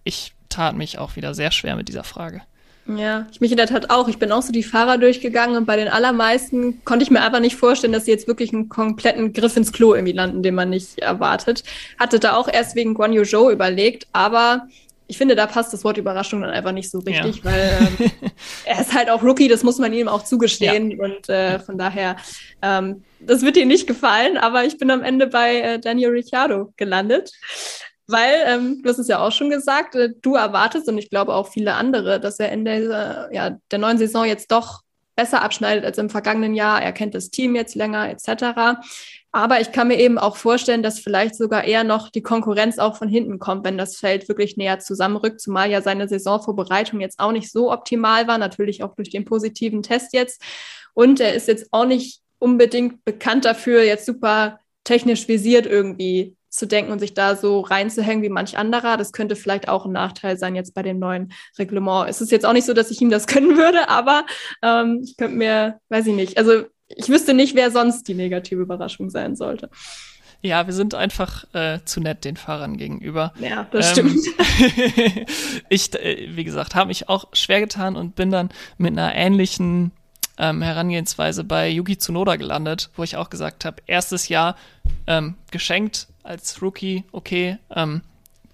ich 0.05 0.33
tat 0.47 0.75
mich 0.75 0.99
auch 0.99 1.15
wieder 1.17 1.33
sehr 1.33 1.51
schwer 1.51 1.75
mit 1.75 1.89
dieser 1.89 2.03
Frage. 2.03 2.41
Ja, 2.87 3.27
ich 3.31 3.39
mich 3.41 3.51
in 3.51 3.57
der 3.57 3.67
Tat 3.67 3.89
auch. 3.89 4.07
Ich 4.07 4.17
bin 4.17 4.31
auch 4.31 4.41
so 4.41 4.51
die 4.51 4.63
Fahrer 4.63 4.97
durchgegangen 4.97 5.55
und 5.55 5.65
bei 5.65 5.75
den 5.75 5.87
allermeisten 5.87 6.83
konnte 6.83 7.03
ich 7.03 7.11
mir 7.11 7.21
einfach 7.21 7.39
nicht 7.39 7.55
vorstellen, 7.55 7.93
dass 7.93 8.05
sie 8.05 8.11
jetzt 8.11 8.27
wirklich 8.27 8.53
einen 8.53 8.69
kompletten 8.69 9.33
Griff 9.33 9.55
ins 9.55 9.71
Klo 9.71 9.93
irgendwie 9.93 10.13
landen, 10.13 10.43
den 10.43 10.55
man 10.55 10.69
nicht 10.71 10.99
erwartet. 10.99 11.63
Hatte 11.99 12.19
da 12.19 12.35
auch 12.35 12.47
erst 12.47 12.75
wegen 12.75 12.93
Guan 12.93 13.13
Yu 13.13 13.23
Zhou 13.23 13.51
überlegt, 13.51 14.07
aber 14.13 14.67
ich 15.07 15.17
finde, 15.17 15.35
da 15.35 15.45
passt 15.45 15.73
das 15.73 15.83
Wort 15.83 15.97
Überraschung 15.97 16.41
dann 16.41 16.51
einfach 16.51 16.71
nicht 16.71 16.89
so 16.89 16.99
richtig, 16.99 17.37
ja. 17.37 17.43
weil 17.43 17.77
ähm, 17.81 18.11
er 18.65 18.79
ist 18.79 18.93
halt 18.93 19.09
auch 19.09 19.21
Rookie, 19.21 19.49
das 19.49 19.61
muss 19.61 19.77
man 19.77 19.91
ihm 19.93 20.07
auch 20.07 20.23
zugestehen. 20.23 20.91
Ja. 20.91 21.03
Und 21.03 21.29
äh, 21.29 21.59
von 21.59 21.77
daher, 21.77 22.15
ähm, 22.61 23.03
das 23.19 23.41
wird 23.41 23.57
ihm 23.57 23.67
nicht 23.67 23.87
gefallen, 23.87 24.37
aber 24.37 24.63
ich 24.63 24.77
bin 24.77 24.89
am 24.89 25.03
Ende 25.03 25.27
bei 25.27 25.59
äh, 25.59 25.79
Daniel 25.79 26.11
Ricciardo 26.11 26.73
gelandet 26.77 27.31
weil, 28.11 28.43
ähm, 28.45 28.81
du 28.83 28.89
hast 28.89 28.99
es 28.99 29.07
ja 29.07 29.19
auch 29.19 29.31
schon 29.31 29.49
gesagt, 29.49 29.95
äh, 29.95 30.09
du 30.21 30.35
erwartest 30.35 30.87
und 30.87 30.97
ich 30.97 31.09
glaube 31.09 31.33
auch 31.33 31.49
viele 31.49 31.73
andere, 31.73 32.19
dass 32.19 32.39
er 32.39 32.51
in 32.51 32.65
der, 32.65 33.29
ja, 33.31 33.57
der 33.71 33.79
neuen 33.79 33.97
Saison 33.97 34.25
jetzt 34.25 34.51
doch 34.51 34.81
besser 35.15 35.41
abschneidet 35.41 35.85
als 35.85 35.97
im 35.97 36.09
vergangenen 36.09 36.55
Jahr. 36.55 36.81
Er 36.81 36.93
kennt 36.93 37.13
das 37.13 37.29
Team 37.29 37.55
jetzt 37.55 37.75
länger 37.75 38.09
etc. 38.09 38.79
Aber 39.31 39.61
ich 39.61 39.71
kann 39.71 39.87
mir 39.87 39.99
eben 39.99 40.17
auch 40.17 40.35
vorstellen, 40.35 40.83
dass 40.83 40.99
vielleicht 40.99 41.35
sogar 41.35 41.63
eher 41.63 41.83
noch 41.83 42.09
die 42.09 42.21
Konkurrenz 42.21 42.79
auch 42.79 42.95
von 42.97 43.07
hinten 43.07 43.39
kommt, 43.39 43.65
wenn 43.65 43.77
das 43.77 43.97
Feld 43.97 44.27
wirklich 44.27 44.57
näher 44.57 44.79
zusammenrückt, 44.79 45.39
zumal 45.39 45.69
ja 45.69 45.81
seine 45.81 46.07
Saisonvorbereitung 46.07 46.99
jetzt 47.01 47.19
auch 47.19 47.31
nicht 47.31 47.51
so 47.51 47.71
optimal 47.71 48.27
war, 48.27 48.37
natürlich 48.37 48.83
auch 48.83 48.95
durch 48.95 49.09
den 49.09 49.25
positiven 49.25 49.83
Test 49.83 50.13
jetzt. 50.13 50.41
Und 50.93 51.19
er 51.19 51.33
ist 51.33 51.47
jetzt 51.47 51.67
auch 51.71 51.85
nicht 51.85 52.21
unbedingt 52.39 53.05
bekannt 53.05 53.45
dafür, 53.45 53.83
jetzt 53.83 54.05
super 54.05 54.59
technisch 54.83 55.27
visiert 55.27 55.67
irgendwie 55.67 56.35
zu 56.51 56.67
denken 56.67 56.91
und 56.91 56.99
sich 56.99 57.13
da 57.13 57.35
so 57.35 57.61
reinzuhängen 57.61 58.21
wie 58.21 58.29
manch 58.29 58.57
anderer. 58.57 58.97
Das 58.97 59.13
könnte 59.13 59.35
vielleicht 59.35 59.69
auch 59.69 59.85
ein 59.85 59.93
Nachteil 59.93 60.37
sein 60.37 60.53
jetzt 60.53 60.73
bei 60.73 60.83
dem 60.83 60.99
neuen 60.99 61.31
Reglement. 61.57 62.09
Es 62.09 62.21
ist 62.21 62.31
jetzt 62.31 62.45
auch 62.45 62.53
nicht 62.53 62.65
so, 62.65 62.73
dass 62.73 62.91
ich 62.91 63.01
ihm 63.01 63.09
das 63.09 63.25
können 63.31 63.57
würde, 63.57 63.89
aber 63.89 64.25
ähm, 64.61 65.01
ich 65.03 65.17
könnte 65.17 65.37
mir, 65.37 65.79
weiß 65.89 66.05
ich 66.07 66.13
nicht, 66.13 66.37
also 66.37 66.65
ich 66.89 67.07
wüsste 67.07 67.33
nicht, 67.33 67.55
wer 67.55 67.71
sonst 67.71 68.07
die 68.09 68.13
negative 68.13 68.61
Überraschung 68.61 69.09
sein 69.09 69.37
sollte. 69.37 69.69
Ja, 70.43 70.65
wir 70.65 70.73
sind 70.73 70.93
einfach 70.93 71.45
äh, 71.53 71.79
zu 71.85 72.01
nett 72.01 72.25
den 72.25 72.35
Fahrern 72.35 72.75
gegenüber. 72.75 73.31
Ja, 73.39 73.67
das 73.71 73.97
ähm, 73.97 74.09
stimmt. 74.09 75.29
ich, 75.69 75.93
äh, 75.93 76.35
wie 76.35 76.43
gesagt, 76.43 76.75
habe 76.75 76.87
mich 76.87 77.07
auch 77.07 77.25
schwer 77.33 77.61
getan 77.61 77.95
und 77.95 78.15
bin 78.15 78.31
dann 78.31 78.49
mit 78.77 78.91
einer 78.91 79.15
ähnlichen 79.15 79.91
ähm, 80.37 80.63
Herangehensweise 80.63 81.43
bei 81.43 81.69
Yuki 81.69 81.97
Tsunoda 81.97 82.35
gelandet, 82.35 82.89
wo 82.95 83.03
ich 83.03 83.15
auch 83.15 83.29
gesagt 83.29 83.63
habe, 83.63 83.83
erstes 83.85 84.27
Jahr 84.27 84.55
ähm, 85.05 85.35
geschenkt 85.51 86.07
als 86.23 86.61
Rookie, 86.61 87.03
okay. 87.11 87.57
Ähm, 87.73 88.01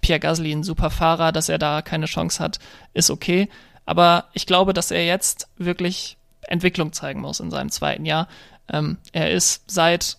Pierre 0.02 0.20
Gasly, 0.20 0.52
ein 0.52 0.64
super 0.64 0.90
Fahrer, 0.90 1.32
dass 1.32 1.50
er 1.50 1.58
da 1.58 1.82
keine 1.82 2.06
Chance 2.06 2.42
hat, 2.42 2.60
ist 2.94 3.10
okay. 3.10 3.50
Aber 3.86 4.26
ich 4.34 4.46
glaube, 4.46 4.74
dass 4.74 4.92
er 4.92 5.06
jetzt 5.06 5.48
wirklich 5.58 6.18
Entwicklung 6.42 6.94
zeigen 6.94 7.22
muss 7.22 7.40
in 7.40 7.52
seinem 7.52 7.72
zweiten 7.72 8.06
Jahr. 8.06 8.28
Ähm, 8.70 8.98
er 9.12 9.32
ist 9.32 9.64
seit 9.68 10.18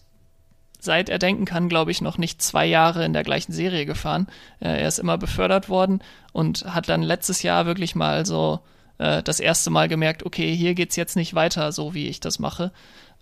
seit 0.80 1.08
er 1.08 1.18
denken 1.18 1.44
kann, 1.44 1.68
glaube 1.68 1.90
ich, 1.90 2.00
noch 2.00 2.18
nicht 2.18 2.40
zwei 2.40 2.64
Jahre 2.64 3.04
in 3.04 3.12
der 3.12 3.24
gleichen 3.24 3.52
Serie 3.52 3.84
gefahren. 3.84 4.28
Äh, 4.60 4.80
er 4.80 4.88
ist 4.88 4.98
immer 4.98 5.18
befördert 5.18 5.68
worden 5.68 6.02
und 6.32 6.64
hat 6.72 6.88
dann 6.88 7.02
letztes 7.02 7.42
Jahr 7.42 7.66
wirklich 7.66 7.94
mal 7.94 8.24
so 8.24 8.60
äh, 8.98 9.22
das 9.22 9.40
erste 9.40 9.70
Mal 9.70 9.88
gemerkt, 9.88 10.24
okay, 10.24 10.54
hier 10.54 10.74
geht's 10.74 10.96
jetzt 10.96 11.16
nicht 11.16 11.34
weiter, 11.34 11.72
so 11.72 11.94
wie 11.94 12.08
ich 12.08 12.20
das 12.20 12.38
mache. 12.38 12.72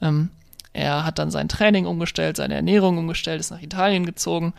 Ähm, 0.03 0.31
er 0.77 1.05
hat 1.05 1.18
dann 1.18 1.31
sein 1.31 1.49
Training 1.49 1.87
umgestellt, 1.87 2.37
seine 2.37 2.55
Ernährung 2.55 2.99
umgestellt, 2.99 3.41
ist 3.41 3.51
nach 3.51 3.62
Italien 3.62 4.05
gezogen. 4.05 4.53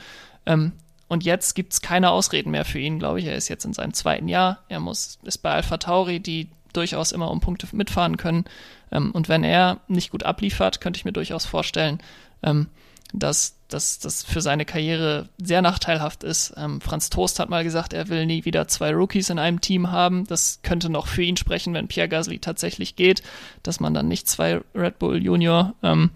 Ähm, 0.46 0.74
und 1.08 1.24
jetzt 1.24 1.54
gibt's 1.54 1.82
keine 1.82 2.10
Ausreden 2.10 2.52
mehr 2.52 2.66
für 2.66 2.80
ihn, 2.80 3.00
glaube 3.00 3.20
ich. 3.20 3.26
Er 3.26 3.36
ist 3.36 3.48
jetzt 3.48 3.66
in 3.66 3.74
seinem 3.74 3.94
zweiten 3.94 4.28
Jahr. 4.28 4.60
Er 4.68 4.80
muss, 4.80 5.20
ist 5.24 5.38
bei 5.38 5.52
Alpha 5.52 5.78
Tauri, 5.78 6.20
die 6.20 6.50
durchaus 6.74 7.12
immer 7.12 7.32
um 7.32 7.40
Punkte 7.40 7.68
mitfahren 7.72 8.18
können. 8.18 8.46
Ähm, 8.92 9.12
und 9.12 9.30
wenn 9.30 9.44
er 9.44 9.80
nicht 9.88 10.12
gut 10.12 10.24
abliefert, 10.24 10.82
könnte 10.82 10.98
ich 10.98 11.06
mir 11.06 11.14
durchaus 11.14 11.46
vorstellen, 11.46 12.00
ähm, 12.44 12.68
dass 13.14 13.58
das 13.68 14.24
für 14.24 14.42
seine 14.42 14.66
Karriere 14.66 15.30
sehr 15.38 15.62
nachteilhaft 15.62 16.24
ist. 16.24 16.54
Ähm, 16.58 16.82
Franz 16.82 17.10
Toast 17.10 17.40
hat 17.40 17.50
mal 17.50 17.64
gesagt, 17.64 17.94
er 17.94 18.08
will 18.10 18.26
nie 18.26 18.46
wieder 18.46 18.68
zwei 18.68 18.94
Rookies 18.94 19.30
in 19.30 19.40
einem 19.40 19.62
Team 19.62 19.92
haben. 19.92 20.26
Das 20.28 20.60
könnte 20.64 20.90
noch 20.90 21.08
für 21.08 21.24
ihn 21.24 21.38
sprechen, 21.38 21.74
wenn 21.74 21.88
Pierre 21.88 22.10
Gasly 22.10 22.40
tatsächlich 22.40 22.96
geht, 22.96 23.24
dass 23.64 23.80
man 23.80 23.94
dann 23.94 24.08
nicht 24.08 24.28
zwei 24.28 24.62
Red 24.74 25.00
Bull 25.00 25.24
Junior 25.24 25.74
ähm, 25.84 26.12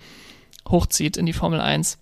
hochzieht 0.69 1.17
in 1.17 1.25
die 1.25 1.33
Formel 1.33 1.59
1. 1.59 1.97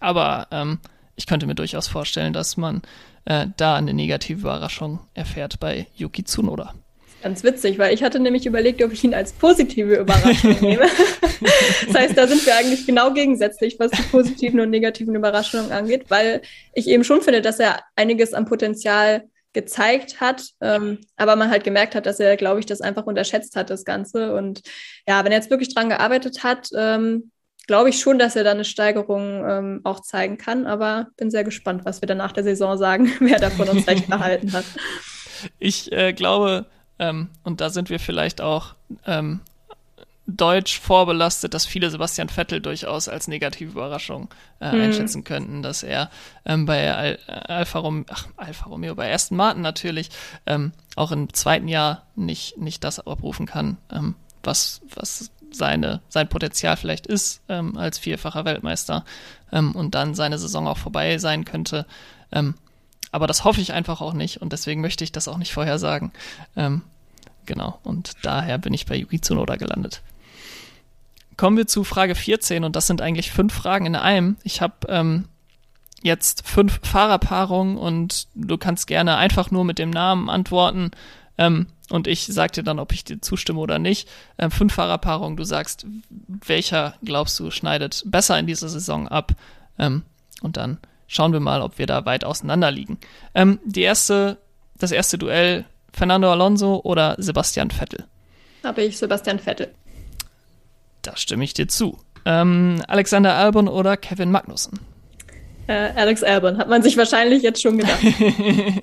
Aber 0.00 0.48
ähm, 0.50 0.78
ich 1.16 1.26
könnte 1.26 1.46
mir 1.46 1.54
durchaus 1.54 1.88
vorstellen, 1.88 2.32
dass 2.32 2.56
man 2.56 2.82
äh, 3.24 3.46
da 3.56 3.76
eine 3.76 3.92
negative 3.92 4.40
Überraschung 4.40 5.00
erfährt 5.14 5.60
bei 5.60 5.86
Yuki 5.96 6.24
Tsunoda. 6.24 6.74
Ganz 7.22 7.42
witzig, 7.42 7.78
weil 7.78 7.92
ich 7.92 8.02
hatte 8.02 8.20
nämlich 8.20 8.46
überlegt, 8.46 8.82
ob 8.82 8.92
ich 8.92 9.02
ihn 9.02 9.14
als 9.14 9.32
positive 9.32 9.96
Überraschung 9.96 10.56
nehme. 10.60 10.86
das 11.86 11.94
heißt, 11.94 12.16
da 12.16 12.26
sind 12.28 12.44
wir 12.46 12.56
eigentlich 12.56 12.86
genau 12.86 13.12
gegensätzlich, 13.12 13.78
was 13.78 13.90
die 13.90 14.02
positiven 14.02 14.60
und 14.60 14.70
negativen 14.70 15.14
Überraschungen 15.14 15.72
angeht, 15.72 16.04
weil 16.08 16.42
ich 16.74 16.88
eben 16.88 17.02
schon 17.02 17.22
finde, 17.22 17.42
dass 17.42 17.58
er 17.58 17.80
einiges 17.96 18.34
an 18.34 18.44
Potenzial 18.46 19.24
gezeigt 19.52 20.20
hat, 20.20 20.44
ähm, 20.60 20.98
aber 21.16 21.34
man 21.34 21.50
halt 21.50 21.64
gemerkt 21.64 21.94
hat, 21.94 22.06
dass 22.06 22.20
er, 22.20 22.36
glaube 22.36 22.60
ich, 22.60 22.66
das 22.66 22.80
einfach 22.80 23.06
unterschätzt 23.06 23.56
hat, 23.56 23.70
das 23.70 23.84
Ganze. 23.84 24.34
Und 24.34 24.62
ja, 25.06 25.24
wenn 25.24 25.32
er 25.32 25.38
jetzt 25.38 25.50
wirklich 25.50 25.74
dran 25.74 25.88
gearbeitet 25.88 26.44
hat, 26.44 26.68
ähm, 26.76 27.32
glaube 27.66 27.90
ich 27.90 27.98
schon, 27.98 28.18
dass 28.18 28.36
er 28.36 28.44
da 28.44 28.52
eine 28.52 28.64
Steigerung 28.64 29.44
ähm, 29.48 29.80
auch 29.84 30.00
zeigen 30.00 30.38
kann. 30.38 30.66
Aber 30.66 31.08
bin 31.16 31.30
sehr 31.30 31.44
gespannt, 31.44 31.84
was 31.84 32.02
wir 32.02 32.06
dann 32.06 32.18
nach 32.18 32.32
der 32.32 32.44
Saison 32.44 32.78
sagen, 32.78 33.12
wer 33.20 33.38
davon 33.38 33.68
uns 33.68 33.86
recht 33.88 34.08
behalten 34.08 34.52
hat. 34.52 34.64
Ich 35.58 35.92
äh, 35.92 36.12
glaube, 36.12 36.66
ähm, 36.98 37.28
und 37.44 37.60
da 37.60 37.70
sind 37.70 37.90
wir 37.90 38.00
vielleicht 38.00 38.40
auch 38.40 38.74
ähm, 39.06 39.40
deutsch 40.28 40.78
vorbelastet, 40.78 41.54
dass 41.54 41.64
viele 41.64 41.90
Sebastian 41.90 42.28
Vettel 42.28 42.60
durchaus 42.60 43.08
als 43.08 43.28
negative 43.28 43.70
Überraschung 43.70 44.28
äh, 44.60 44.70
mhm. 44.70 44.82
einschätzen 44.82 45.24
könnten, 45.24 45.62
dass 45.62 45.82
er 45.82 46.10
ähm, 46.44 46.66
bei 46.66 46.94
Al 46.94 47.18
Alfa, 47.26 47.78
Romeo, 47.78 48.04
ach, 48.10 48.26
Alfa 48.36 48.66
Romeo, 48.66 48.94
bei 48.94 49.12
Aston 49.12 49.38
Martin 49.38 49.62
natürlich 49.62 50.10
ähm, 50.46 50.72
auch 50.96 51.12
im 51.12 51.32
zweiten 51.32 51.66
Jahr 51.66 52.04
nicht, 52.14 52.58
nicht 52.58 52.84
das 52.84 53.00
abrufen 53.00 53.46
kann, 53.46 53.78
ähm, 53.90 54.16
was, 54.42 54.82
was 54.94 55.30
seine, 55.50 56.02
sein 56.10 56.28
Potenzial 56.28 56.76
vielleicht 56.76 57.06
ist 57.06 57.40
ähm, 57.48 57.78
als 57.78 57.98
vierfacher 57.98 58.44
Weltmeister 58.44 59.06
ähm, 59.50 59.72
und 59.72 59.94
dann 59.94 60.14
seine 60.14 60.38
Saison 60.38 60.68
auch 60.68 60.78
vorbei 60.78 61.16
sein 61.16 61.46
könnte. 61.46 61.86
Aber 63.10 63.26
das 63.26 63.44
hoffe 63.44 63.60
ich 63.60 63.72
einfach 63.72 64.00
auch 64.00 64.12
nicht 64.12 64.42
und 64.42 64.52
deswegen 64.52 64.80
möchte 64.80 65.04
ich 65.04 65.12
das 65.12 65.28
auch 65.28 65.38
nicht 65.38 65.52
vorhersagen. 65.52 66.12
Ähm, 66.56 66.82
genau, 67.46 67.78
und 67.82 68.12
daher 68.22 68.58
bin 68.58 68.74
ich 68.74 68.86
bei 68.86 68.96
Yuki 68.96 69.20
Tsunoda 69.20 69.56
gelandet. 69.56 70.02
Kommen 71.36 71.56
wir 71.56 71.66
zu 71.66 71.84
Frage 71.84 72.14
14 72.14 72.64
und 72.64 72.74
das 72.74 72.86
sind 72.86 73.00
eigentlich 73.00 73.30
fünf 73.30 73.54
Fragen 73.54 73.86
in 73.86 73.94
einem. 73.94 74.36
Ich 74.42 74.60
habe 74.60 74.74
ähm, 74.88 75.26
jetzt 76.02 76.46
fünf 76.46 76.80
Fahrerpaarungen 76.82 77.76
und 77.76 78.28
du 78.34 78.58
kannst 78.58 78.86
gerne 78.86 79.16
einfach 79.16 79.50
nur 79.50 79.64
mit 79.64 79.78
dem 79.78 79.90
Namen 79.90 80.28
antworten 80.28 80.90
ähm, 81.38 81.68
und 81.90 82.06
ich 82.06 82.26
sag 82.26 82.52
dir 82.52 82.62
dann, 82.62 82.78
ob 82.78 82.92
ich 82.92 83.04
dir 83.04 83.20
zustimme 83.20 83.60
oder 83.60 83.78
nicht. 83.78 84.08
Ähm, 84.36 84.50
fünf 84.50 84.74
Fahrerpaarungen, 84.74 85.36
du 85.36 85.44
sagst, 85.44 85.86
welcher 86.44 86.94
glaubst 87.02 87.38
du 87.40 87.50
schneidet 87.50 88.02
besser 88.06 88.38
in 88.38 88.46
dieser 88.46 88.68
Saison 88.68 89.08
ab 89.08 89.32
ähm, 89.78 90.02
und 90.42 90.56
dann 90.56 90.78
schauen 91.08 91.32
wir 91.32 91.40
mal, 91.40 91.60
ob 91.62 91.78
wir 91.78 91.86
da 91.86 92.04
weit 92.04 92.24
auseinander 92.24 92.70
liegen. 92.70 92.98
Ähm, 93.34 93.58
die 93.64 93.82
erste, 93.82 94.38
das 94.78 94.92
erste 94.92 95.18
Duell, 95.18 95.64
Fernando 95.92 96.30
Alonso 96.30 96.80
oder 96.84 97.16
Sebastian 97.18 97.70
Vettel? 97.72 98.06
Habe 98.62 98.82
ich 98.82 98.98
Sebastian 98.98 99.40
Vettel. 99.40 99.74
Da 101.02 101.16
stimme 101.16 101.42
ich 101.42 101.54
dir 101.54 101.66
zu. 101.66 101.98
Ähm, 102.24 102.82
Alexander 102.86 103.34
Albon 103.34 103.66
oder 103.66 103.96
Kevin 103.96 104.30
Magnussen? 104.30 104.78
Äh, 105.66 105.92
Alex 105.96 106.22
Albon, 106.22 106.58
hat 106.58 106.68
man 106.68 106.82
sich 106.82 106.96
wahrscheinlich 106.96 107.42
jetzt 107.42 107.62
schon 107.62 107.78
gedacht. 107.78 108.00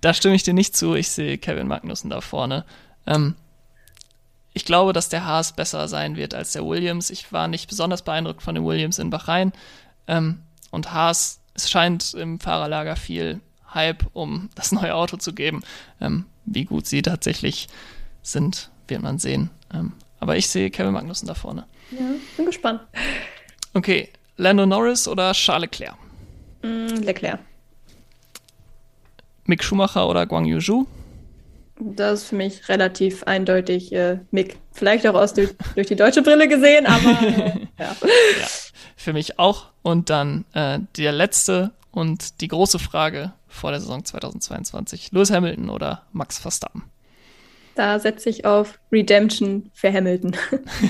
da 0.00 0.12
stimme 0.14 0.34
ich 0.34 0.42
dir 0.42 0.54
nicht 0.54 0.76
zu. 0.76 0.94
Ich 0.94 1.10
sehe 1.10 1.38
Kevin 1.38 1.66
Magnussen 1.66 2.10
da 2.10 2.20
vorne. 2.20 2.64
Ähm, 3.06 3.36
ich 4.52 4.64
glaube, 4.64 4.92
dass 4.92 5.08
der 5.08 5.24
Haas 5.24 5.54
besser 5.54 5.88
sein 5.88 6.16
wird 6.16 6.34
als 6.34 6.52
der 6.52 6.66
Williams. 6.66 7.10
Ich 7.10 7.32
war 7.32 7.48
nicht 7.48 7.68
besonders 7.68 8.02
beeindruckt 8.02 8.42
von 8.42 8.54
den 8.54 8.64
Williams 8.64 8.98
in 8.98 9.10
Bahrain. 9.10 9.52
Ähm, 10.06 10.42
und 10.70 10.92
Haas 10.92 11.39
es 11.60 11.70
scheint 11.70 12.14
im 12.14 12.40
Fahrerlager 12.40 12.96
viel 12.96 13.40
Hype 13.74 14.06
um 14.12 14.50
das 14.54 14.72
neue 14.72 14.94
Auto 14.94 15.16
zu 15.16 15.32
geben. 15.32 15.62
Ähm, 16.00 16.26
wie 16.44 16.64
gut 16.64 16.86
sie 16.86 17.02
tatsächlich 17.02 17.68
sind, 18.22 18.70
wird 18.88 19.02
man 19.02 19.18
sehen. 19.18 19.50
Ähm, 19.72 19.92
aber 20.18 20.36
ich 20.36 20.48
sehe 20.48 20.70
Kevin 20.70 20.92
Magnussen 20.92 21.28
da 21.28 21.34
vorne. 21.34 21.66
Ja, 21.92 22.06
bin 22.36 22.46
gespannt. 22.46 22.80
Okay, 23.74 24.10
Lando 24.36 24.66
Norris 24.66 25.06
oder 25.06 25.32
Charles 25.32 25.62
Leclerc? 25.62 25.96
Mm, 26.62 27.02
Leclerc. 27.02 27.40
Mick 29.44 29.62
Schumacher 29.62 30.08
oder 30.08 30.26
Guang 30.26 30.44
Yuzhu? 30.44 30.86
Das 31.78 32.20
ist 32.20 32.28
für 32.28 32.36
mich 32.36 32.68
relativ 32.68 33.22
eindeutig 33.24 33.92
äh, 33.92 34.18
Mick. 34.30 34.56
Vielleicht 34.72 35.06
auch 35.06 35.14
aus 35.14 35.32
durch, 35.32 35.50
durch 35.74 35.86
die 35.86 35.96
deutsche 35.96 36.22
Brille 36.22 36.46
gesehen, 36.46 36.86
aber 36.86 37.22
äh, 37.22 37.66
ja. 37.78 37.96
ja 37.96 38.46
für 39.00 39.12
mich 39.12 39.38
auch. 39.38 39.66
Und 39.82 40.10
dann 40.10 40.44
äh, 40.52 40.78
der 40.96 41.12
letzte 41.12 41.72
und 41.90 42.40
die 42.40 42.48
große 42.48 42.78
Frage 42.78 43.32
vor 43.48 43.70
der 43.70 43.80
Saison 43.80 44.04
2022. 44.04 45.12
Lewis 45.12 45.30
Hamilton 45.30 45.70
oder 45.70 46.02
Max 46.12 46.38
Verstappen? 46.38 46.84
Da 47.74 47.98
setze 47.98 48.28
ich 48.28 48.44
auf 48.44 48.78
Redemption 48.92 49.70
für 49.72 49.92
Hamilton. 49.92 50.36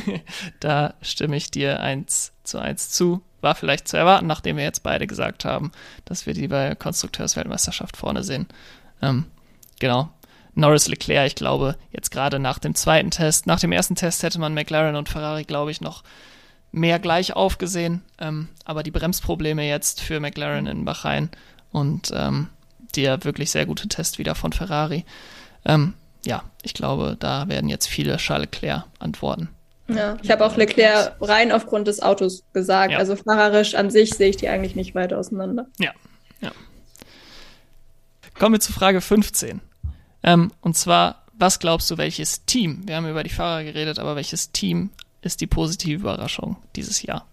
da 0.60 0.94
stimme 1.02 1.36
ich 1.36 1.50
dir 1.50 1.80
eins 1.80 2.32
zu 2.42 2.58
eins 2.58 2.90
zu. 2.90 3.22
War 3.42 3.54
vielleicht 3.54 3.88
zu 3.88 3.96
erwarten, 3.96 4.26
nachdem 4.26 4.56
wir 4.56 4.64
jetzt 4.64 4.82
beide 4.82 5.06
gesagt 5.06 5.44
haben, 5.44 5.72
dass 6.04 6.26
wir 6.26 6.34
die 6.34 6.48
bei 6.48 6.74
Konstrukteursweltmeisterschaft 6.74 7.96
vorne 7.96 8.24
sehen. 8.24 8.48
Ähm, 9.00 9.26
genau. 9.78 10.10
Norris 10.54 10.88
Leclerc, 10.88 11.28
ich 11.28 11.36
glaube, 11.36 11.76
jetzt 11.92 12.10
gerade 12.10 12.38
nach 12.38 12.58
dem 12.58 12.74
zweiten 12.74 13.10
Test, 13.10 13.46
nach 13.46 13.60
dem 13.60 13.72
ersten 13.72 13.94
Test 13.94 14.24
hätte 14.24 14.40
man 14.40 14.52
McLaren 14.52 14.96
und 14.96 15.08
Ferrari, 15.08 15.44
glaube 15.44 15.70
ich, 15.70 15.80
noch 15.80 16.02
mehr 16.72 16.98
gleich 16.98 17.34
aufgesehen. 17.34 18.02
Ähm, 18.18 18.48
aber 18.64 18.82
die 18.82 18.90
Bremsprobleme 18.90 19.68
jetzt 19.68 20.00
für 20.00 20.20
McLaren 20.20 20.66
in 20.66 20.84
Bahrain 20.84 21.30
und 21.72 22.10
ähm, 22.14 22.48
der 22.96 23.24
wirklich 23.24 23.50
sehr 23.50 23.66
gute 23.66 23.88
Test 23.88 24.18
wieder 24.18 24.34
von 24.34 24.52
Ferrari. 24.52 25.04
Ähm, 25.64 25.94
ja, 26.24 26.42
ich 26.62 26.74
glaube, 26.74 27.16
da 27.18 27.48
werden 27.48 27.68
jetzt 27.68 27.86
viele 27.86 28.16
Charles 28.16 28.48
Leclerc 28.52 28.84
antworten. 28.98 29.48
Ja, 29.88 30.16
ich 30.22 30.30
habe 30.30 30.44
auch 30.44 30.56
Leclerc 30.56 31.16
rein 31.20 31.50
aufgrund 31.50 31.88
des 31.88 32.00
Autos 32.00 32.44
gesagt. 32.52 32.92
Ja. 32.92 32.98
Also 32.98 33.16
fahrerisch 33.16 33.74
an 33.74 33.90
sich 33.90 34.14
sehe 34.14 34.30
ich 34.30 34.36
die 34.36 34.48
eigentlich 34.48 34.76
nicht 34.76 34.94
weit 34.94 35.12
auseinander. 35.12 35.66
Ja, 35.78 35.92
ja. 36.40 36.52
Kommen 38.38 38.54
wir 38.54 38.60
zu 38.60 38.72
Frage 38.72 39.00
15. 39.00 39.60
Ähm, 40.22 40.52
und 40.60 40.76
zwar, 40.76 41.26
was 41.32 41.58
glaubst 41.58 41.90
du, 41.90 41.98
welches 41.98 42.44
Team, 42.44 42.82
wir 42.86 42.96
haben 42.96 43.08
über 43.08 43.24
die 43.24 43.30
Fahrer 43.30 43.64
geredet, 43.64 43.98
aber 43.98 44.16
welches 44.16 44.52
Team 44.52 44.90
ist 45.22 45.40
die 45.40 45.46
positive 45.46 46.00
Überraschung 46.00 46.56
dieses 46.76 47.02
Jahr? 47.02 47.26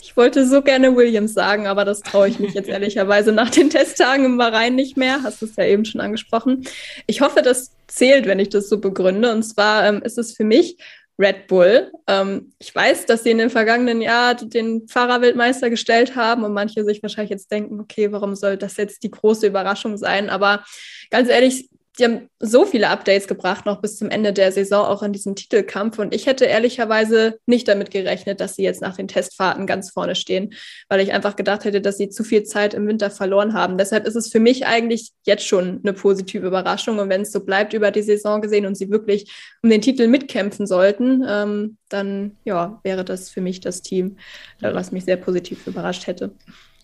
Ich 0.00 0.18
wollte 0.18 0.46
so 0.46 0.60
gerne 0.60 0.94
Williams 0.94 1.32
sagen, 1.32 1.66
aber 1.66 1.86
das 1.86 2.00
traue 2.00 2.28
ich 2.28 2.38
mich 2.38 2.52
jetzt 2.52 2.68
ehrlicherweise 2.68 3.32
nach 3.32 3.48
den 3.48 3.70
Testtagen 3.70 4.26
im 4.26 4.36
Bahrain 4.36 4.74
nicht 4.74 4.98
mehr. 4.98 5.22
Hast 5.22 5.40
du 5.40 5.46
es 5.46 5.56
ja 5.56 5.64
eben 5.64 5.86
schon 5.86 6.02
angesprochen. 6.02 6.66
Ich 7.06 7.22
hoffe, 7.22 7.40
das 7.40 7.72
zählt, 7.86 8.26
wenn 8.26 8.38
ich 8.38 8.50
das 8.50 8.68
so 8.68 8.78
begründe. 8.78 9.32
Und 9.32 9.42
zwar 9.44 9.86
ähm, 9.86 10.02
ist 10.02 10.18
es 10.18 10.36
für 10.36 10.44
mich 10.44 10.76
Red 11.18 11.46
Bull. 11.46 11.92
Ähm, 12.06 12.52
ich 12.58 12.74
weiß, 12.74 13.06
dass 13.06 13.22
sie 13.22 13.30
in 13.30 13.38
dem 13.38 13.50
vergangenen 13.50 14.02
Jahr 14.02 14.34
den 14.34 14.88
Fahrerweltmeister 14.88 15.70
gestellt 15.70 16.16
haben 16.16 16.44
und 16.44 16.52
manche 16.52 16.84
sich 16.84 17.02
wahrscheinlich 17.02 17.30
jetzt 17.30 17.50
denken, 17.50 17.80
okay, 17.80 18.10
warum 18.12 18.34
soll 18.34 18.56
das 18.56 18.76
jetzt 18.76 19.02
die 19.04 19.10
große 19.10 19.46
Überraschung 19.46 19.96
sein? 19.96 20.28
Aber 20.28 20.64
ganz 21.10 21.28
ehrlich, 21.28 21.68
die 21.98 22.04
haben 22.04 22.28
so 22.40 22.64
viele 22.64 22.88
Updates 22.88 23.28
gebracht, 23.28 23.66
noch 23.66 23.80
bis 23.80 23.98
zum 23.98 24.10
Ende 24.10 24.32
der 24.32 24.50
Saison, 24.50 24.84
auch 24.84 25.02
in 25.04 25.12
diesem 25.12 25.36
Titelkampf. 25.36 26.00
Und 26.00 26.12
ich 26.12 26.26
hätte 26.26 26.44
ehrlicherweise 26.44 27.38
nicht 27.46 27.68
damit 27.68 27.92
gerechnet, 27.92 28.40
dass 28.40 28.56
sie 28.56 28.64
jetzt 28.64 28.82
nach 28.82 28.96
den 28.96 29.06
Testfahrten 29.06 29.66
ganz 29.66 29.90
vorne 29.90 30.16
stehen, 30.16 30.54
weil 30.88 31.00
ich 31.00 31.12
einfach 31.12 31.36
gedacht 31.36 31.64
hätte, 31.64 31.80
dass 31.80 31.96
sie 31.96 32.08
zu 32.08 32.24
viel 32.24 32.42
Zeit 32.42 32.74
im 32.74 32.88
Winter 32.88 33.10
verloren 33.10 33.54
haben. 33.54 33.78
Deshalb 33.78 34.06
ist 34.06 34.16
es 34.16 34.28
für 34.28 34.40
mich 34.40 34.66
eigentlich 34.66 35.12
jetzt 35.24 35.46
schon 35.46 35.80
eine 35.84 35.92
positive 35.92 36.44
Überraschung. 36.44 36.98
Und 36.98 37.10
wenn 37.10 37.22
es 37.22 37.30
so 37.30 37.44
bleibt 37.44 37.74
über 37.74 37.92
die 37.92 38.02
Saison 38.02 38.40
gesehen 38.40 38.66
und 38.66 38.76
sie 38.76 38.90
wirklich 38.90 39.32
um 39.62 39.70
den 39.70 39.80
Titel 39.80 40.08
mitkämpfen 40.08 40.66
sollten, 40.66 41.24
ähm, 41.28 41.76
dann 41.88 42.36
ja, 42.44 42.80
wäre 42.82 43.04
das 43.04 43.30
für 43.30 43.40
mich 43.40 43.60
das 43.60 43.82
Team, 43.82 44.16
was 44.60 44.90
mich 44.90 45.04
sehr 45.04 45.16
positiv 45.16 45.64
überrascht 45.68 46.08
hätte. 46.08 46.32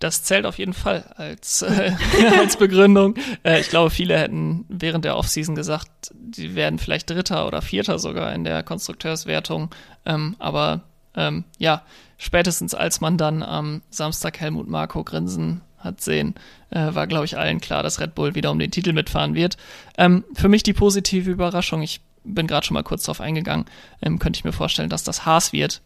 Das 0.01 0.24
zählt 0.24 0.46
auf 0.46 0.59
jeden 0.59 0.72
Fall 0.72 1.05
als, 1.16 1.62
äh, 1.62 1.92
als 2.38 2.57
Begründung. 2.57 3.14
Äh, 3.44 3.61
ich 3.61 3.68
glaube, 3.68 3.90
viele 3.90 4.18
hätten 4.18 4.64
während 4.68 5.05
der 5.05 5.16
Offseason 5.16 5.55
gesagt, 5.55 6.11
die 6.14 6.55
werden 6.55 6.78
vielleicht 6.78 7.11
Dritter 7.11 7.46
oder 7.46 7.61
Vierter 7.62 7.98
sogar 7.98 8.32
in 8.32 8.44
der 8.44 8.62
Konstrukteurswertung. 8.62 9.74
Ähm, 10.07 10.36
aber 10.38 10.80
ähm, 11.14 11.44
ja, 11.59 11.82
spätestens 12.16 12.74
als 12.74 13.01
man 13.01 13.18
dann 13.18 13.42
am 13.42 13.82
Samstag 13.90 14.40
Helmut 14.40 14.68
Marko 14.68 15.05
grinsen 15.05 15.61
hat 15.76 16.01
sehen, 16.01 16.34
äh, 16.70 16.94
war, 16.94 17.07
glaube 17.07 17.26
ich, 17.26 17.38
allen 17.38 17.61
klar, 17.61 17.82
dass 17.82 18.01
Red 18.01 18.14
Bull 18.14 18.34
wieder 18.34 18.51
um 18.51 18.59
den 18.59 18.70
Titel 18.70 18.92
mitfahren 18.92 19.34
wird. 19.34 19.57
Ähm, 19.98 20.24
für 20.34 20.48
mich 20.48 20.62
die 20.62 20.72
positive 20.72 21.30
Überraschung, 21.30 21.82
ich 21.82 22.01
bin 22.24 22.46
gerade 22.46 22.66
schon 22.66 22.74
mal 22.74 22.82
kurz 22.82 23.05
darauf 23.05 23.20
eingegangen, 23.20 23.66
ähm, 24.03 24.18
könnte 24.18 24.38
ich 24.38 24.44
mir 24.44 24.53
vorstellen, 24.53 24.90
dass 24.90 25.05
das 25.05 25.24
Haas 25.24 25.53
wird. 25.53 25.82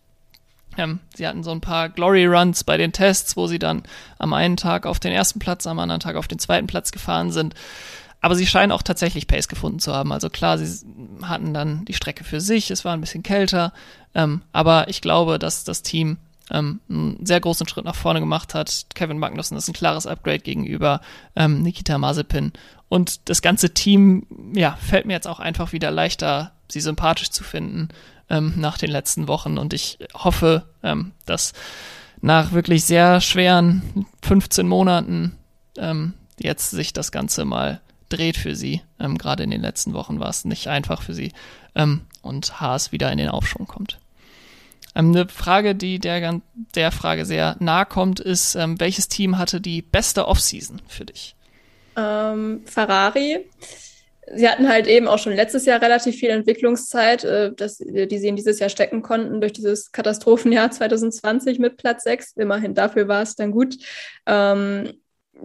Ähm, 0.76 1.00
sie 1.14 1.26
hatten 1.26 1.42
so 1.42 1.50
ein 1.50 1.60
paar 1.60 1.88
Glory 1.88 2.26
Runs 2.26 2.64
bei 2.64 2.76
den 2.76 2.92
Tests, 2.92 3.36
wo 3.36 3.46
sie 3.46 3.58
dann 3.58 3.82
am 4.18 4.32
einen 4.32 4.56
Tag 4.56 4.86
auf 4.86 5.00
den 5.00 5.12
ersten 5.12 5.38
Platz, 5.38 5.66
am 5.66 5.78
anderen 5.78 6.00
Tag 6.00 6.16
auf 6.16 6.28
den 6.28 6.38
zweiten 6.38 6.66
Platz 6.66 6.92
gefahren 6.92 7.30
sind. 7.30 7.54
Aber 8.20 8.34
sie 8.34 8.46
scheinen 8.46 8.72
auch 8.72 8.82
tatsächlich 8.82 9.26
Pace 9.26 9.48
gefunden 9.48 9.80
zu 9.80 9.92
haben. 9.92 10.10
Also 10.10 10.30
klar, 10.30 10.56
sie 10.56 10.86
hatten 11.22 11.52
dann 11.52 11.84
die 11.84 11.92
Strecke 11.92 12.24
für 12.24 12.40
sich, 12.40 12.70
es 12.70 12.84
war 12.84 12.94
ein 12.94 13.00
bisschen 13.02 13.22
kälter, 13.22 13.72
ähm, 14.14 14.40
aber 14.52 14.88
ich 14.88 15.02
glaube, 15.02 15.38
dass 15.38 15.64
das 15.64 15.82
Team 15.82 16.16
ähm, 16.50 16.80
einen 16.88 17.24
sehr 17.24 17.40
großen 17.40 17.68
Schritt 17.68 17.84
nach 17.84 17.94
vorne 17.94 18.20
gemacht 18.20 18.54
hat. 18.54 18.86
Kevin 18.94 19.18
Magnussen 19.18 19.56
ist 19.56 19.68
ein 19.68 19.74
klares 19.74 20.06
Upgrade 20.06 20.38
gegenüber 20.38 21.00
ähm, 21.36 21.62
Nikita 21.62 21.98
Mazepin. 21.98 22.52
Und 22.88 23.28
das 23.28 23.42
ganze 23.42 23.74
Team, 23.74 24.26
ja, 24.54 24.76
fällt 24.80 25.06
mir 25.06 25.14
jetzt 25.14 25.28
auch 25.28 25.40
einfach 25.40 25.72
wieder 25.72 25.90
leichter, 25.90 26.52
sie 26.68 26.80
sympathisch 26.80 27.30
zu 27.30 27.44
finden 27.44 27.88
ähm, 28.30 28.54
nach 28.56 28.78
den 28.78 28.90
letzten 28.90 29.28
Wochen. 29.28 29.58
Und 29.58 29.72
ich 29.72 29.98
hoffe, 30.14 30.66
ähm, 30.82 31.12
dass 31.26 31.52
nach 32.20 32.52
wirklich 32.52 32.84
sehr 32.84 33.20
schweren 33.20 34.06
15 34.22 34.66
Monaten 34.66 35.38
ähm, 35.76 36.14
jetzt 36.38 36.70
sich 36.70 36.92
das 36.92 37.12
Ganze 37.12 37.44
mal 37.44 37.80
dreht 38.08 38.36
für 38.36 38.56
sie. 38.56 38.82
Ähm, 38.98 39.18
Gerade 39.18 39.42
in 39.42 39.50
den 39.50 39.60
letzten 39.60 39.92
Wochen 39.92 40.20
war 40.20 40.28
es 40.28 40.44
nicht 40.44 40.68
einfach 40.68 41.02
für 41.02 41.14
sie 41.14 41.32
ähm, 41.74 42.02
und 42.22 42.60
Haas 42.60 42.92
wieder 42.92 43.10
in 43.12 43.18
den 43.18 43.28
Aufschwung 43.28 43.66
kommt. 43.66 43.98
Ähm, 44.94 45.10
eine 45.10 45.28
Frage, 45.28 45.74
die 45.74 45.98
der, 45.98 46.40
der 46.74 46.92
Frage 46.92 47.26
sehr 47.26 47.56
nahe 47.58 47.86
kommt, 47.86 48.20
ist, 48.20 48.54
ähm, 48.54 48.78
welches 48.80 49.08
Team 49.08 49.38
hatte 49.38 49.60
die 49.60 49.82
beste 49.82 50.28
Offseason 50.28 50.80
für 50.86 51.04
dich? 51.04 51.34
Ähm, 51.96 52.62
Ferrari 52.64 53.44
sie 54.34 54.48
hatten 54.48 54.68
halt 54.68 54.86
eben 54.86 55.08
auch 55.08 55.18
schon 55.18 55.34
letztes 55.34 55.66
Jahr 55.66 55.80
relativ 55.80 56.16
viel 56.16 56.30
Entwicklungszeit, 56.30 57.24
äh, 57.24 57.52
dass, 57.52 57.78
die 57.78 58.18
sie 58.18 58.28
in 58.28 58.36
dieses 58.36 58.58
Jahr 58.58 58.70
stecken 58.70 59.02
konnten 59.02 59.40
durch 59.40 59.52
dieses 59.52 59.92
Katastrophenjahr 59.92 60.70
2020 60.72 61.58
mit 61.58 61.76
Platz 61.76 62.04
6. 62.04 62.32
Immerhin 62.36 62.74
dafür 62.74 63.08
war 63.08 63.22
es 63.22 63.36
dann 63.36 63.52
gut. 63.52 63.76
Ähm, 64.26 64.92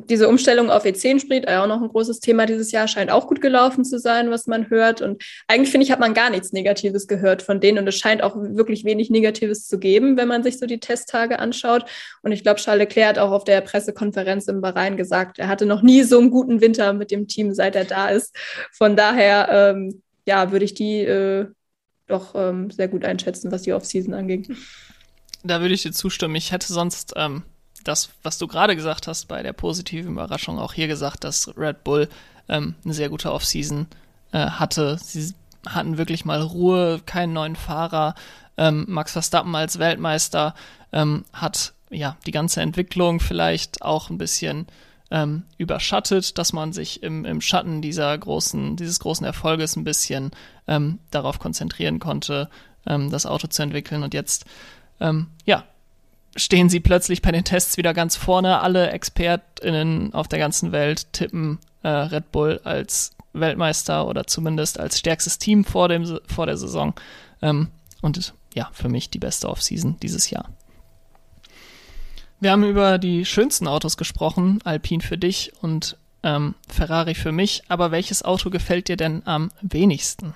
diese 0.08 0.28
Umstellung 0.28 0.70
auf 0.70 0.86
E10-Sprit, 0.86 1.48
auch 1.48 1.68
noch 1.68 1.82
ein 1.82 1.90
großes 1.90 2.20
Thema 2.20 2.46
dieses 2.46 2.72
Jahr, 2.72 2.88
scheint 2.88 3.12
auch 3.12 3.28
gut 3.28 3.42
gelaufen 3.42 3.84
zu 3.84 4.00
sein, 4.00 4.30
was 4.30 4.48
man 4.48 4.70
hört. 4.70 5.02
Und 5.02 5.24
eigentlich 5.48 5.72
finde 5.72 5.86
ich, 5.86 5.92
hat 5.92 6.00
man 6.00 6.14
gar 6.14 6.30
nichts 6.30 6.54
Negatives 6.54 7.08
gehört 7.08 7.42
von 7.42 7.60
denen. 7.60 7.80
Und 7.80 7.88
es 7.88 7.98
scheint 7.98 8.22
auch 8.22 8.36
wirklich 8.36 8.86
wenig 8.86 9.10
Negatives 9.10 9.68
zu 9.68 9.80
geben, 9.80 10.16
wenn 10.18 10.28
man 10.28 10.44
sich 10.44 10.60
so 10.60 10.66
die 10.66 10.80
Testtage 10.80 11.40
anschaut. 11.40 11.86
Und 12.22 12.32
ich 12.32 12.44
glaube, 12.44 12.60
Charles 12.60 12.80
Leclerc 12.80 13.10
hat 13.10 13.20
auch 13.20 13.32
auf 13.32 13.44
der 13.44 13.62
Pressekonferenz 13.62 14.48
im 14.48 14.62
Bahrain 14.62 14.96
gesagt, 14.96 15.40
er 15.40 15.48
hatte 15.48 15.66
noch 15.66 15.82
nie 15.82 16.04
so 16.04 16.20
einen 16.20 16.32
guten 16.32 16.62
Winter 16.62 16.94
mit 16.94 17.12
dem 17.12 17.28
Team, 17.28 17.54
seit 17.54 17.76
er 17.76 17.86
da 17.86 18.10
ist. 18.10 18.36
Von 18.72 18.96
daher, 18.96 19.50
ähm, 19.52 20.02
ja, 20.26 20.52
würde 20.52 20.66
ich 20.66 20.76
die 20.76 21.00
äh, 21.00 21.48
doch 22.08 22.36
ähm, 22.36 22.70
sehr 22.70 22.88
gut 22.88 23.06
einschätzen, 23.06 23.52
was 23.52 23.64
die 23.64 23.74
Offseason 23.74 24.14
angeht. 24.14 24.50
Da 25.44 25.62
würde 25.62 25.74
ich 25.74 25.84
dir 25.84 25.92
zustimmen. 25.92 26.36
Ich 26.36 26.52
hätte 26.52 26.72
sonst 26.72 27.14
ähm, 27.16 27.44
das, 27.84 28.10
was 28.24 28.38
du 28.38 28.48
gerade 28.48 28.76
gesagt 28.76 29.08
hast, 29.08 29.28
bei 29.28 29.44
der 29.44 29.54
positiven 29.54 30.12
Überraschung 30.12 30.60
auch 30.60 30.74
hier 30.74 30.88
gesagt, 30.88 31.24
dass 31.24 31.56
Red 31.58 31.84
Bull 31.84 32.10
ähm, 32.48 32.76
eine 32.84 32.94
sehr 32.94 33.10
gute 33.10 33.32
Offseason 33.32 33.88
äh, 34.32 34.40
hatte. 34.50 34.98
Sie 35.02 35.34
hatten 35.68 35.98
wirklich 35.98 36.26
mal 36.26 36.42
Ruhe, 36.42 37.02
keinen 37.06 37.34
neuen 37.34 37.56
Fahrer. 37.56 38.16
Ähm, 38.58 38.86
Max 38.88 39.14
Verstappen 39.14 39.56
als 39.56 39.80
Weltmeister 39.80 40.56
ähm, 40.92 41.26
hat 41.34 41.74
ja 41.90 42.18
die 42.26 42.32
ganze 42.32 42.62
Entwicklung 42.62 43.20
vielleicht 43.20 43.82
auch 43.82 44.10
ein 44.10 44.18
bisschen 44.18 44.68
ähm, 45.12 45.44
überschattet, 45.58 46.38
dass 46.38 46.54
man 46.54 46.74
sich 46.74 47.02
im, 47.02 47.26
im 47.26 47.42
Schatten 47.42 47.82
dieser 47.82 48.16
großen, 48.18 48.76
dieses 48.76 49.00
großen 49.00 49.26
Erfolges 49.26 49.76
ein 49.76 49.84
bisschen 49.84 50.32
ähm, 50.68 51.00
darauf 51.10 51.40
konzentrieren 51.40 52.00
konnte, 52.00 52.50
ähm, 52.86 53.10
das 53.10 53.26
Auto 53.26 53.48
zu 53.48 53.64
entwickeln. 53.64 54.04
Und 54.04 54.14
jetzt, 54.14 54.46
ähm, 55.00 55.28
ja, 55.46 55.64
stehen 56.40 56.70
sie 56.70 56.80
plötzlich 56.80 57.22
bei 57.22 57.32
den 57.32 57.44
Tests 57.44 57.78
wieder 57.78 57.94
ganz 57.94 58.16
vorne. 58.16 58.62
Alle 58.62 58.92
ExpertInnen 58.92 60.14
auf 60.14 60.28
der 60.28 60.40
ganzen 60.40 60.72
Welt 60.72 61.12
tippen 61.14 61.60
äh, 61.84 61.90
Red 61.90 62.32
Bull 62.32 62.62
als 62.64 63.12
Weltmeister 63.34 64.08
oder 64.08 64.26
zumindest 64.26 64.80
als 64.80 64.98
stärkstes 64.98 65.38
Team 65.38 65.66
vor, 65.66 65.88
dem, 65.88 66.20
vor 66.28 66.46
der 66.46 66.58
Saison. 66.58 66.94
Ähm, 67.42 67.70
und 68.02 68.34
ja, 68.54 68.70
für 68.74 68.90
mich 68.90 69.10
die 69.10 69.20
beste 69.20 69.50
Offseason 69.50 69.98
dieses 70.02 70.30
Jahr. 70.30 70.50
Wir 72.40 72.52
haben 72.52 72.64
über 72.64 72.98
die 72.98 73.26
schönsten 73.26 73.68
Autos 73.68 73.98
gesprochen, 73.98 74.60
Alpine 74.64 75.04
für 75.04 75.18
dich 75.18 75.52
und 75.62 75.98
ähm, 76.24 76.56
Ferrari 76.68 77.14
für 77.14 77.32
mich. 77.32 77.64
Aber 77.68 77.92
welches 77.92 78.24
Auto 78.24 78.50
gefällt 78.50 78.88
dir 78.88 78.98
denn 78.98 79.24
am 79.26 79.52
wenigsten? 79.62 80.34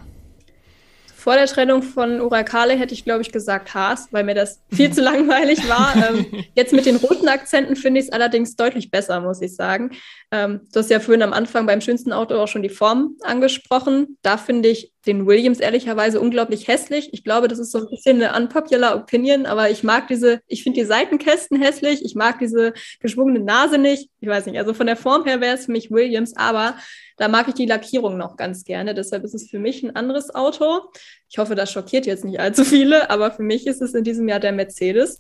Vor 1.23 1.35
der 1.35 1.45
Trennung 1.45 1.83
von 1.83 2.19
Urakale 2.19 2.73
hätte 2.73 2.93
ich, 2.93 3.05
glaube 3.05 3.21
ich, 3.21 3.31
gesagt 3.31 3.73
Haas, 3.73 4.09
weil 4.11 4.25
mir 4.25 4.35
das 4.35 4.61
viel 4.69 4.91
zu 4.91 5.01
langweilig 5.01 5.69
war. 5.69 5.95
ähm, 5.95 6.43
jetzt 6.53 6.73
mit 6.73 6.85
den 6.85 6.97
roten 6.97 7.29
Akzenten 7.29 7.77
finde 7.77 8.01
ich 8.01 8.07
es 8.07 8.11
allerdings 8.11 8.57
deutlich 8.57 8.91
besser, 8.91 9.21
muss 9.21 9.41
ich 9.41 9.55
sagen. 9.55 9.91
Ähm, 10.31 10.67
du 10.73 10.79
hast 10.81 10.89
ja 10.89 10.99
vorhin 10.99 11.21
am 11.21 11.31
Anfang 11.31 11.65
beim 11.65 11.79
schönsten 11.79 12.11
Auto 12.11 12.35
auch 12.35 12.49
schon 12.49 12.61
die 12.61 12.67
Form 12.67 13.15
angesprochen. 13.21 14.17
Da 14.21 14.35
finde 14.35 14.67
ich 14.67 14.92
den 15.05 15.25
Williams 15.27 15.59
ehrlicherweise 15.59 16.19
unglaublich 16.19 16.67
hässlich. 16.67 17.09
Ich 17.13 17.23
glaube, 17.23 17.47
das 17.47 17.59
ist 17.59 17.71
so 17.71 17.79
ein 17.79 17.89
bisschen 17.89 18.21
eine 18.21 18.35
unpopular 18.35 18.95
Opinion, 18.95 19.45
aber 19.45 19.69
ich 19.69 19.83
mag 19.83 20.07
diese, 20.07 20.39
ich 20.47 20.63
finde 20.63 20.79
die 20.79 20.85
Seitenkästen 20.85 21.61
hässlich. 21.61 22.05
Ich 22.05 22.15
mag 22.15 22.39
diese 22.39 22.73
geschwungene 22.99 23.39
Nase 23.39 23.77
nicht. 23.77 24.09
Ich 24.21 24.29
weiß 24.29 24.45
nicht, 24.45 24.57
also 24.57 24.73
von 24.73 24.87
der 24.87 24.95
Form 24.95 25.25
her 25.25 25.41
wäre 25.41 25.55
es 25.55 25.65
für 25.65 25.71
mich 25.71 25.91
Williams, 25.91 26.35
aber 26.37 26.75
da 27.17 27.27
mag 27.27 27.47
ich 27.47 27.53
die 27.53 27.65
Lackierung 27.65 28.17
noch 28.17 28.37
ganz 28.37 28.63
gerne. 28.63 28.93
Deshalb 28.93 29.23
ist 29.23 29.33
es 29.33 29.49
für 29.49 29.59
mich 29.59 29.83
ein 29.83 29.95
anderes 29.95 30.33
Auto. 30.33 30.81
Ich 31.29 31.37
hoffe, 31.37 31.55
das 31.55 31.71
schockiert 31.71 32.05
jetzt 32.05 32.23
nicht 32.25 32.39
allzu 32.39 32.63
viele, 32.63 33.09
aber 33.09 33.31
für 33.31 33.43
mich 33.43 33.67
ist 33.67 33.81
es 33.81 33.93
in 33.93 34.03
diesem 34.03 34.27
Jahr 34.27 34.39
der 34.39 34.51
Mercedes. 34.51 35.19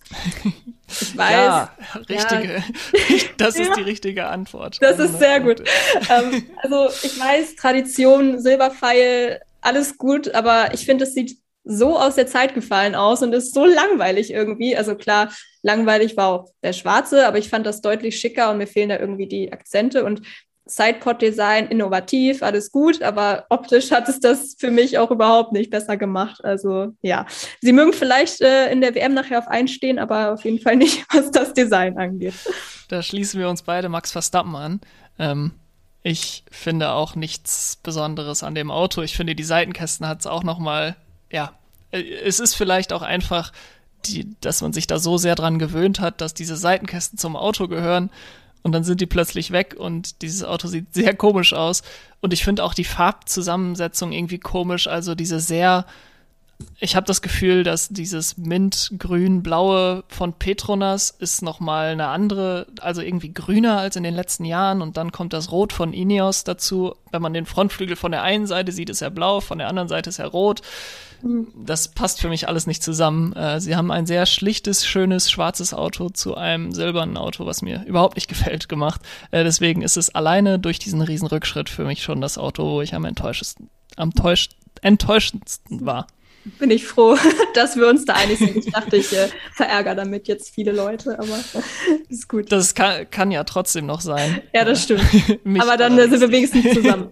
Ich 0.87 1.17
weiß. 1.17 1.31
Ja, 1.31 1.75
richtige. 2.09 2.53
Ja. 2.53 2.63
Das 3.37 3.55
ist 3.55 3.67
ja. 3.67 3.73
die 3.75 3.81
richtige 3.81 4.27
Antwort. 4.27 4.77
Das 4.79 4.99
ist 4.99 5.19
sehr 5.19 5.39
gut. 5.39 5.61
ähm, 6.09 6.45
also 6.57 6.87
ich 7.03 7.19
weiß, 7.19 7.55
Tradition, 7.55 8.39
Silberpfeil, 8.39 9.41
alles 9.63 9.97
gut, 9.97 10.33
aber 10.33 10.73
ich 10.73 10.85
finde, 10.85 11.05
es 11.05 11.13
sieht 11.13 11.37
so 11.63 11.97
aus 11.97 12.15
der 12.15 12.27
Zeit 12.27 12.53
gefallen 12.53 12.93
aus 12.93 13.21
und 13.21 13.33
ist 13.33 13.53
so 13.53 13.65
langweilig 13.65 14.31
irgendwie. 14.31 14.75
Also 14.75 14.95
klar, 14.95 15.29
Langweilig 15.63 16.17
war 16.17 16.27
auch 16.27 16.49
der 16.61 16.73
schwarze, 16.73 17.25
aber 17.25 17.37
ich 17.37 17.49
fand 17.49 17.65
das 17.65 17.81
deutlich 17.81 18.19
schicker 18.19 18.51
und 18.51 18.57
mir 18.57 18.67
fehlen 18.67 18.89
da 18.89 18.99
irgendwie 18.99 19.27
die 19.27 19.51
Akzente 19.51 20.03
und 20.03 20.21
Sidepod-Design, 20.65 21.67
innovativ, 21.67 22.43
alles 22.43 22.71
gut, 22.71 23.01
aber 23.01 23.45
optisch 23.49 23.91
hat 23.91 24.07
es 24.07 24.19
das 24.19 24.55
für 24.57 24.71
mich 24.71 24.97
auch 24.97 25.11
überhaupt 25.11 25.51
nicht 25.51 25.71
besser 25.71 25.97
gemacht. 25.97 26.43
Also 26.43 26.93
ja, 27.01 27.25
sie 27.61 27.73
mögen 27.73 27.93
vielleicht 27.93 28.41
äh, 28.41 28.71
in 28.71 28.81
der 28.81 28.93
WM 28.95 29.13
nachher 29.13 29.39
auf 29.39 29.47
einstehen, 29.47 29.99
aber 29.99 30.33
auf 30.33 30.43
jeden 30.43 30.59
Fall 30.59 30.75
nicht, 30.75 31.05
was 31.13 31.31
das 31.31 31.53
Design 31.53 31.97
angeht. 31.97 32.33
Da 32.89 33.01
schließen 33.01 33.39
wir 33.39 33.49
uns 33.49 33.61
beide 33.61 33.89
Max 33.89 34.11
Verstappen 34.11 34.55
an. 34.55 34.81
Ähm, 35.17 35.51
ich 36.03 36.43
finde 36.51 36.91
auch 36.91 37.15
nichts 37.15 37.77
Besonderes 37.81 38.43
an 38.43 38.55
dem 38.55 38.69
Auto. 38.69 39.01
Ich 39.01 39.15
finde, 39.15 39.35
die 39.35 39.43
Seitenkästen 39.43 40.05
hat 40.05 40.19
es 40.19 40.27
auch 40.27 40.43
noch 40.43 40.59
mal, 40.59 40.95
ja, 41.31 41.53
äh, 41.91 42.01
es 42.01 42.39
ist 42.39 42.55
vielleicht 42.55 42.91
auch 42.91 43.01
einfach, 43.01 43.51
die, 44.05 44.35
dass 44.41 44.61
man 44.61 44.73
sich 44.73 44.85
da 44.85 44.99
so 44.99 45.17
sehr 45.17 45.35
dran 45.35 45.59
gewöhnt 45.59 46.01
hat, 46.01 46.19
dass 46.19 46.33
diese 46.33 46.57
Seitenkästen 46.57 47.17
zum 47.17 47.37
Auto 47.37 47.69
gehören 47.69 48.09
und 48.63 48.73
dann 48.73 48.83
sind 48.83 48.99
die 48.99 49.05
plötzlich 49.05 49.51
weg 49.51 49.75
und 49.77 50.21
dieses 50.21 50.43
Auto 50.43 50.67
sieht 50.67 50.93
sehr 50.93 51.15
komisch 51.15 51.53
aus. 51.53 51.83
Und 52.19 52.33
ich 52.33 52.43
finde 52.43 52.63
auch 52.63 52.73
die 52.73 52.83
Farbzusammensetzung 52.83 54.11
irgendwie 54.11 54.39
komisch, 54.39 54.87
also 54.87 55.15
diese 55.15 55.39
sehr 55.39 55.85
ich 56.79 56.95
habe 56.95 57.05
das 57.05 57.21
Gefühl, 57.21 57.63
dass 57.63 57.89
dieses 57.89 58.37
Mint-Grün-Blaue 58.37 60.03
von 60.07 60.33
Petronas 60.33 61.11
ist 61.11 61.41
nochmal 61.41 61.89
eine 61.89 62.07
andere, 62.07 62.67
also 62.81 63.01
irgendwie 63.01 63.33
grüner 63.33 63.77
als 63.77 63.95
in 63.95 64.03
den 64.03 64.13
letzten 64.13 64.45
Jahren 64.45 64.81
und 64.81 64.97
dann 64.97 65.11
kommt 65.11 65.33
das 65.33 65.51
Rot 65.51 65.73
von 65.73 65.93
Ineos 65.93 66.43
dazu. 66.43 66.95
Wenn 67.11 67.21
man 67.21 67.33
den 67.33 67.45
Frontflügel 67.45 67.95
von 67.95 68.11
der 68.11 68.23
einen 68.23 68.47
Seite 68.47 68.71
sieht, 68.71 68.89
ist 68.89 69.01
er 69.01 69.11
blau, 69.11 69.39
von 69.39 69.59
der 69.59 69.67
anderen 69.67 69.87
Seite 69.87 70.09
ist 70.09 70.19
er 70.19 70.27
rot. 70.27 70.61
Das 71.55 71.87
passt 71.87 72.19
für 72.19 72.27
mich 72.27 72.49
alles 72.49 72.67
nicht 72.67 72.83
zusammen. 72.83 73.31
Äh, 73.33 73.61
sie 73.61 73.77
haben 73.77 73.91
ein 73.91 74.05
sehr 74.05 74.25
schlichtes, 74.25 74.85
schönes, 74.85 75.31
schwarzes 75.31 75.73
Auto 75.73 76.09
zu 76.09 76.35
einem 76.35 76.73
silbernen 76.73 77.15
Auto, 77.15 77.45
was 77.45 77.61
mir 77.61 77.85
überhaupt 77.85 78.17
nicht 78.17 78.27
gefällt, 78.29 78.67
gemacht. 78.67 79.01
Äh, 79.31 79.43
deswegen 79.43 79.81
ist 79.81 79.95
es 79.95 80.13
alleine 80.13 80.59
durch 80.59 80.79
diesen 80.79 81.01
riesen 81.01 81.27
Rückschritt 81.27 81.69
für 81.69 81.85
mich 81.85 82.03
schon 82.03 82.19
das 82.19 82.37
Auto, 82.37 82.69
wo 82.69 82.81
ich 82.81 82.93
am 82.93 83.05
enttäuschendsten, 83.05 83.69
am 83.95 84.11
enttäuschendsten 84.81 85.85
war 85.85 86.07
bin 86.59 86.71
ich 86.71 86.85
froh, 86.85 87.17
dass 87.53 87.75
wir 87.75 87.87
uns 87.87 88.05
da 88.05 88.13
einig 88.13 88.39
sind. 88.39 88.55
Ich 88.55 88.71
dachte, 88.71 88.97
ich 88.97 89.13
äh, 89.13 89.29
verärgere 89.53 89.95
damit 89.95 90.27
jetzt 90.27 90.53
viele 90.53 90.71
Leute, 90.71 91.17
aber 91.19 91.39
ist 92.09 92.27
gut. 92.27 92.51
Das 92.51 92.75
kann, 92.75 93.09
kann 93.09 93.31
ja 93.31 93.43
trotzdem 93.43 93.85
noch 93.85 94.01
sein. 94.01 94.41
Ja, 94.53 94.65
das 94.65 94.83
stimmt. 94.83 95.03
aber 95.59 95.77
dann 95.77 95.97
äh, 95.97 96.09
sind 96.09 96.21
wir 96.21 96.31
wenigstens 96.31 96.73
zusammen. 96.73 97.09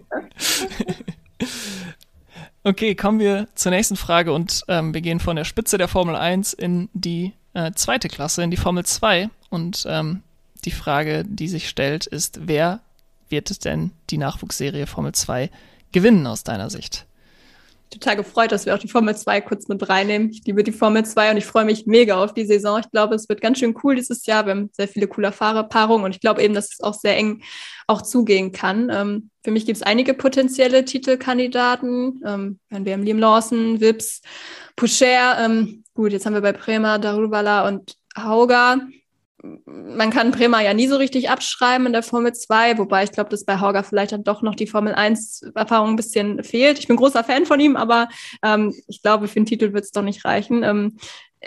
okay, 2.64 2.94
kommen 2.94 3.18
wir 3.18 3.48
zur 3.54 3.70
nächsten 3.70 3.96
Frage 3.96 4.32
und 4.32 4.64
ähm, 4.68 4.94
wir 4.94 5.00
gehen 5.00 5.20
von 5.20 5.36
der 5.36 5.44
Spitze 5.44 5.78
der 5.78 5.88
Formel 5.88 6.16
1 6.16 6.52
in 6.52 6.88
die 6.92 7.32
äh, 7.54 7.72
zweite 7.72 8.08
Klasse, 8.08 8.42
in 8.42 8.50
die 8.50 8.56
Formel 8.56 8.84
2. 8.84 9.30
Und 9.50 9.84
ähm, 9.88 10.22
die 10.64 10.70
Frage, 10.70 11.24
die 11.26 11.48
sich 11.48 11.68
stellt, 11.68 12.06
ist, 12.06 12.40
wer 12.46 12.80
wird 13.28 13.64
denn 13.64 13.92
die 14.10 14.18
Nachwuchsserie 14.18 14.86
Formel 14.86 15.12
2 15.12 15.50
gewinnen 15.92 16.26
aus 16.26 16.44
deiner 16.44 16.70
Sicht? 16.70 17.06
Total 17.92 18.16
gefreut, 18.16 18.52
dass 18.52 18.66
wir 18.66 18.74
auch 18.74 18.78
die 18.78 18.88
Formel 18.88 19.16
2 19.16 19.40
kurz 19.42 19.68
mit 19.68 19.88
reinnehmen. 19.88 20.30
Ich 20.30 20.42
liebe 20.44 20.64
die 20.64 20.72
Formel 20.72 21.04
2 21.04 21.32
und 21.32 21.36
ich 21.36 21.44
freue 21.44 21.64
mich 21.64 21.86
mega 21.86 22.22
auf 22.22 22.34
die 22.34 22.44
Saison. 22.44 22.80
Ich 22.80 22.90
glaube, 22.90 23.14
es 23.14 23.28
wird 23.28 23.40
ganz 23.40 23.58
schön 23.58 23.74
cool 23.82 23.96
dieses 23.96 24.26
Jahr. 24.26 24.46
Wir 24.46 24.52
haben 24.52 24.70
sehr 24.72 24.88
viele 24.88 25.06
coole 25.06 25.32
Fahrerpaarungen 25.32 26.04
und 26.04 26.14
ich 26.14 26.20
glaube 26.20 26.42
eben, 26.42 26.54
dass 26.54 26.72
es 26.72 26.80
auch 26.80 26.94
sehr 26.94 27.16
eng 27.16 27.42
auch 27.86 28.02
zugehen 28.02 28.52
kann. 28.52 28.90
Ähm, 28.90 29.30
für 29.44 29.50
mich 29.50 29.66
gibt 29.66 29.76
es 29.76 29.82
einige 29.82 30.14
potenzielle 30.14 30.84
Titelkandidaten. 30.84 32.20
Ähm, 32.24 32.58
wir 32.70 32.92
haben 32.92 33.02
Liam 33.02 33.18
Lawson, 33.18 33.80
Vips, 33.80 34.22
Poucher. 34.76 35.38
Ähm, 35.44 35.84
gut, 35.94 36.12
jetzt 36.12 36.26
haben 36.26 36.34
wir 36.34 36.42
bei 36.42 36.52
Prema, 36.52 36.98
Daruvala 36.98 37.68
und 37.68 37.96
Hauger 38.16 38.80
man 39.42 40.10
kann 40.10 40.30
Prema 40.30 40.60
ja 40.60 40.74
nie 40.74 40.86
so 40.86 40.96
richtig 40.96 41.30
abschreiben 41.30 41.86
in 41.86 41.92
der 41.92 42.02
Formel 42.02 42.32
2, 42.32 42.78
wobei 42.78 43.04
ich 43.04 43.12
glaube, 43.12 43.30
dass 43.30 43.44
bei 43.44 43.58
Hauger 43.60 43.82
vielleicht 43.82 44.12
dann 44.12 44.24
doch 44.24 44.42
noch 44.42 44.54
die 44.54 44.66
Formel 44.66 44.94
1-Erfahrung 44.94 45.90
ein 45.90 45.96
bisschen 45.96 46.42
fehlt. 46.44 46.78
Ich 46.78 46.88
bin 46.88 46.96
großer 46.96 47.24
Fan 47.24 47.46
von 47.46 47.58
ihm, 47.58 47.76
aber 47.76 48.08
ähm, 48.44 48.74
ich 48.86 49.02
glaube, 49.02 49.28
für 49.28 49.40
den 49.40 49.46
Titel 49.46 49.72
wird 49.72 49.84
es 49.84 49.90
doch 49.90 50.02
nicht 50.02 50.24
reichen. 50.24 50.62
Ähm, 50.62 50.96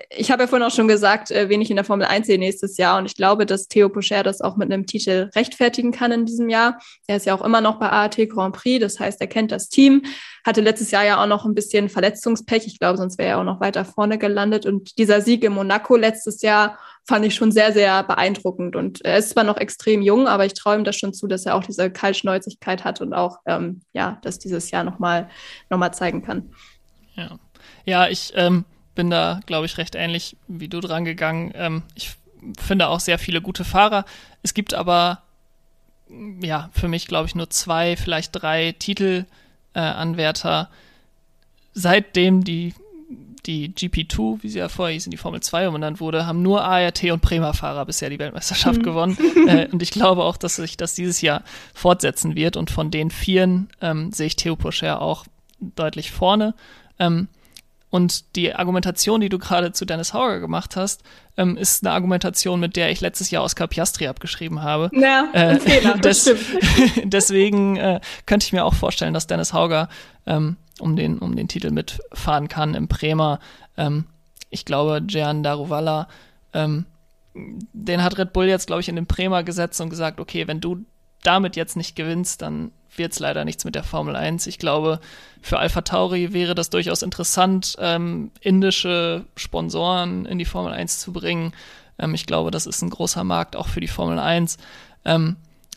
ich 0.09 0.31
habe 0.31 0.43
ja 0.43 0.47
vorhin 0.47 0.67
auch 0.67 0.73
schon 0.73 0.87
gesagt, 0.87 1.31
äh, 1.31 1.47
wen 1.49 1.61
ich 1.61 1.69
in 1.69 1.77
der 1.77 1.85
Formel 1.85 2.05
1 2.05 2.27
sehe 2.27 2.37
nächstes 2.37 2.77
Jahr. 2.77 2.97
Und 2.97 3.05
ich 3.05 3.15
glaube, 3.15 3.45
dass 3.45 3.67
Theo 3.67 3.89
Pocher 3.89 4.23
das 4.23 4.41
auch 4.41 4.57
mit 4.57 4.71
einem 4.71 4.85
Titel 4.85 5.29
rechtfertigen 5.35 5.91
kann 5.91 6.11
in 6.11 6.25
diesem 6.25 6.49
Jahr. 6.49 6.79
Er 7.07 7.17
ist 7.17 7.25
ja 7.25 7.33
auch 7.33 7.43
immer 7.43 7.61
noch 7.61 7.79
bei 7.79 7.89
AAT 7.89 8.29
Grand 8.29 8.55
Prix. 8.55 8.81
Das 8.81 8.99
heißt, 8.99 9.21
er 9.21 9.27
kennt 9.27 9.51
das 9.51 9.69
Team. 9.69 10.03
Hatte 10.45 10.61
letztes 10.61 10.91
Jahr 10.91 11.05
ja 11.05 11.23
auch 11.23 11.27
noch 11.27 11.45
ein 11.45 11.55
bisschen 11.55 11.89
Verletzungspech. 11.89 12.67
Ich 12.67 12.79
glaube, 12.79 12.97
sonst 12.97 13.17
wäre 13.17 13.29
er 13.29 13.39
auch 13.39 13.45
noch 13.45 13.61
weiter 13.61 13.85
vorne 13.85 14.17
gelandet. 14.17 14.65
Und 14.65 14.97
dieser 14.97 15.21
Sieg 15.21 15.43
in 15.43 15.53
Monaco 15.53 15.95
letztes 15.95 16.41
Jahr 16.41 16.77
fand 17.07 17.25
ich 17.25 17.35
schon 17.35 17.51
sehr, 17.51 17.71
sehr 17.71 18.03
beeindruckend. 18.03 18.75
Und 18.75 19.03
er 19.05 19.17
ist 19.17 19.29
zwar 19.29 19.43
noch 19.43 19.57
extrem 19.57 20.01
jung, 20.01 20.27
aber 20.27 20.45
ich 20.45 20.53
traue 20.53 20.75
ihm 20.75 20.83
das 20.83 20.97
schon 20.97 21.13
zu, 21.13 21.27
dass 21.27 21.45
er 21.45 21.55
auch 21.55 21.63
diese 21.63 21.91
Kaltschnäuzigkeit 21.91 22.83
hat 22.83 22.99
und 23.01 23.13
auch, 23.13 23.37
ähm, 23.45 23.81
ja, 23.93 24.17
das 24.23 24.39
dieses 24.39 24.71
Jahr 24.71 24.83
nochmal 24.83 25.29
noch 25.69 25.77
mal 25.77 25.91
zeigen 25.91 26.23
kann. 26.23 26.51
Ja, 27.15 27.37
ja 27.85 28.07
ich 28.07 28.33
ähm, 28.35 28.65
bin 28.95 29.09
da, 29.09 29.39
glaube 29.45 29.67
ich, 29.67 29.77
recht 29.77 29.95
ähnlich 29.95 30.37
wie 30.47 30.67
du 30.67 30.81
dran 30.81 31.05
gegangen. 31.05 31.51
Ähm, 31.53 31.83
ich 31.93 32.15
finde 32.59 32.87
auch 32.87 32.99
sehr 32.99 33.19
viele 33.19 33.41
gute 33.41 33.63
Fahrer. 33.63 34.05
Es 34.41 34.53
gibt 34.53 34.73
aber, 34.73 35.21
ja, 36.41 36.69
für 36.73 36.87
mich, 36.87 37.07
glaube 37.07 37.27
ich, 37.27 37.35
nur 37.35 37.49
zwei, 37.49 37.95
vielleicht 37.97 38.31
drei 38.33 38.73
Titelanwärter. 38.77 40.69
Äh, 40.71 40.75
Seitdem 41.77 42.45
die 42.45 42.73
die 43.45 43.69
GP2, 43.69 44.43
wie 44.43 44.49
sie 44.49 44.59
ja 44.59 44.69
vorher 44.69 44.93
hieß, 44.93 45.05
in 45.05 45.11
die 45.11 45.17
Formel 45.17 45.41
2 45.41 45.67
umbenannt 45.67 45.99
wurde, 45.99 46.25
haben 46.25 46.41
nur 46.41 46.63
ART 46.63 47.03
und 47.03 47.21
Prema-Fahrer 47.21 47.85
bisher 47.85 48.09
die 48.09 48.19
Weltmeisterschaft 48.19 48.79
mhm. 48.79 48.83
gewonnen. 48.83 49.17
äh, 49.47 49.67
und 49.71 49.81
ich 49.81 49.91
glaube 49.91 50.23
auch, 50.23 50.37
dass 50.37 50.55
sich 50.55 50.77
das 50.77 50.95
dieses 50.95 51.21
Jahr 51.21 51.43
fortsetzen 51.73 52.35
wird. 52.35 52.57
Und 52.57 52.71
von 52.71 52.91
den 52.91 53.11
Vieren 53.11 53.69
ähm, 53.81 54.11
sehe 54.11 54.27
ich 54.27 54.35
Theo 54.35 54.55
Pocher 54.55 55.01
auch 55.01 55.25
deutlich 55.59 56.11
vorne. 56.11 56.53
Ähm, 56.99 57.27
und 57.95 58.35
die 58.35 58.53
Argumentation, 58.53 59.21
die 59.21 59.29
du 59.29 59.39
gerade 59.39 59.71
zu 59.71 59.85
Dennis 59.85 60.13
Hauger 60.13 60.41
gemacht 60.41 60.75
hast, 60.75 61.03
ähm, 61.37 61.55
ist 61.55 61.85
eine 61.85 61.93
Argumentation, 61.93 62.59
mit 62.59 62.75
der 62.75 62.91
ich 62.91 62.99
letztes 62.99 63.31
Jahr 63.31 63.43
Oscar 63.43 63.67
Piastri 63.67 64.07
abgeschrieben 64.07 64.63
habe. 64.63 64.89
Ja, 64.93 65.29
äh, 65.31 65.59
Fehler, 65.59 65.97
des, 65.99 66.29
deswegen 67.03 67.77
äh, 67.77 68.01
könnte 68.25 68.45
ich 68.45 68.53
mir 68.53 68.65
auch 68.65 68.73
vorstellen, 68.73 69.13
dass 69.13 69.27
Dennis 69.27 69.53
Hauger 69.53 69.87
ähm, 70.25 70.57
um, 70.80 70.95
den, 70.95 71.19
um 71.19 71.36
den 71.36 71.47
Titel 71.47 71.71
mitfahren 71.71 72.47
kann 72.47 72.73
im 72.73 72.88
Bremer. 72.88 73.39
Ähm, 73.78 74.05
ich 74.49 74.65
glaube, 74.65 75.01
Gian 75.01 75.43
Daruvala, 75.43 76.07
ähm, 76.53 76.86
den 77.34 78.03
hat 78.03 78.17
Red 78.17 78.34
Bull 78.34 78.45
jetzt, 78.45 78.67
glaube 78.67 78.82
ich, 78.82 78.89
in 78.89 78.95
den 78.95 79.05
Bremer 79.05 79.43
gesetzt 79.43 79.82
und 79.82 79.89
gesagt, 79.89 80.19
okay, 80.19 80.47
wenn 80.47 80.61
du 80.61 80.86
damit 81.23 81.55
jetzt 81.55 81.76
nicht 81.76 81.95
gewinnst, 81.95 82.41
dann 82.41 82.71
wird 82.95 83.11
es 83.11 83.19
leider 83.19 83.43
nichts 83.43 83.65
mit 83.65 83.76
der 83.76 83.84
Formel 83.84 84.15
1. 84.15 84.47
Ich 84.47 84.59
glaube, 84.59 84.99
für 85.41 85.59
Alpha 85.59 85.82
Tauri 85.82 86.34
wäre 86.34 86.55
das 86.55 86.69
durchaus 86.69 87.01
interessant, 87.01 87.76
ähm, 87.80 88.32
indische 88.39 89.26
Sponsoren 89.36 90.26
in 90.26 90.38
die 90.38 90.45
Formel 90.45 90.71
1 90.71 90.99
zu 90.99 91.11
bringen. 91.11 91.53
Ähm, 91.99 92.13
ich 92.13 92.26
glaube, 92.26 92.51
das 92.51 92.65
ist 92.65 92.82
ein 92.82 92.89
großer 92.89 93.23
Markt 93.23 93.55
auch 93.55 93.67
für 93.67 93.82
die 93.82 93.88
Formel 93.88 94.19
1. 94.19 94.57
Ähm, 95.03 95.36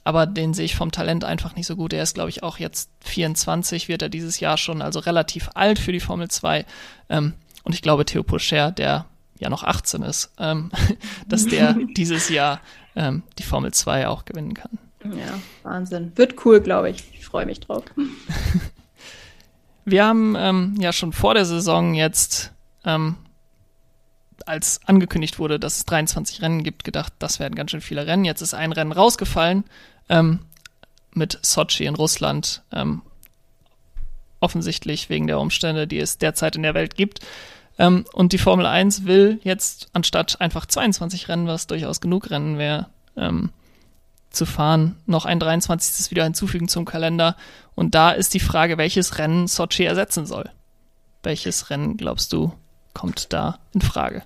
aber 0.09 0.25
den 0.25 0.55
sehe 0.55 0.65
ich 0.65 0.75
vom 0.75 0.91
Talent 0.91 1.23
einfach 1.23 1.55
nicht 1.55 1.67
so 1.67 1.77
gut. 1.77 1.93
Er 1.93 2.03
ist, 2.03 2.15
glaube 2.15 2.31
ich, 2.31 2.43
auch 2.43 2.57
jetzt 2.57 2.89
24, 3.01 3.89
wird 3.89 4.01
er 4.01 4.09
dieses 4.09 4.41
Jahr 4.41 4.57
schon, 4.57 4.81
also 4.81 5.01
relativ 5.01 5.51
alt 5.53 5.79
für 5.79 5.93
die 5.93 6.01
Formel 6.01 6.29
2. 6.29 6.65
Ähm, 7.11 7.35
und 7.63 7.75
ich 7.75 7.83
glaube, 7.83 8.07
Theo 8.07 8.23
Pocher, 8.23 8.73
der 8.73 9.05
ja 9.39 9.51
noch 9.51 9.65
18 9.65 10.01
ist, 10.01 10.33
ähm, 10.39 10.71
dass 11.29 11.45
der 11.45 11.77
dieses 11.99 12.31
Jahr 12.31 12.63
ähm, 12.97 13.23
die 13.39 13.43
Formel 13.43 13.75
2 13.75 14.09
auch 14.09 14.25
gewinnen 14.25 14.55
kann. 14.55 14.79
Ja, 15.05 15.39
Wahnsinn. 15.63 16.13
Wird 16.17 16.43
cool, 16.47 16.63
glaube 16.63 16.89
ich. 16.89 17.05
Ich 17.13 17.27
freue 17.27 17.45
mich 17.45 17.61
drauf. 17.61 17.85
Wir 19.85 20.07
haben 20.07 20.37
ähm, 20.39 20.77
ja 20.81 20.95
schon 20.95 21.13
vor 21.13 21.35
der 21.35 21.45
Saison 21.45 21.93
jetzt, 21.93 22.55
ähm, 22.87 23.17
als 24.47 24.81
angekündigt 24.87 25.39
wurde, 25.39 25.61
dass 25.61 25.77
es 25.77 25.85
23 25.85 26.41
Rennen 26.41 26.63
gibt, 26.63 26.85
gedacht, 26.85 27.13
das 27.19 27.41
werden 27.41 27.57
ganz 27.57 27.73
schön 27.73 27.83
viele 27.83 28.07
Rennen. 28.07 28.25
Jetzt 28.25 28.41
ist 28.41 28.55
ein 28.55 28.73
Rennen 28.73 28.93
rausgefallen 28.93 29.65
ähm, 30.09 30.41
mit 31.15 31.39
Sochi 31.43 31.85
in 31.85 31.95
Russland. 31.95 32.63
Ähm, 32.73 33.03
offensichtlich 34.41 35.11
wegen 35.11 35.27
der 35.27 35.41
Umstände, 35.41 35.87
die 35.87 35.99
es 35.99 36.19
derzeit 36.19 36.57
in 36.57 36.63
der 36.63 36.75
Welt 36.75 36.95
gibt. 36.95 37.21
Ähm, 37.79 38.05
und 38.13 38.33
die 38.33 38.39
Formel 38.39 38.67
1 38.67 39.05
will 39.05 39.41
jetzt 39.43 39.89
anstatt 39.93 40.41
einfach 40.41 40.67
22 40.67 41.29
Rennen, 41.29 41.47
was 41.47 41.67
durchaus 41.67 42.01
genug 42.01 42.31
Rennen 42.31 42.59
wäre, 42.59 42.87
ähm, 43.17 43.51
zu 44.31 44.47
fahren, 44.47 44.97
noch 45.07 45.25
ein 45.25 45.41
23. 45.41 46.11
wieder 46.11 46.25
hinzufügen 46.25 46.69
zum 46.69 46.85
Kalender. 46.85 47.37
Und 47.75 47.95
da 47.95 48.11
ist 48.11 48.35
die 48.35 48.41
Frage, 48.41 48.79
welches 48.79 49.19
Rennen 49.19 49.47
Sochi 49.47 49.85
ersetzen 49.85 50.27
soll. 50.27 50.51
Welches 51.23 51.71
Rennen, 51.71 51.97
glaubst 51.97 52.33
du, 52.33 52.53
kommt 52.95 53.33
da 53.33 53.59
in 53.73 53.81
Frage? 53.81 54.23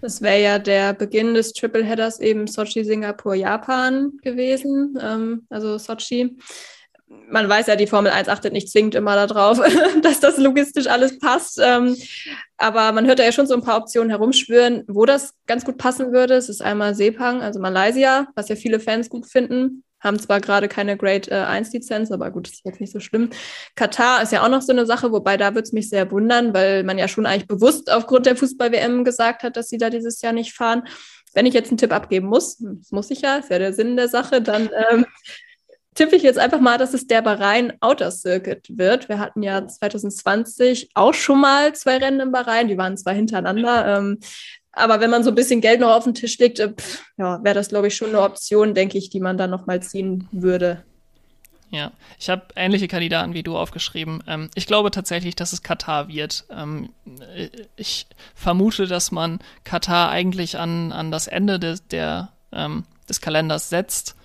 Das 0.00 0.22
wäre 0.22 0.40
ja 0.40 0.58
der 0.58 0.94
Beginn 0.94 1.34
des 1.34 1.52
Tripleheaders 1.52 2.20
eben 2.20 2.46
Sochi, 2.46 2.84
Singapur, 2.84 3.34
Japan 3.34 4.12
gewesen. 4.22 4.98
Ähm, 5.00 5.46
also 5.50 5.76
Sochi. 5.78 6.36
Man 7.28 7.48
weiß 7.48 7.66
ja, 7.66 7.76
die 7.76 7.88
Formel 7.88 8.12
1 8.12 8.28
achtet 8.28 8.52
nicht 8.52 8.70
zwingend 8.70 8.94
immer 8.94 9.14
darauf, 9.26 9.60
dass 10.02 10.20
das 10.20 10.38
logistisch 10.38 10.86
alles 10.86 11.18
passt. 11.18 11.58
Ähm, 11.62 11.96
Aber 12.56 12.92
man 12.92 13.06
hört 13.06 13.18
da 13.18 13.24
ja 13.24 13.32
schon 13.32 13.46
so 13.46 13.54
ein 13.54 13.62
paar 13.62 13.78
Optionen 13.78 14.10
herumschwören, 14.10 14.84
wo 14.86 15.04
das 15.06 15.34
ganz 15.46 15.64
gut 15.64 15.76
passen 15.76 16.12
würde. 16.12 16.34
Es 16.34 16.48
ist 16.48 16.62
einmal 16.62 16.94
Sepang, 16.94 17.42
also 17.42 17.60
Malaysia, 17.60 18.28
was 18.36 18.48
ja 18.48 18.56
viele 18.56 18.80
Fans 18.80 19.10
gut 19.10 19.26
finden. 19.26 19.84
Haben 20.00 20.18
zwar 20.18 20.40
gerade 20.40 20.68
keine 20.68 20.96
Grade 20.96 21.30
äh, 21.30 21.44
1 21.44 21.72
Lizenz, 21.72 22.10
aber 22.10 22.30
gut, 22.30 22.48
ist 22.48 22.64
jetzt 22.64 22.80
nicht 22.80 22.92
so 22.92 23.00
schlimm. 23.00 23.30
Katar 23.74 24.22
ist 24.22 24.32
ja 24.32 24.44
auch 24.44 24.48
noch 24.48 24.62
so 24.62 24.72
eine 24.72 24.86
Sache, 24.86 25.12
wobei 25.12 25.36
da 25.36 25.54
würde 25.54 25.62
es 25.62 25.72
mich 25.72 25.88
sehr 25.88 26.10
wundern, 26.10 26.54
weil 26.54 26.84
man 26.84 26.98
ja 26.98 27.08
schon 27.08 27.26
eigentlich 27.26 27.48
bewusst 27.48 27.90
aufgrund 27.90 28.26
der 28.26 28.36
Fußball-WM 28.36 29.04
gesagt 29.04 29.42
hat, 29.42 29.56
dass 29.56 29.68
sie 29.68 29.78
da 29.78 29.90
dieses 29.90 30.20
Jahr 30.22 30.32
nicht 30.32 30.54
fahren. 30.54 30.84
Wenn 31.34 31.46
ich 31.46 31.54
jetzt 31.54 31.68
einen 31.68 31.78
Tipp 31.78 31.92
abgeben 31.92 32.26
muss, 32.26 32.58
das 32.58 32.90
muss 32.90 33.10
ich 33.10 33.20
ja, 33.20 33.36
ist 33.36 33.50
ja 33.50 33.58
der 33.58 33.72
Sinn 33.72 33.96
der 33.96 34.08
Sache, 34.08 34.42
dann 34.42 34.68
ähm, 34.90 35.06
tippe 35.94 36.16
ich 36.16 36.22
jetzt 36.22 36.38
einfach 36.38 36.60
mal, 36.60 36.78
dass 36.78 36.94
es 36.94 37.06
der 37.06 37.22
Bahrain 37.22 37.72
Outer 37.80 38.10
Circuit 38.10 38.66
wird. 38.70 39.08
Wir 39.08 39.18
hatten 39.18 39.42
ja 39.42 39.66
2020 39.66 40.90
auch 40.94 41.14
schon 41.14 41.40
mal 41.40 41.74
zwei 41.74 41.98
Rennen 41.98 42.20
in 42.20 42.32
Bahrain, 42.32 42.68
die 42.68 42.78
waren 42.78 42.96
zwar 42.96 43.14
hintereinander, 43.14 43.98
ähm, 43.98 44.18
aber 44.72 45.00
wenn 45.00 45.10
man 45.10 45.24
so 45.24 45.30
ein 45.30 45.34
bisschen 45.34 45.60
Geld 45.60 45.80
noch 45.80 45.90
auf 45.90 46.04
den 46.04 46.14
Tisch 46.14 46.38
legt, 46.38 46.58
äh, 46.60 46.72
pff, 46.72 47.02
ja, 47.16 47.42
wäre 47.42 47.54
das, 47.54 47.68
glaube 47.68 47.88
ich, 47.88 47.96
schon 47.96 48.10
eine 48.10 48.22
Option, 48.22 48.74
denke 48.74 48.98
ich, 48.98 49.10
die 49.10 49.20
man 49.20 49.36
dann 49.36 49.50
nochmal 49.50 49.82
ziehen 49.82 50.28
würde. 50.32 50.84
Ja, 51.70 51.92
ich 52.18 52.28
habe 52.28 52.46
ähnliche 52.56 52.88
Kandidaten 52.88 53.32
wie 53.32 53.44
du 53.44 53.56
aufgeschrieben. 53.56 54.24
Ähm, 54.26 54.50
ich 54.54 54.66
glaube 54.66 54.90
tatsächlich, 54.90 55.36
dass 55.36 55.52
es 55.52 55.62
Katar 55.62 56.08
wird. 56.08 56.44
Ähm, 56.50 56.90
ich 57.76 58.06
vermute, 58.34 58.88
dass 58.88 59.12
man 59.12 59.38
Katar 59.62 60.10
eigentlich 60.10 60.58
an, 60.58 60.90
an 60.90 61.12
das 61.12 61.28
Ende 61.28 61.60
des, 61.60 61.86
der, 61.86 62.32
ähm, 62.52 62.84
des 63.08 63.20
Kalenders 63.20 63.70
setzt, 63.70 64.16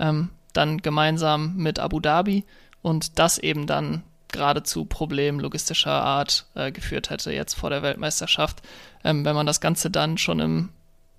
ähm, 0.00 0.30
dann 0.52 0.78
gemeinsam 0.78 1.56
mit 1.56 1.78
Abu 1.78 2.00
Dhabi 2.00 2.44
und 2.82 3.18
das 3.20 3.38
eben 3.38 3.68
dann 3.68 4.02
gerade 4.32 4.62
zu 4.62 4.84
Problemen 4.84 5.40
logistischer 5.40 6.02
Art 6.02 6.46
äh, 6.54 6.70
geführt 6.72 7.10
hätte 7.10 7.32
jetzt 7.32 7.54
vor 7.54 7.70
der 7.70 7.82
Weltmeisterschaft. 7.82 8.62
Ähm, 9.04 9.24
wenn 9.24 9.34
man 9.34 9.46
das 9.46 9.60
Ganze 9.60 9.90
dann 9.90 10.18
schon 10.18 10.40
im, 10.40 10.68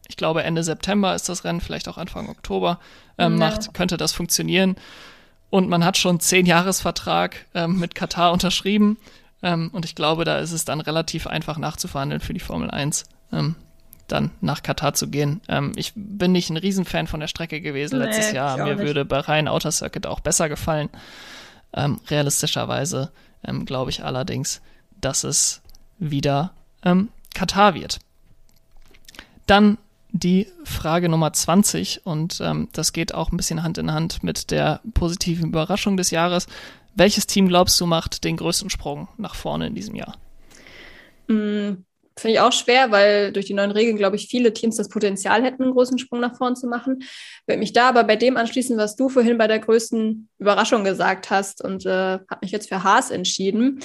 ich 0.07 0.17
glaube 0.17 0.43
Ende 0.43 0.63
September 0.63 1.15
ist 1.15 1.29
das 1.29 1.43
Rennen, 1.43 1.61
vielleicht 1.61 1.87
auch 1.87 1.97
Anfang 1.97 2.29
Oktober 2.29 2.79
ähm, 3.17 3.33
ja. 3.33 3.49
macht, 3.49 3.73
könnte 3.73 3.97
das 3.97 4.13
funktionieren. 4.13 4.75
Und 5.49 5.67
man 5.67 5.83
hat 5.83 5.97
schon 5.97 6.19
zehn 6.19 6.45
Jahresvertrag 6.45 7.45
ähm, 7.55 7.79
mit 7.79 7.95
Katar 7.95 8.31
unterschrieben. 8.31 8.97
Ähm, 9.41 9.69
und 9.73 9.85
ich 9.85 9.95
glaube, 9.95 10.25
da 10.25 10.37
ist 10.37 10.51
es 10.51 10.65
dann 10.65 10.81
relativ 10.81 11.27
einfach 11.27 11.57
nachzuverhandeln 11.57 12.21
für 12.21 12.33
die 12.33 12.39
Formel 12.39 12.69
1, 12.69 13.05
ähm, 13.31 13.55
dann 14.07 14.31
nach 14.41 14.63
Katar 14.63 14.93
zu 14.93 15.07
gehen. 15.07 15.41
Ähm, 15.47 15.71
ich 15.75 15.93
bin 15.95 16.31
nicht 16.31 16.49
ein 16.49 16.57
Riesenfan 16.57 17.07
von 17.07 17.19
der 17.19 17.27
Strecke 17.27 17.61
gewesen 17.61 17.99
nee, 17.99 18.05
letztes 18.05 18.31
Jahr. 18.31 18.57
Mir 18.57 18.79
würde 18.79 19.05
Bahrain 19.05 19.47
Outer 19.47 19.71
Circuit 19.71 20.05
auch 20.05 20.19
besser 20.19 20.49
gefallen. 20.49 20.89
Ähm, 21.73 21.99
realistischerweise 22.07 23.11
ähm, 23.43 23.65
glaube 23.65 23.91
ich 23.91 24.03
allerdings, 24.03 24.61
dass 24.99 25.23
es 25.23 25.61
wieder 25.97 26.53
ähm, 26.83 27.09
Katar 27.33 27.73
wird. 27.73 27.99
Dann 29.45 29.77
die 30.11 30.47
Frage 30.63 31.09
Nummer 31.09 31.33
20 31.33 32.05
und 32.05 32.41
ähm, 32.41 32.69
das 32.73 32.93
geht 32.93 33.13
auch 33.13 33.31
ein 33.31 33.37
bisschen 33.37 33.63
Hand 33.63 33.77
in 33.77 33.91
Hand 33.91 34.23
mit 34.23 34.51
der 34.51 34.81
positiven 34.93 35.49
Überraschung 35.49 35.97
des 35.97 36.11
Jahres. 36.11 36.47
Welches 36.95 37.27
Team 37.27 37.47
glaubst 37.47 37.79
du 37.79 37.85
macht 37.85 38.23
den 38.23 38.37
größten 38.37 38.69
Sprung 38.69 39.07
nach 39.17 39.35
vorne 39.35 39.67
in 39.67 39.75
diesem 39.75 39.95
Jahr? 39.95 40.17
Mm, 41.27 41.83
Finde 42.19 42.33
ich 42.33 42.39
auch 42.39 42.51
schwer, 42.51 42.91
weil 42.91 43.31
durch 43.31 43.45
die 43.45 43.53
neuen 43.53 43.71
Regeln, 43.71 43.97
glaube 43.97 44.15
ich, 44.15 44.27
viele 44.27 44.53
Teams 44.53 44.75
das 44.75 44.89
Potenzial 44.89 45.43
hätten, 45.43 45.63
einen 45.63 45.73
großen 45.73 45.97
Sprung 45.97 46.19
nach 46.19 46.37
vorne 46.37 46.55
zu 46.55 46.67
machen. 46.67 46.97
Ich 47.01 47.47
würde 47.47 47.59
mich 47.59 47.73
da 47.73 47.89
aber 47.89 48.03
bei 48.03 48.15
dem 48.15 48.37
anschließen, 48.37 48.77
was 48.77 48.95
du 48.95 49.09
vorhin 49.09 49.37
bei 49.37 49.47
der 49.47 49.59
größten 49.59 50.29
Überraschung 50.37 50.83
gesagt 50.83 51.29
hast 51.29 51.63
und 51.63 51.85
äh, 51.85 52.19
habe 52.19 52.39
mich 52.41 52.51
jetzt 52.51 52.69
für 52.69 52.83
Haas 52.83 53.11
entschieden. 53.11 53.79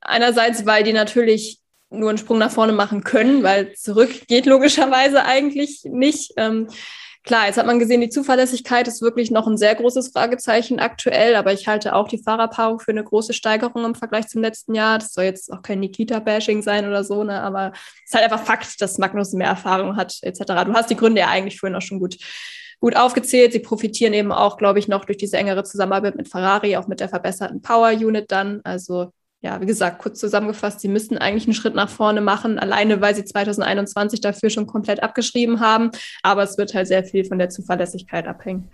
Einerseits, 0.00 0.66
weil 0.66 0.84
die 0.84 0.92
natürlich 0.92 1.60
nur 1.90 2.08
einen 2.08 2.18
Sprung 2.18 2.38
nach 2.38 2.50
vorne 2.50 2.72
machen 2.72 3.04
können, 3.04 3.42
weil 3.42 3.72
zurück 3.74 4.26
geht 4.26 4.46
logischerweise 4.46 5.24
eigentlich 5.24 5.82
nicht. 5.84 6.32
Ähm, 6.36 6.68
Klar, 7.26 7.46
jetzt 7.46 7.58
hat 7.58 7.66
man 7.66 7.80
gesehen, 7.80 8.00
die 8.00 8.08
Zuverlässigkeit 8.08 8.86
ist 8.86 9.02
wirklich 9.02 9.32
noch 9.32 9.48
ein 9.48 9.56
sehr 9.56 9.74
großes 9.74 10.10
Fragezeichen 10.10 10.78
aktuell, 10.78 11.34
aber 11.34 11.52
ich 11.52 11.66
halte 11.66 11.96
auch 11.96 12.06
die 12.06 12.22
Fahrerpaarung 12.22 12.78
für 12.78 12.92
eine 12.92 13.02
große 13.02 13.32
Steigerung 13.32 13.84
im 13.84 13.96
Vergleich 13.96 14.28
zum 14.28 14.42
letzten 14.42 14.76
Jahr. 14.76 14.98
Das 14.98 15.12
soll 15.12 15.24
jetzt 15.24 15.52
auch 15.52 15.60
kein 15.60 15.80
Nikita-Bashing 15.80 16.62
sein 16.62 16.86
oder 16.86 17.02
so, 17.02 17.24
ne? 17.24 17.42
aber 17.42 17.72
es 17.74 18.12
ist 18.12 18.14
halt 18.14 18.22
einfach 18.22 18.44
Fakt, 18.44 18.80
dass 18.80 18.98
Magnus 18.98 19.32
mehr 19.32 19.48
Erfahrung 19.48 19.96
hat, 19.96 20.18
etc. 20.22 20.44
Du 20.66 20.72
hast 20.72 20.88
die 20.88 20.94
Gründe 20.94 21.22
ja 21.22 21.26
eigentlich 21.26 21.58
vorhin 21.58 21.74
auch 21.74 21.82
schon 21.82 21.98
gut, 21.98 22.16
gut 22.78 22.94
aufgezählt. 22.94 23.52
Sie 23.52 23.58
profitieren 23.58 24.14
eben 24.14 24.30
auch, 24.30 24.56
glaube 24.56 24.78
ich, 24.78 24.86
noch 24.86 25.04
durch 25.04 25.18
diese 25.18 25.36
engere 25.36 25.64
Zusammenarbeit 25.64 26.14
mit 26.14 26.28
Ferrari, 26.28 26.76
auch 26.76 26.86
mit 26.86 27.00
der 27.00 27.08
verbesserten 27.08 27.60
Power 27.60 27.90
Unit 27.90 28.30
dann. 28.30 28.60
Also 28.62 29.10
ja, 29.46 29.60
wie 29.60 29.66
gesagt, 29.66 30.00
kurz 30.00 30.18
zusammengefasst, 30.18 30.80
sie 30.80 30.88
müssten 30.88 31.18
eigentlich 31.18 31.44
einen 31.44 31.54
Schritt 31.54 31.76
nach 31.76 31.88
vorne 31.88 32.20
machen, 32.20 32.58
alleine 32.58 33.00
weil 33.00 33.14
sie 33.14 33.24
2021 33.24 34.20
dafür 34.20 34.50
schon 34.50 34.66
komplett 34.66 35.04
abgeschrieben 35.04 35.60
haben. 35.60 35.92
Aber 36.24 36.42
es 36.42 36.58
wird 36.58 36.74
halt 36.74 36.88
sehr 36.88 37.04
viel 37.04 37.24
von 37.24 37.38
der 37.38 37.48
Zuverlässigkeit 37.48 38.26
abhängen. 38.26 38.68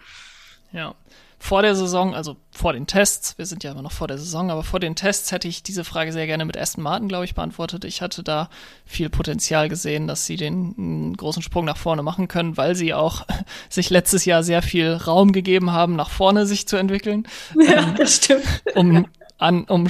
Ja. 0.73 0.95
Vor 1.39 1.61
der 1.61 1.75
Saison, 1.75 2.15
also 2.15 2.37
vor 2.53 2.73
den 2.73 2.87
Tests, 2.87 3.37
wir 3.37 3.45
sind 3.47 3.65
ja 3.65 3.73
immer 3.73 3.83
noch 3.83 3.93
vor 3.93 4.07
der 4.07 4.17
Saison, 4.17 4.51
aber 4.51 4.63
vor 4.63 4.81
den 4.81 4.95
Tests 4.95 5.33
hätte 5.33 5.49
ich 5.49 5.63
diese 5.63 5.85
Frage 5.85 6.13
sehr 6.13 6.27
gerne 6.27 6.45
mit 6.45 6.57
Aston 6.57 6.85
Martin, 6.85 7.09
glaube 7.09 7.25
ich, 7.25 7.35
beantwortet. 7.35 7.85
Ich 7.85 8.01
hatte 8.01 8.23
da 8.23 8.49
viel 8.87 9.11
Potenzial 9.11 9.69
gesehen, 9.69 10.07
dass 10.07 10.25
sie 10.25 10.37
den 10.37 11.15
großen 11.17 11.43
Sprung 11.43 11.67
nach 11.67 11.77
vorne 11.77 12.03
machen 12.03 12.29
können, 12.29 12.57
weil 12.57 12.77
sie 12.77 12.95
auch 12.95 13.27
sich 13.69 13.91
letztes 13.91 14.25
Jahr 14.25 14.43
sehr 14.43 14.63
viel 14.63 14.93
Raum 14.93 15.33
gegeben 15.33 15.73
haben, 15.73 15.97
nach 15.97 16.11
vorne 16.11 16.47
sich 16.47 16.67
zu 16.67 16.77
entwickeln. 16.77 17.27
Ja, 17.57 17.89
ähm, 17.89 17.95
das 17.99 18.17
stimmt. 18.17 18.45
Um 18.75 19.07
an, 19.43 19.65
um 19.65 19.89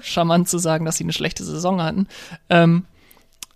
charmant 0.00 0.48
zu 0.48 0.58
sagen, 0.58 0.84
dass 0.84 0.96
sie 0.96 1.04
eine 1.04 1.12
schlechte 1.12 1.44
Saison 1.44 1.82
hatten. 1.82 2.08
Ähm, 2.50 2.84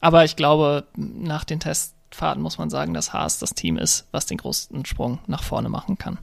aber 0.01 0.24
ich 0.24 0.36
glaube, 0.36 0.86
nach 0.97 1.45
den 1.45 1.61
Testfahrten 1.61 2.43
muss 2.43 2.59
man 2.59 2.70
sagen, 2.70 2.95
dass 2.95 3.12
Haas 3.12 3.38
das 3.38 3.55
Team 3.55 3.76
ist, 3.76 4.07
was 4.11 4.26
den 4.26 4.38
größten 4.38 4.84
Sprung 4.84 5.18
nach 5.26 5.43
vorne 5.43 5.68
machen 5.68 5.99
kann. 5.99 6.18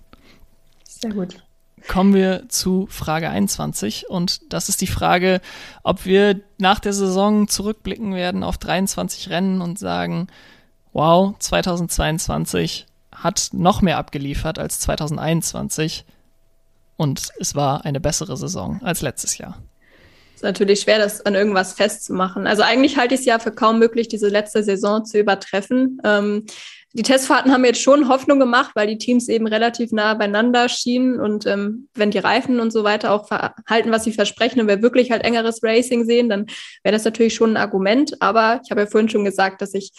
Sehr 0.84 1.14
gut. 1.14 1.44
Kommen 1.88 2.14
wir 2.14 2.50
zu 2.50 2.88
Frage 2.90 3.30
21 3.30 4.10
und 4.10 4.52
das 4.52 4.68
ist 4.68 4.82
die 4.82 4.88
Frage, 4.88 5.40
ob 5.84 6.06
wir 6.06 6.42
nach 6.58 6.80
der 6.80 6.92
Saison 6.92 7.48
zurückblicken 7.48 8.14
werden 8.14 8.44
auf 8.44 8.58
23 8.58 9.30
Rennen 9.30 9.62
und 9.62 9.80
sagen, 9.80 10.28
wow, 10.92 11.36
2022 11.40 12.86
hat 13.16 13.50
noch 13.54 13.82
mehr 13.82 13.98
abgeliefert 13.98 14.60
als 14.60 14.82
2021 14.82 16.06
und 17.00 17.32
es 17.40 17.56
war 17.56 17.86
eine 17.86 18.02
bessere 18.02 18.36
Saison 18.36 18.82
als 18.84 19.02
letztes 19.02 19.38
Jahr. 19.38 19.58
Ist 20.36 20.44
natürlich 20.44 20.82
schwer, 20.82 21.00
das 21.00 21.26
an 21.26 21.34
irgendwas 21.34 21.74
festzumachen. 21.74 22.46
Also 22.46 22.62
eigentlich 22.62 22.98
halte 22.98 23.14
ich 23.14 23.22
es 23.22 23.26
ja 23.26 23.40
für 23.40 23.52
kaum 23.52 23.80
möglich, 23.80 24.10
diese 24.10 24.28
letzte 24.28 24.64
Saison 24.64 25.06
zu 25.06 25.18
übertreffen. 25.18 26.02
Ähm, 26.04 26.46
die 26.92 27.04
Testfahrten 27.04 27.54
haben 27.54 27.64
jetzt 27.64 27.82
schon 27.82 28.10
Hoffnung 28.10 28.38
gemacht, 28.38 28.72
weil 28.76 28.88
die 28.88 28.98
Teams 28.98 29.30
eben 29.30 29.48
relativ 29.48 29.94
nah 29.94 30.14
beieinander 30.14 30.68
schienen 30.68 31.22
und 31.22 31.46
ähm, 31.46 31.88
wenn 31.94 32.12
die 32.12 32.18
Reifen 32.18 32.60
und 32.60 32.72
so 32.72 32.84
weiter 32.84 33.14
auch 33.14 33.28
verhalten, 33.28 33.92
was 33.92 34.04
sie 34.04 34.12
versprechen 34.12 34.60
und 34.60 34.68
wir 34.68 34.82
wirklich 34.82 35.12
halt 35.12 35.24
engeres 35.24 35.64
Racing 35.64 36.04
sehen, 36.04 36.28
dann 36.28 36.48
wäre 36.84 36.94
das 36.94 37.06
natürlich 37.06 37.34
schon 37.34 37.54
ein 37.54 37.58
Argument. 37.58 38.22
Aber 38.22 38.60
ich 38.64 38.72
habe 38.72 38.82
ja 38.82 38.88
vorhin 38.88 39.10
schon 39.10 39.24
gesagt, 39.24 39.62
dass 39.62 39.74
ich 39.74 39.92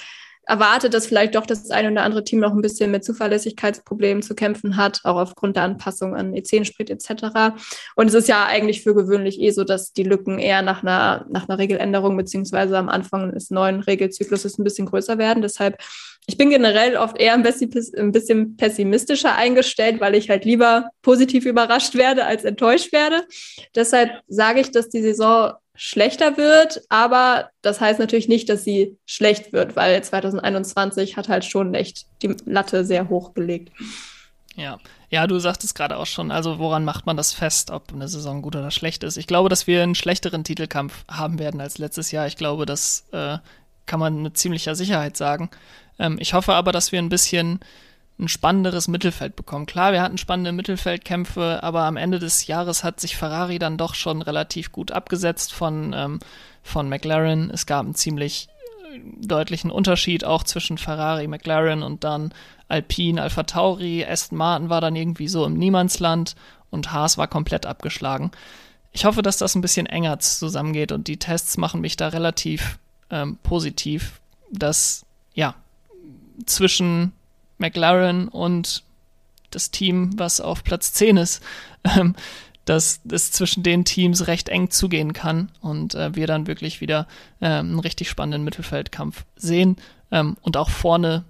erwartet, 0.50 0.92
dass 0.94 1.06
vielleicht 1.06 1.36
doch 1.36 1.46
das 1.46 1.70
eine 1.70 1.90
oder 1.90 2.02
andere 2.02 2.24
Team 2.24 2.40
noch 2.40 2.52
ein 2.52 2.60
bisschen 2.60 2.90
mit 2.90 3.04
Zuverlässigkeitsproblemen 3.04 4.22
zu 4.22 4.34
kämpfen 4.34 4.76
hat, 4.76 5.00
auch 5.04 5.16
aufgrund 5.16 5.56
der 5.56 5.62
Anpassung 5.62 6.16
an 6.16 6.32
E10-Sprit 6.34 6.90
etc. 6.90 7.54
Und 7.94 8.08
es 8.08 8.14
ist 8.14 8.28
ja 8.28 8.44
eigentlich 8.46 8.82
für 8.82 8.94
gewöhnlich 8.94 9.40
eh 9.40 9.50
so, 9.52 9.64
dass 9.64 9.92
die 9.92 10.02
Lücken 10.02 10.38
eher 10.38 10.62
nach 10.62 10.82
einer, 10.82 11.24
nach 11.30 11.48
einer 11.48 11.58
Regeländerung 11.58 12.16
beziehungsweise 12.16 12.76
am 12.76 12.88
Anfang 12.88 13.32
des 13.32 13.50
neuen 13.50 13.80
Regelzykluses 13.80 14.58
ein 14.58 14.64
bisschen 14.64 14.86
größer 14.86 15.18
werden. 15.18 15.40
Deshalb, 15.40 15.78
ich 16.26 16.36
bin 16.36 16.50
generell 16.50 16.96
oft 16.96 17.18
eher 17.18 17.34
ein 17.34 17.42
bisschen, 17.42 18.56
pessimistischer 18.56 19.34
eingestellt, 19.34 20.00
weil 20.00 20.14
ich 20.14 20.30
halt 20.30 20.44
lieber 20.44 20.90
positiv 21.02 21.44
überrascht 21.44 21.94
werde 21.94 22.24
als 22.24 22.44
enttäuscht 22.44 22.92
werde. 22.92 23.26
Deshalb 23.74 24.22
sage 24.28 24.60
ich, 24.60 24.70
dass 24.70 24.88
die 24.88 25.02
Saison 25.02 25.54
schlechter 25.74 26.36
wird, 26.36 26.82
aber 26.88 27.50
das 27.62 27.80
heißt 27.80 27.98
natürlich 27.98 28.28
nicht, 28.28 28.48
dass 28.48 28.64
sie 28.64 28.98
schlecht 29.06 29.52
wird, 29.52 29.76
weil 29.76 30.02
2021 30.04 31.16
hat 31.16 31.28
halt 31.28 31.44
schon 31.44 31.74
echt 31.74 32.06
die 32.22 32.36
Latte 32.44 32.84
sehr 32.84 33.08
hoch 33.08 33.34
gelegt. 33.34 33.72
Ja, 34.56 34.78
ja, 35.08 35.26
du 35.26 35.38
sagtest 35.38 35.74
gerade 35.74 35.96
auch 35.96 36.06
schon, 36.06 36.30
also 36.30 36.58
woran 36.58 36.84
macht 36.84 37.06
man 37.06 37.16
das 37.16 37.32
fest, 37.32 37.70
ob 37.70 37.92
eine 37.92 38.08
Saison 38.08 38.42
gut 38.42 38.56
oder 38.56 38.70
schlecht 38.70 39.02
ist? 39.04 39.16
Ich 39.16 39.26
glaube, 39.26 39.48
dass 39.48 39.66
wir 39.66 39.82
einen 39.82 39.94
schlechteren 39.94 40.44
Titelkampf 40.44 41.04
haben 41.08 41.38
werden 41.38 41.60
als 41.60 41.78
letztes 41.78 42.10
Jahr. 42.10 42.26
Ich 42.26 42.36
glaube, 42.36 42.66
das 42.66 43.06
äh, 43.12 43.38
kann 43.86 44.00
man 44.00 44.22
mit 44.22 44.36
ziemlicher 44.36 44.74
Sicherheit 44.74 45.16
sagen. 45.16 45.50
Ähm, 46.00 46.16
ich 46.18 46.34
hoffe 46.34 46.54
aber, 46.54 46.72
dass 46.72 46.90
wir 46.90 46.98
ein 46.98 47.10
bisschen 47.10 47.60
ein 48.18 48.28
spannenderes 48.28 48.88
Mittelfeld 48.88 49.36
bekommen. 49.36 49.66
Klar, 49.66 49.92
wir 49.92 50.02
hatten 50.02 50.18
spannende 50.18 50.52
Mittelfeldkämpfe, 50.52 51.62
aber 51.62 51.84
am 51.84 51.96
Ende 51.96 52.18
des 52.18 52.46
Jahres 52.46 52.84
hat 52.84 53.00
sich 53.00 53.16
Ferrari 53.16 53.58
dann 53.58 53.78
doch 53.78 53.94
schon 53.94 54.20
relativ 54.20 54.72
gut 54.72 54.90
abgesetzt 54.92 55.52
von, 55.52 55.94
ähm, 55.94 56.18
von 56.62 56.88
McLaren. 56.88 57.50
Es 57.50 57.66
gab 57.66 57.84
einen 57.84 57.94
ziemlich 57.94 58.48
äh, 58.92 59.00
deutlichen 59.26 59.70
Unterschied 59.70 60.24
auch 60.24 60.42
zwischen 60.42 60.76
Ferrari, 60.76 61.28
McLaren 61.28 61.82
und 61.82 62.04
dann 62.04 62.32
Alpine, 62.68 63.22
Alpha 63.22 63.44
Tauri, 63.44 64.04
Aston 64.04 64.38
Martin 64.38 64.68
war 64.68 64.80
dann 64.80 64.96
irgendwie 64.96 65.28
so 65.28 65.44
im 65.44 65.54
Niemandsland 65.54 66.36
und 66.70 66.92
Haas 66.92 67.18
war 67.18 67.26
komplett 67.26 67.66
abgeschlagen. 67.66 68.30
Ich 68.92 69.04
hoffe, 69.04 69.22
dass 69.22 69.38
das 69.38 69.54
ein 69.54 69.60
bisschen 69.60 69.86
enger 69.86 70.18
zusammengeht 70.18 70.92
und 70.92 71.08
die 71.08 71.16
Tests 71.16 71.56
machen 71.56 71.80
mich 71.80 71.96
da 71.96 72.08
relativ 72.08 72.78
ähm, 73.10 73.38
positiv, 73.42 74.20
dass 74.52 75.06
ja 75.32 75.54
zwischen 76.46 77.12
McLaren 77.58 78.28
und 78.28 78.82
das 79.50 79.70
Team, 79.70 80.18
was 80.18 80.40
auf 80.40 80.64
Platz 80.64 80.92
10 80.92 81.16
ist, 81.16 81.42
ähm, 81.84 82.14
dass 82.64 83.00
es 83.10 83.32
zwischen 83.32 83.62
den 83.62 83.84
Teams 83.84 84.26
recht 84.26 84.48
eng 84.48 84.70
zugehen 84.70 85.12
kann 85.12 85.50
und 85.60 85.94
äh, 85.94 86.14
wir 86.14 86.26
dann 86.26 86.46
wirklich 86.46 86.80
wieder 86.80 87.08
ähm, 87.40 87.70
einen 87.70 87.80
richtig 87.80 88.08
spannenden 88.08 88.44
Mittelfeldkampf 88.44 89.24
sehen 89.34 89.76
ähm, 90.12 90.36
und 90.42 90.56
auch 90.56 90.70
vorne 90.70 91.24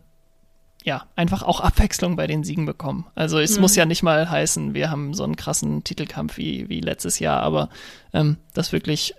ja, 0.83 1.05
einfach 1.15 1.43
auch 1.43 1.61
Abwechslung 1.61 2.17
bei 2.17 2.27
den 2.27 2.43
Siegen 2.43 2.65
bekommen. 2.65 3.07
Also 3.15 3.39
es 3.39 3.57
mhm. 3.57 3.63
muss 3.63 3.77
ja 3.77 3.85
nicht 3.85 4.03
mal 4.03 4.31
heißen, 4.31 4.75
wir 4.75 4.91
haben 4.91 5.15
so 5.15 5.25
einen 5.25 5.37
krassen 5.37 5.85
Titelkampf 5.85 6.39
wie, 6.39 6.69
wie 6.69 6.81
letztes 6.81 7.19
Jahr, 7.19 7.43
aber 7.43 7.69
ähm, 8.13 8.39
dass 8.55 8.73
wirklich 8.73 9.15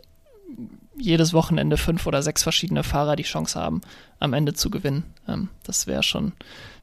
jedes 1.01 1.33
Wochenende 1.33 1.77
fünf 1.77 2.05
oder 2.07 2.21
sechs 2.21 2.43
verschiedene 2.43 2.83
Fahrer 2.83 3.15
die 3.15 3.23
Chance 3.23 3.59
haben, 3.59 3.81
am 4.19 4.33
Ende 4.33 4.53
zu 4.53 4.69
gewinnen. 4.69 5.03
Ähm, 5.27 5.49
das 5.63 5.87
wäre 5.87 6.03
schon, 6.03 6.33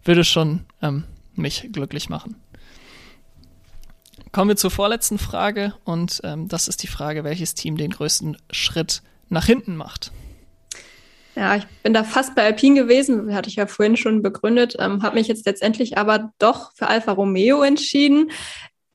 würde 0.05 0.25
schon 0.25 0.65
ähm, 0.83 1.05
mich 1.35 1.69
glücklich 1.73 2.09
machen. 2.09 2.37
Kommen 4.33 4.51
wir 4.51 4.57
zur 4.57 4.71
vorletzten 4.71 5.19
Frage 5.19 5.75
und 5.85 6.21
ähm, 6.25 6.49
das 6.49 6.69
ist 6.69 6.83
die 6.83 6.89
Frage, 6.89 7.25
welches 7.25 7.55
Team 7.55 7.77
den 7.77 7.91
größten 7.91 8.37
Schritt 8.51 9.03
nach 9.29 9.47
hinten 9.47 9.77
macht. 9.77 10.13
Ja, 11.35 11.55
ich 11.55 11.67
bin 11.85 11.95
da 11.95 12.03
fast 12.03 12.35
bei 12.35 12.45
Alpine 12.45 12.83
gewesen, 12.83 13.33
hatte 13.33 13.49
ich 13.49 13.57
ja 13.57 13.67
vorhin 13.67 13.97
schon 13.97 14.23
begründet, 14.23 14.75
ähm, 14.81 15.03
habe 15.03 15.15
mich 15.15 15.29
jetzt 15.29 15.47
letztendlich 15.47 15.97
aber 15.97 16.33
doch 16.39 16.73
für 16.75 16.89
Alfa 16.89 17.13
Romeo 17.13 17.63
entschieden. 17.63 18.33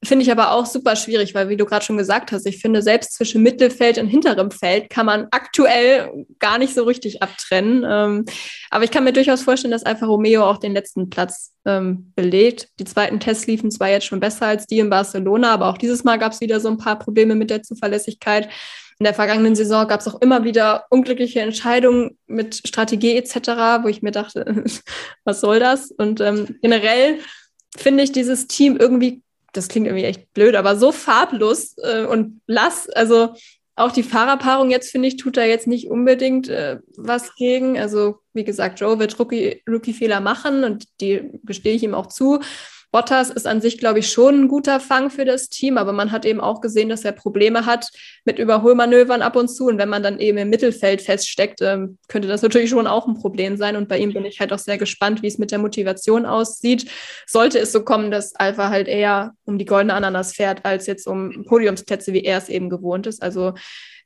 Finde 0.04 0.24
ich 0.24 0.32
aber 0.32 0.52
auch 0.52 0.66
super 0.66 0.96
schwierig, 0.96 1.34
weil 1.34 1.50
wie 1.50 1.56
du 1.56 1.66
gerade 1.66 1.86
schon 1.86 1.98
gesagt 1.98 2.32
hast, 2.32 2.46
ich 2.46 2.60
finde, 2.60 2.82
selbst 2.82 3.14
zwischen 3.14 3.42
Mittelfeld 3.42 3.98
und 3.98 4.08
hinterem 4.08 4.52
Feld 4.52 4.90
kann 4.90 5.06
man 5.06 5.28
aktuell 5.32 6.26
gar 6.40 6.58
nicht 6.58 6.74
so 6.74 6.84
richtig 6.84 7.22
abtrennen. 7.22 7.86
Ähm, 7.88 8.26
aber 8.70 8.84
ich 8.84 8.92
kann 8.92 9.06
mir 9.06 9.14
durchaus 9.14 9.44
vorstellen, 9.44 9.72
dass 9.72 9.86
Alfa 9.86 10.06
Romeo 10.06 10.44
auch 10.44 10.58
den 10.58 10.74
letzten 10.74 11.10
Platz 11.10 11.54
ähm, 11.66 12.12
belegt. 12.16 12.70
Die 12.80 12.86
zweiten 12.86 13.20
Tests 13.20 13.48
liefen 13.48 13.72
zwar 13.72 13.90
jetzt 13.90 14.06
schon 14.06 14.20
besser 14.20 14.48
als 14.48 14.68
die 14.68 14.80
in 14.80 14.90
Barcelona, 14.90 15.54
aber 15.54 15.70
auch 15.70 15.78
dieses 15.78 16.04
Mal 16.04 16.18
gab 16.18 16.34
es 16.34 16.42
wieder 16.42 16.60
so 16.60 16.68
ein 16.68 16.78
paar 16.78 17.00
Probleme 17.00 17.36
mit 17.36 17.50
der 17.50 17.64
Zuverlässigkeit. 17.64 18.50
In 19.00 19.06
der 19.06 19.14
vergangenen 19.14 19.56
Saison 19.56 19.88
gab 19.88 20.02
es 20.02 20.08
auch 20.08 20.22
immer 20.22 20.44
wieder 20.44 20.86
unglückliche 20.90 21.42
Entscheidungen 21.42 22.18
mit 22.28 22.62
Strategie 22.68 23.16
etc., 23.16 23.82
wo 23.84 23.88
ich 23.88 24.02
mir 24.02 24.12
dachte, 24.12 24.64
was 25.24 25.40
soll 25.40 25.60
das? 25.60 25.92
Und 25.92 26.20
ähm, 26.20 26.58
generell 26.62 27.20
finde 27.76 28.04
ich 28.04 28.12
dieses 28.12 28.48
Team 28.48 28.78
irgendwie 28.78 29.24
das 29.54 29.68
klingt 29.70 29.88
irgendwie 29.88 30.06
echt 30.06 30.34
blöd, 30.34 30.56
aber 30.56 30.76
so 30.76 30.92
farblos 30.92 31.76
äh, 31.78 32.06
und 32.06 32.46
blass. 32.46 32.90
Also 32.90 33.34
auch 33.76 33.92
die 33.92 34.04
Fahrerpaarung 34.04 34.70
jetzt, 34.70 34.92
finde 34.92 35.08
ich, 35.08 35.18
tut 35.18 35.38
da 35.38 35.44
jetzt 35.44 35.68
nicht 35.68 35.90
unbedingt 35.90 36.48
äh, 36.48 36.80
was 36.96 37.36
gegen. 37.36 37.80
Also, 37.80 38.20
wie 38.34 38.44
gesagt, 38.44 38.80
Joe 38.80 39.00
wird 39.00 39.18
Rookie-Fehler 39.20 40.18
Rookie 40.18 40.24
machen 40.24 40.64
und 40.64 40.86
die 41.02 41.32
gestehe 41.44 41.76
ich 41.76 41.84
ihm 41.84 41.96
auch 41.96 42.08
zu. 42.08 42.40
Bottas 42.94 43.32
ist 43.32 43.48
an 43.48 43.60
sich, 43.60 43.80
glaube 43.80 43.98
ich, 43.98 44.12
schon 44.12 44.44
ein 44.44 44.48
guter 44.48 44.80
Fang 44.80 45.10
für 45.10 45.26
das 45.26 45.50
Team, 45.50 45.80
aber 45.80 45.94
man 45.94 46.12
hat 46.12 46.26
eben 46.26 46.40
auch 46.40 46.62
gesehen, 46.62 46.90
dass 46.90 47.04
er 47.04 47.12
Probleme 47.12 47.66
hat 47.66 47.90
mit 48.24 48.38
Überholmanövern 48.38 49.24
ab 49.24 49.36
und 49.36 49.48
zu. 49.48 49.66
Und 49.66 49.80
wenn 49.80 49.90
man 49.90 50.04
dann 50.04 50.20
eben 50.20 50.38
im 50.38 50.52
Mittelfeld 50.52 51.02
feststeckt, 51.02 51.60
ähm, 51.64 51.98
könnte 52.08 52.28
das 52.28 52.44
natürlich 52.44 52.70
schon 52.70 52.86
auch 52.86 53.08
ein 53.08 53.16
Problem 53.16 53.58
sein. 53.58 53.78
Und 53.78 53.90
bei 53.90 53.98
ihm 53.98 54.14
bin 54.14 54.26
ich 54.26 54.40
halt 54.40 54.54
auch 54.54 54.60
sehr 54.60 54.78
gespannt, 54.78 55.24
wie 55.24 55.28
es 55.28 55.40
mit 55.40 55.50
der 55.50 55.58
Motivation 55.58 56.28
aussieht. 56.28 56.88
Sollte 57.26 57.58
es 57.58 57.72
so 57.72 57.84
kommen, 57.84 58.12
dass 58.12 58.36
Alpha 58.36 58.70
halt 58.70 58.88
eher 58.88 59.34
um 59.46 59.58
die 59.58 59.66
goldene 59.66 59.96
Ananas 59.96 60.36
fährt, 60.36 60.64
als 60.64 60.86
jetzt 60.86 61.08
um 61.08 61.46
Podiumsplätze, 61.46 62.14
wie 62.14 62.24
er 62.24 62.38
es 62.38 62.48
eben 62.48 62.70
gewohnt 62.70 63.08
ist. 63.08 63.24
Also 63.24 63.54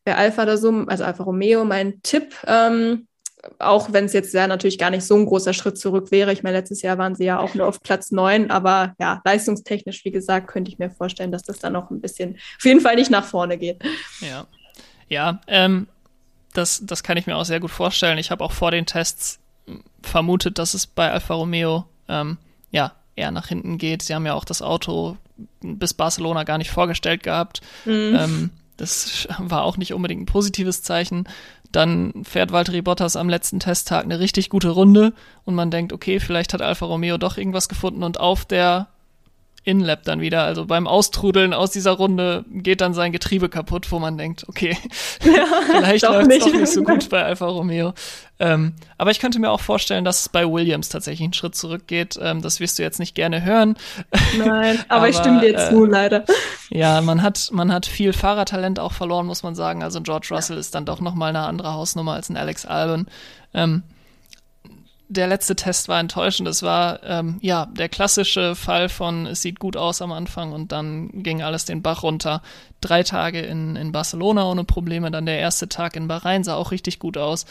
bei 0.06 0.16
Alpha 0.16 0.46
da 0.46 0.56
so, 0.56 0.70
also 0.88 1.04
Alpha 1.04 1.26
Romeo, 1.26 1.66
mein 1.66 2.02
Tipp, 2.04 2.34
ähm, 2.48 3.06
auch 3.60 3.94
wenn 3.94 4.06
es 4.06 4.14
jetzt 4.14 4.34
ja 4.34 4.48
natürlich 4.48 4.78
gar 4.78 4.90
nicht 4.90 5.04
so 5.04 5.16
ein 5.16 5.26
großer 5.26 5.54
Schritt 5.54 5.78
zurück 5.78 6.12
wäre. 6.12 6.34
Ich 6.34 6.44
meine, 6.44 6.58
letztes 6.58 6.82
Jahr 6.82 6.98
waren 6.98 7.16
sie 7.16 7.26
ja 7.26 7.40
auch 7.40 7.54
nur 7.54 7.68
auf 7.68 7.82
Platz 7.82 8.12
neun, 8.12 8.52
aber 8.52 8.96
ja, 9.00 9.22
leistungstechnisch, 9.24 10.04
wie 10.06 10.12
gesagt, 10.12 10.48
könnte 10.48 10.72
ich 10.72 10.80
mir 10.80 10.90
vorstellen, 10.90 11.32
dass 11.32 11.44
das 11.44 11.60
dann 11.60 11.74
noch 11.74 11.92
ein 11.92 12.02
bisschen, 12.02 12.38
auf 12.58 12.66
jeden 12.66 12.82
Fall 12.82 12.96
nicht 12.96 13.12
nach 13.12 13.26
vorne 13.26 13.58
geht. 13.58 13.82
Ja, 14.22 14.48
ja, 15.10 15.40
ähm, 15.48 15.88
das, 16.54 16.82
das 16.84 17.04
kann 17.04 17.18
ich 17.18 17.28
mir 17.28 17.38
auch 17.38 17.46
sehr 17.46 17.60
gut 17.60 17.72
vorstellen. 17.72 18.18
Ich 18.18 18.32
habe 18.32 18.44
auch 18.44 18.52
vor 18.52 18.72
den 18.72 18.86
Tests 18.86 19.40
vermutet, 20.02 20.58
dass 20.60 20.74
es 20.74 20.88
bei 20.88 21.12
Alfa 21.12 21.36
Romeo 21.36 21.86
ähm, 22.08 22.38
ja 22.72 22.94
eher 23.16 23.32
nach 23.32 23.48
hinten 23.48 23.78
geht. 23.78 24.02
Sie 24.02 24.16
haben 24.16 24.26
ja 24.26 24.34
auch 24.34 24.46
das 24.46 24.62
Auto 24.62 25.18
bis 25.62 25.94
Barcelona 25.94 26.44
gar 26.44 26.58
nicht 26.58 26.72
vorgestellt 26.72 27.24
gehabt. 27.24 27.62
Mhm. 27.86 28.18
Ähm, 28.18 28.50
das 28.78 29.28
war 29.40 29.64
auch 29.64 29.78
nicht 29.78 29.94
unbedingt 29.94 30.22
ein 30.22 30.28
positives 30.28 30.84
Zeichen. 30.84 31.28
Dann 31.72 32.24
fährt 32.24 32.51
Valtteri 32.51 32.82
Bottas 32.82 33.15
am 33.15 33.30
letzten 33.30 33.59
Testtag 33.59 34.03
eine 34.03 34.20
richtig 34.20 34.49
gute 34.49 34.70
Runde 34.70 35.13
und 35.45 35.55
man 35.55 35.72
denkt, 35.72 35.93
okay, 35.93 36.20
vielleicht 36.20 36.53
hat 36.53 36.61
Alfa 36.61 36.86
Romeo 36.86 37.18
doch 37.18 37.38
irgendwas 37.38 37.70
gefunden 37.70 38.03
und 38.03 38.20
auf 38.20 38.45
der 38.45 38.88
in-Lap 39.68 40.03
dann 40.05 40.22
wieder. 40.22 40.43
Also 40.43 40.65
beim 40.65 40.88
Austrudeln 40.88 41.53
aus 41.53 41.72
dieser 41.72 41.91
Runde 41.91 42.45
geht 42.49 42.80
dann 42.80 42.93
sein 42.93 43.11
Getriebe 43.11 43.49
kaputt, 43.49 43.91
wo 43.91 43.99
man 43.99 44.18
denkt, 44.18 44.45
okay, 44.47 44.78
ja, 45.26 45.45
vielleicht 45.68 46.07
läuft 46.07 46.32
es 46.32 46.39
doch 46.39 46.53
nicht 46.53 46.68
so 46.72 46.84
gut 46.84 47.09
bei 47.09 47.22
Alfa 47.22 47.47
Romeo. 47.47 47.93
Ähm, 48.39 48.76
aber 48.97 49.11
ich 49.11 49.20
könnte 49.20 49.39
mir 49.39 49.51
auch 49.51 49.59
vorstellen, 49.59 50.05
dass 50.05 50.22
es 50.22 50.30
bei 50.30 50.49
Williams 50.49 50.88
tatsächlich 50.88 51.26
einen 51.26 51.34
Schritt 51.34 51.55
zurückgeht. 51.55 52.18
Ähm, 52.22 52.41
das 52.41 52.61
wirst 52.61 52.80
du 52.80 52.84
jetzt 52.84 52.99
nicht 52.99 53.13
gerne 53.13 53.43
hören. 53.43 53.76
Nein, 54.38 54.80
aber, 54.88 54.89
aber 54.99 55.09
ich 55.09 55.18
stimme 55.18 55.41
dir 55.41 55.57
äh, 55.57 55.70
zu, 55.70 55.84
leider. 55.84 56.24
Ja, 56.70 57.01
man 57.01 57.22
hat, 57.22 57.49
man 57.51 57.74
hat 57.74 57.86
viel 57.86 58.13
Fahrertalent 58.13 58.80
auch 58.80 58.93
verloren, 58.93 59.26
muss 59.26 59.43
man 59.43 59.53
sagen. 59.53 59.84
Also 59.84 59.99
George 59.99 60.30
Russell 60.32 60.55
ja. 60.55 60.61
ist 60.61 60.76
dann 60.76 60.86
doch 60.86 61.01
nochmal 61.01 61.30
eine 61.30 61.41
andere 61.41 61.74
Hausnummer 61.74 62.13
als 62.13 62.30
ein 62.30 62.38
Alex 62.38 62.65
Albon. 62.65 63.07
Ähm, 63.53 63.84
der 65.10 65.28
letzte 65.28 65.55
Test 65.55 65.88
war 65.88 65.99
enttäuschend. 65.99 66.47
Es 66.47 66.64
war 66.64 67.01
ähm, 67.03 67.38
ja 67.41 67.66
der 67.68 67.89
klassische 67.89 68.55
Fall 68.55 68.89
von 68.89 69.26
es 69.26 69.41
sieht 69.41 69.60
gut 69.60 69.78
aus 69.78 70.01
am 70.01 70.12
Anfang 70.12 70.51
und 70.51 70.72
dann 70.72 71.24
ging 71.24 71.41
alles 71.41 71.66
den 71.66 71.82
Bach 71.82 72.03
runter. 72.03 72.41
Drei 72.82 73.03
Tage 73.03 73.39
in, 73.39 73.76
in 73.76 73.91
Barcelona 73.91 74.49
ohne 74.49 74.64
Probleme, 74.64 75.10
dann 75.10 75.26
der 75.26 75.39
erste 75.39 75.70
Tag 75.70 75.95
in 75.95 76.08
Bahrain 76.08 76.43
sah 76.43 76.55
auch 76.55 76.72
richtig 76.72 76.99
gut 76.99 77.18
aus 77.18 77.45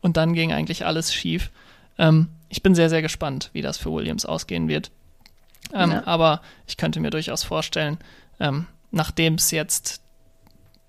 und 0.00 0.16
dann 0.16 0.34
ging 0.34 0.52
eigentlich 0.52 0.84
alles 0.84 1.14
schief. 1.14 1.50
Ähm, 1.98 2.28
ich 2.48 2.62
bin 2.62 2.74
sehr, 2.74 2.90
sehr 2.90 3.02
gespannt, 3.02 3.50
wie 3.52 3.62
das 3.62 3.78
für 3.78 3.92
Williams 3.92 4.26
ausgehen 4.26 4.68
wird. 4.68 4.90
Ähm, 5.72 5.92
ja. 5.92 6.06
Aber 6.06 6.42
ich 6.66 6.76
könnte 6.76 7.00
mir 7.00 7.10
durchaus 7.10 7.44
vorstellen, 7.44 7.98
ähm, 8.40 8.66
nachdem 8.90 9.34
es 9.34 9.50
jetzt 9.50 10.02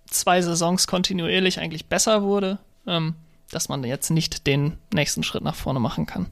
zwei 0.05 0.41
Saisons 0.41 0.87
kontinuierlich 0.87 1.59
eigentlich 1.59 1.85
besser 1.85 2.23
wurde, 2.23 2.57
ähm, 2.87 3.15
dass 3.51 3.69
man 3.69 3.83
jetzt 3.83 4.09
nicht 4.09 4.47
den 4.47 4.77
nächsten 4.93 5.23
Schritt 5.23 5.43
nach 5.43 5.55
vorne 5.55 5.79
machen 5.79 6.05
kann. 6.05 6.27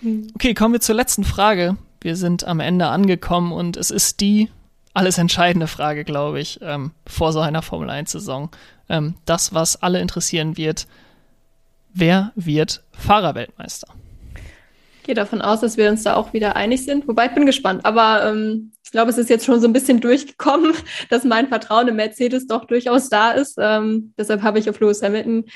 Hm. 0.00 0.28
Okay, 0.34 0.54
kommen 0.54 0.74
wir 0.74 0.80
zur 0.80 0.94
letzten 0.94 1.24
Frage. 1.24 1.76
Wir 2.00 2.16
sind 2.16 2.44
am 2.44 2.60
Ende 2.60 2.88
angekommen 2.88 3.52
und 3.52 3.76
es 3.76 3.90
ist 3.90 4.20
die 4.20 4.50
alles 4.94 5.18
entscheidende 5.18 5.68
Frage, 5.68 6.04
glaube 6.04 6.40
ich, 6.40 6.60
ähm, 6.62 6.90
vor 7.06 7.32
so 7.32 7.40
einer 7.40 7.62
Formel 7.62 7.88
1-Saison. 7.88 8.50
Ähm, 8.88 9.14
das, 9.24 9.54
was 9.54 9.82
alle 9.82 10.00
interessieren 10.00 10.56
wird, 10.56 10.86
wer 11.94 12.32
wird 12.34 12.82
Fahrerweltmeister? 12.92 13.88
Ich 14.98 15.06
gehe 15.06 15.14
davon 15.14 15.42
aus, 15.42 15.60
dass 15.60 15.76
wir 15.76 15.90
uns 15.90 16.04
da 16.04 16.14
auch 16.14 16.32
wieder 16.32 16.54
einig 16.54 16.84
sind. 16.84 17.08
Wobei 17.08 17.26
ich 17.26 17.32
bin 17.32 17.46
gespannt. 17.46 17.84
Aber 17.84 18.24
ähm, 18.24 18.72
ich 18.84 18.92
glaube, 18.92 19.10
es 19.10 19.18
ist 19.18 19.30
jetzt 19.30 19.44
schon 19.44 19.60
so 19.60 19.66
ein 19.66 19.72
bisschen 19.72 20.00
durchgekommen, 20.02 20.74
dass 21.10 21.24
mein 21.24 21.48
Vertrauen 21.48 21.88
in 21.88 21.96
Mercedes 21.96 22.46
doch 22.46 22.66
durchaus 22.66 23.08
da 23.08 23.32
ist. 23.32 23.56
Ähm, 23.58 24.12
deshalb 24.18 24.42
habe 24.42 24.58
ich 24.58 24.68
auf 24.68 24.78
Lewis 24.78 25.02
Hamilton 25.02 25.46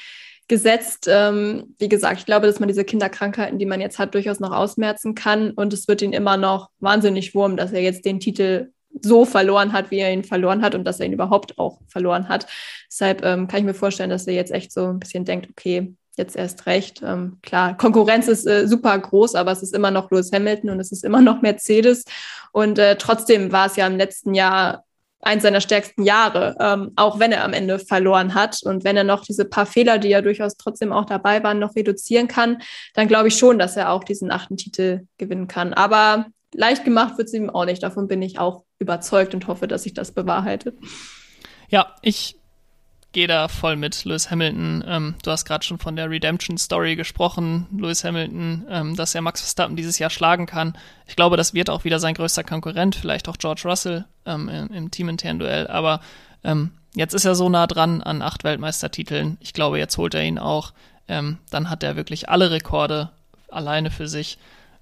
gesetzt. 0.48 1.08
Ähm, 1.10 1.74
wie 1.78 1.88
gesagt, 1.88 2.20
ich 2.20 2.26
glaube, 2.26 2.46
dass 2.46 2.60
man 2.60 2.68
diese 2.68 2.84
Kinderkrankheiten, 2.84 3.58
die 3.58 3.66
man 3.66 3.80
jetzt 3.80 3.98
hat, 3.98 4.14
durchaus 4.14 4.40
noch 4.40 4.52
ausmerzen 4.52 5.14
kann. 5.14 5.50
Und 5.50 5.72
es 5.72 5.88
wird 5.88 6.02
ihn 6.02 6.12
immer 6.12 6.36
noch 6.36 6.70
wahnsinnig 6.78 7.34
wurm, 7.34 7.56
dass 7.56 7.72
er 7.72 7.82
jetzt 7.82 8.04
den 8.04 8.20
Titel 8.20 8.70
so 9.02 9.24
verloren 9.24 9.72
hat, 9.72 9.90
wie 9.90 9.98
er 9.98 10.12
ihn 10.12 10.24
verloren 10.24 10.62
hat 10.62 10.74
und 10.74 10.84
dass 10.84 11.00
er 11.00 11.06
ihn 11.06 11.12
überhaupt 11.12 11.58
auch 11.58 11.80
verloren 11.88 12.28
hat. 12.28 12.46
Deshalb 12.90 13.24
ähm, 13.24 13.46
kann 13.48 13.60
ich 13.60 13.66
mir 13.66 13.74
vorstellen, 13.74 14.10
dass 14.10 14.26
er 14.26 14.34
jetzt 14.34 14.52
echt 14.52 14.72
so 14.72 14.86
ein 14.86 15.00
bisschen 15.00 15.24
denkt, 15.24 15.48
okay, 15.50 15.94
jetzt 16.16 16.36
erst 16.36 16.66
recht. 16.66 17.02
Ähm, 17.04 17.38
klar, 17.42 17.76
Konkurrenz 17.76 18.26
ist 18.28 18.46
äh, 18.46 18.66
super 18.66 18.98
groß, 18.98 19.34
aber 19.34 19.52
es 19.52 19.62
ist 19.62 19.74
immer 19.74 19.90
noch 19.90 20.10
Lewis 20.10 20.32
Hamilton 20.32 20.70
und 20.70 20.80
es 20.80 20.92
ist 20.92 21.04
immer 21.04 21.20
noch 21.20 21.42
Mercedes. 21.42 22.04
Und 22.52 22.78
äh, 22.78 22.96
trotzdem 22.96 23.52
war 23.52 23.66
es 23.66 23.76
ja 23.76 23.86
im 23.86 23.98
letzten 23.98 24.34
Jahr 24.34 24.85
eins 25.26 25.42
seiner 25.42 25.60
stärksten 25.60 26.02
Jahre, 26.02 26.56
ähm, 26.60 26.92
auch 26.96 27.18
wenn 27.18 27.32
er 27.32 27.44
am 27.44 27.52
Ende 27.52 27.78
verloren 27.78 28.34
hat. 28.34 28.60
Und 28.62 28.84
wenn 28.84 28.96
er 28.96 29.04
noch 29.04 29.24
diese 29.24 29.44
paar 29.44 29.66
Fehler, 29.66 29.98
die 29.98 30.08
ja 30.08 30.22
durchaus 30.22 30.56
trotzdem 30.56 30.92
auch 30.92 31.04
dabei 31.04 31.42
waren, 31.42 31.58
noch 31.58 31.76
reduzieren 31.76 32.28
kann, 32.28 32.62
dann 32.94 33.08
glaube 33.08 33.28
ich 33.28 33.36
schon, 33.36 33.58
dass 33.58 33.76
er 33.76 33.90
auch 33.90 34.04
diesen 34.04 34.30
achten 34.30 34.56
Titel 34.56 35.06
gewinnen 35.18 35.48
kann. 35.48 35.74
Aber 35.74 36.26
leicht 36.54 36.84
gemacht 36.84 37.18
wird 37.18 37.28
es 37.28 37.34
ihm 37.34 37.50
auch 37.50 37.64
nicht. 37.64 37.82
Davon 37.82 38.08
bin 38.08 38.22
ich 38.22 38.38
auch 38.38 38.64
überzeugt 38.78 39.34
und 39.34 39.46
hoffe, 39.48 39.68
dass 39.68 39.82
sich 39.82 39.94
das 39.94 40.12
bewahrheitet. 40.12 40.78
Ja, 41.68 41.94
ich 42.02 42.36
gehe 43.16 43.26
da 43.26 43.48
voll 43.48 43.76
mit 43.76 44.04
Lewis 44.04 44.30
Hamilton. 44.30 44.84
Ähm, 44.86 45.14
du 45.22 45.30
hast 45.30 45.46
gerade 45.46 45.64
schon 45.64 45.78
von 45.78 45.96
der 45.96 46.10
Redemption 46.10 46.58
Story 46.58 46.96
gesprochen, 46.96 47.66
Lewis 47.74 48.04
Hamilton, 48.04 48.66
ähm, 48.68 48.94
dass 48.94 49.14
er 49.14 49.22
Max 49.22 49.40
Verstappen 49.40 49.74
dieses 49.74 49.98
Jahr 49.98 50.10
schlagen 50.10 50.44
kann. 50.44 50.76
Ich 51.06 51.16
glaube, 51.16 51.38
das 51.38 51.54
wird 51.54 51.70
auch 51.70 51.84
wieder 51.84 51.98
sein 51.98 52.12
größter 52.12 52.44
Konkurrent, 52.44 52.94
vielleicht 52.94 53.26
auch 53.30 53.38
George 53.38 53.62
Russell 53.64 54.04
ähm, 54.26 54.50
im, 54.50 54.70
im 54.70 54.90
teaminternen 54.90 55.38
Duell. 55.38 55.66
Aber 55.66 56.00
ähm, 56.44 56.72
jetzt 56.94 57.14
ist 57.14 57.24
er 57.24 57.34
so 57.34 57.48
nah 57.48 57.66
dran 57.66 58.02
an 58.02 58.20
acht 58.20 58.44
Weltmeistertiteln. 58.44 59.38
Ich 59.40 59.54
glaube, 59.54 59.78
jetzt 59.78 59.96
holt 59.96 60.12
er 60.12 60.22
ihn 60.22 60.38
auch. 60.38 60.74
Ähm, 61.08 61.38
dann 61.48 61.70
hat 61.70 61.82
er 61.82 61.96
wirklich 61.96 62.28
alle 62.28 62.50
Rekorde 62.50 63.12
alleine 63.48 63.90
für 63.90 64.08
sich. 64.08 64.36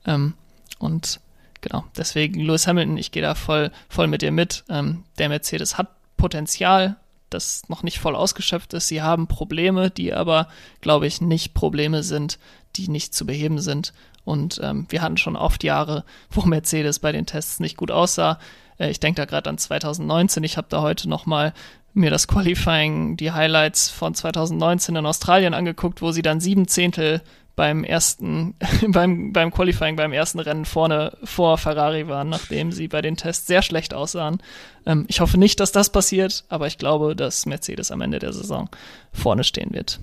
Ähm, 0.06 0.34
und 0.80 1.20
genau, 1.60 1.84
deswegen 1.96 2.40
Lewis 2.40 2.66
Hamilton, 2.66 2.96
ich 2.96 3.12
gehe 3.12 3.22
da 3.22 3.36
voll, 3.36 3.70
voll 3.88 4.08
mit 4.08 4.22
dir 4.22 4.32
mit. 4.32 4.64
Der 4.68 5.28
Mercedes 5.28 5.78
hat 5.78 5.86
Potenzial, 6.16 6.96
das 7.34 7.62
noch 7.68 7.82
nicht 7.82 7.98
voll 7.98 8.16
ausgeschöpft 8.16 8.72
ist. 8.72 8.88
Sie 8.88 9.02
haben 9.02 9.26
Probleme, 9.26 9.90
die 9.90 10.14
aber, 10.14 10.48
glaube 10.80 11.06
ich, 11.06 11.20
nicht 11.20 11.52
Probleme 11.52 12.02
sind, 12.02 12.38
die 12.76 12.88
nicht 12.88 13.14
zu 13.14 13.26
beheben 13.26 13.58
sind. 13.58 13.92
Und 14.24 14.60
ähm, 14.62 14.86
wir 14.88 15.02
hatten 15.02 15.18
schon 15.18 15.36
oft 15.36 15.64
Jahre, 15.64 16.04
wo 16.30 16.42
Mercedes 16.42 16.98
bei 16.98 17.12
den 17.12 17.26
Tests 17.26 17.60
nicht 17.60 17.76
gut 17.76 17.90
aussah. 17.90 18.38
Äh, 18.78 18.90
ich 18.90 19.00
denke 19.00 19.20
da 19.20 19.26
gerade 19.26 19.50
an 19.50 19.58
2019. 19.58 20.42
Ich 20.44 20.56
habe 20.56 20.68
da 20.70 20.80
heute 20.80 21.08
noch 21.08 21.26
mal 21.26 21.52
mir 21.92 22.10
das 22.10 22.26
Qualifying, 22.26 23.16
die 23.16 23.32
Highlights 23.32 23.88
von 23.90 24.14
2019 24.14 24.96
in 24.96 25.06
Australien 25.06 25.54
angeguckt, 25.54 26.02
wo 26.02 26.10
sie 26.10 26.22
dann 26.22 26.40
sieben 26.40 26.66
Zehntel 26.66 27.22
beim 27.56 27.84
ersten, 27.84 28.54
beim, 28.88 29.32
beim 29.32 29.50
Qualifying, 29.50 29.96
beim 29.96 30.12
ersten 30.12 30.38
Rennen 30.38 30.64
vorne 30.64 31.16
vor 31.24 31.58
Ferrari 31.58 32.08
waren, 32.08 32.28
nachdem 32.28 32.72
sie 32.72 32.88
bei 32.88 33.02
den 33.02 33.16
Tests 33.16 33.46
sehr 33.46 33.62
schlecht 33.62 33.94
aussahen. 33.94 34.42
Ähm, 34.86 35.04
ich 35.08 35.20
hoffe 35.20 35.38
nicht, 35.38 35.60
dass 35.60 35.72
das 35.72 35.90
passiert, 35.90 36.44
aber 36.48 36.66
ich 36.66 36.78
glaube, 36.78 37.14
dass 37.16 37.46
Mercedes 37.46 37.90
am 37.90 38.00
Ende 38.00 38.18
der 38.18 38.32
Saison 38.32 38.68
vorne 39.12 39.44
stehen 39.44 39.72
wird. 39.72 40.00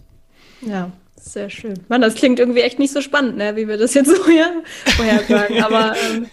Ja, 0.61 0.91
sehr 1.15 1.49
schön. 1.49 1.79
Mann, 1.87 2.01
das 2.01 2.15
klingt 2.15 2.39
irgendwie 2.39 2.61
echt 2.61 2.79
nicht 2.79 2.93
so 2.93 3.01
spannend, 3.01 3.37
ne, 3.37 3.55
wie 3.55 3.67
wir 3.67 3.77
das 3.77 3.93
jetzt 3.93 4.15
so 4.15 4.25
hier 4.27 4.63
vorher 4.95 5.23
sagen. 5.25 5.63
aber 5.63 5.95
ähm, 5.97 6.27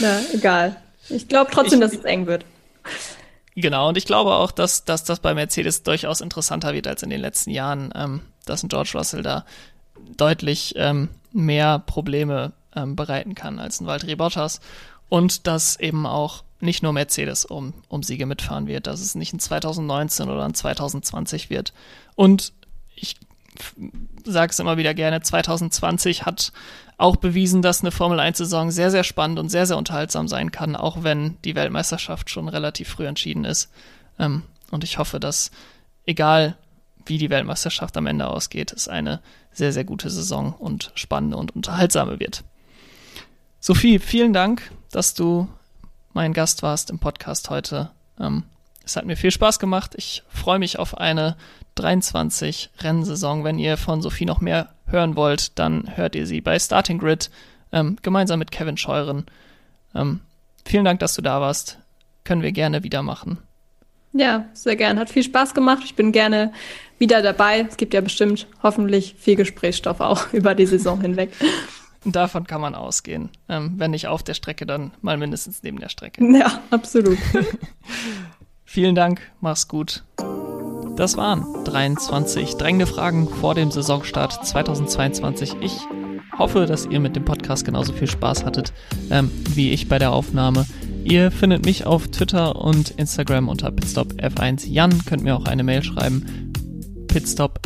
na, 0.00 0.20
egal. 0.32 0.76
Ich 1.08 1.28
glaube 1.28 1.50
trotzdem, 1.52 1.80
ich, 1.80 1.90
dass 1.90 1.98
es 1.98 2.04
eng 2.04 2.26
wird. 2.26 2.44
Genau, 3.54 3.88
und 3.88 3.96
ich 3.96 4.04
glaube 4.04 4.34
auch, 4.34 4.50
dass, 4.50 4.84
dass 4.84 5.04
das 5.04 5.20
bei 5.20 5.32
Mercedes 5.32 5.82
durchaus 5.82 6.20
interessanter 6.20 6.74
wird 6.74 6.86
als 6.86 7.02
in 7.02 7.10
den 7.10 7.20
letzten 7.20 7.50
Jahren, 7.50 7.92
ähm, 7.94 8.20
dass 8.44 8.62
ein 8.62 8.68
George 8.68 8.90
Russell 8.94 9.22
da 9.22 9.44
deutlich 10.16 10.74
ähm, 10.76 11.08
mehr 11.32 11.78
Probleme 11.78 12.52
ähm, 12.74 12.96
bereiten 12.96 13.34
kann 13.34 13.58
als 13.58 13.80
ein 13.80 13.86
Valtteri 13.86 14.16
Bottas 14.16 14.60
und 15.08 15.46
dass 15.46 15.78
eben 15.78 16.06
auch 16.06 16.44
nicht 16.60 16.82
nur 16.82 16.92
Mercedes 16.92 17.44
um, 17.44 17.74
um 17.88 18.02
Siege 18.02 18.26
mitfahren 18.26 18.66
wird, 18.66 18.86
dass 18.86 19.00
es 19.00 19.14
nicht 19.14 19.32
ein 19.34 19.40
2019 19.40 20.28
oder 20.28 20.44
ein 20.44 20.54
2020 20.54 21.50
wird. 21.50 21.72
Und 22.14 22.52
ich 22.94 23.16
sage 24.24 24.50
es 24.50 24.58
immer 24.58 24.76
wieder 24.76 24.94
gerne, 24.94 25.20
2020 25.20 26.24
hat 26.24 26.52
auch 26.98 27.16
bewiesen, 27.16 27.62
dass 27.62 27.82
eine 27.82 27.90
Formel 27.90 28.20
1-Saison 28.20 28.70
sehr, 28.70 28.90
sehr 28.90 29.04
spannend 29.04 29.38
und 29.38 29.50
sehr, 29.50 29.66
sehr 29.66 29.76
unterhaltsam 29.76 30.28
sein 30.28 30.50
kann, 30.50 30.76
auch 30.76 31.02
wenn 31.02 31.36
die 31.44 31.54
Weltmeisterschaft 31.54 32.30
schon 32.30 32.48
relativ 32.48 32.88
früh 32.88 33.06
entschieden 33.06 33.44
ist. 33.44 33.70
Ähm, 34.18 34.42
und 34.70 34.82
ich 34.82 34.98
hoffe, 34.98 35.20
dass 35.20 35.50
egal 36.06 36.56
wie 37.06 37.18
die 37.18 37.30
Weltmeisterschaft 37.30 37.96
am 37.96 38.06
Ende 38.06 38.28
ausgeht, 38.28 38.72
es 38.72 38.88
eine 38.88 39.20
sehr, 39.52 39.72
sehr 39.72 39.84
gute 39.84 40.10
Saison 40.10 40.52
und 40.52 40.92
spannende 40.94 41.36
und 41.36 41.54
unterhaltsame 41.54 42.20
wird. 42.20 42.44
Sophie, 43.60 43.98
vielen 43.98 44.32
Dank, 44.32 44.70
dass 44.90 45.14
du 45.14 45.48
mein 46.12 46.32
Gast 46.32 46.62
warst 46.62 46.90
im 46.90 46.98
Podcast 46.98 47.50
heute. 47.50 47.90
Ähm, 48.20 48.44
es 48.84 48.96
hat 48.96 49.04
mir 49.04 49.16
viel 49.16 49.30
Spaß 49.30 49.58
gemacht. 49.58 49.94
Ich 49.96 50.22
freue 50.28 50.58
mich 50.58 50.78
auf 50.78 50.96
eine 50.98 51.36
23 51.74 52.70
Rennsaison. 52.78 53.44
Wenn 53.44 53.58
ihr 53.58 53.76
von 53.76 54.00
Sophie 54.00 54.24
noch 54.24 54.40
mehr 54.40 54.68
hören 54.86 55.16
wollt, 55.16 55.58
dann 55.58 55.96
hört 55.96 56.14
ihr 56.14 56.26
sie 56.26 56.40
bei 56.40 56.58
Starting 56.58 56.98
Grid 56.98 57.30
ähm, 57.72 57.96
gemeinsam 58.02 58.38
mit 58.38 58.50
Kevin 58.50 58.76
Scheuren. 58.76 59.26
Ähm, 59.94 60.20
vielen 60.64 60.84
Dank, 60.84 61.00
dass 61.00 61.14
du 61.14 61.22
da 61.22 61.40
warst. 61.40 61.78
Können 62.24 62.42
wir 62.42 62.52
gerne 62.52 62.82
wieder 62.82 63.02
machen. 63.02 63.38
Ja, 64.12 64.46
sehr 64.54 64.76
gern. 64.76 64.98
Hat 64.98 65.10
viel 65.10 65.22
Spaß 65.22 65.52
gemacht. 65.52 65.82
Ich 65.84 65.94
bin 65.94 66.12
gerne 66.12 66.52
wieder 66.98 67.22
dabei. 67.22 67.66
Es 67.68 67.76
gibt 67.76 67.94
ja 67.94 68.00
bestimmt 68.00 68.46
hoffentlich 68.62 69.14
viel 69.18 69.36
Gesprächsstoff 69.36 70.00
auch 70.00 70.28
über 70.32 70.54
die 70.54 70.66
Saison 70.66 71.00
hinweg. 71.00 71.30
Davon 72.04 72.46
kann 72.46 72.60
man 72.60 72.74
ausgehen. 72.74 73.30
Ähm, 73.48 73.74
wenn 73.78 73.90
nicht 73.90 74.06
auf 74.06 74.22
der 74.22 74.34
Strecke, 74.34 74.64
dann 74.64 74.92
mal 75.02 75.16
mindestens 75.16 75.62
neben 75.62 75.78
der 75.80 75.88
Strecke. 75.88 76.24
Ja, 76.38 76.60
absolut. 76.70 77.18
Vielen 78.64 78.94
Dank, 78.94 79.20
mach's 79.40 79.68
gut. 79.68 80.04
Das 80.96 81.16
waren 81.16 81.44
23 81.64 82.54
drängende 82.54 82.86
Fragen 82.86 83.28
vor 83.28 83.54
dem 83.54 83.70
Saisonstart 83.70 84.46
2022. 84.46 85.56
Ich 85.60 85.78
hoffe, 86.38 86.66
dass 86.66 86.86
ihr 86.86 87.00
mit 87.00 87.16
dem 87.16 87.24
Podcast 87.24 87.64
genauso 87.64 87.92
viel 87.92 88.08
Spaß 88.08 88.44
hattet 88.44 88.72
ähm, 89.10 89.30
wie 89.54 89.72
ich 89.72 89.88
bei 89.88 89.98
der 89.98 90.12
Aufnahme. 90.12 90.66
Ihr 91.04 91.30
findet 91.30 91.64
mich 91.64 91.86
auf 91.86 92.08
Twitter 92.08 92.56
und 92.56 92.90
Instagram 92.90 93.48
unter 93.48 93.70
pitstop 93.70 94.12
F1 94.14 94.68
Jan. 94.68 95.04
Könnt 95.06 95.22
mir 95.22 95.36
auch 95.36 95.44
eine 95.44 95.62
Mail 95.62 95.82
schreiben. 95.82 96.52
Pitstop 97.16 97.58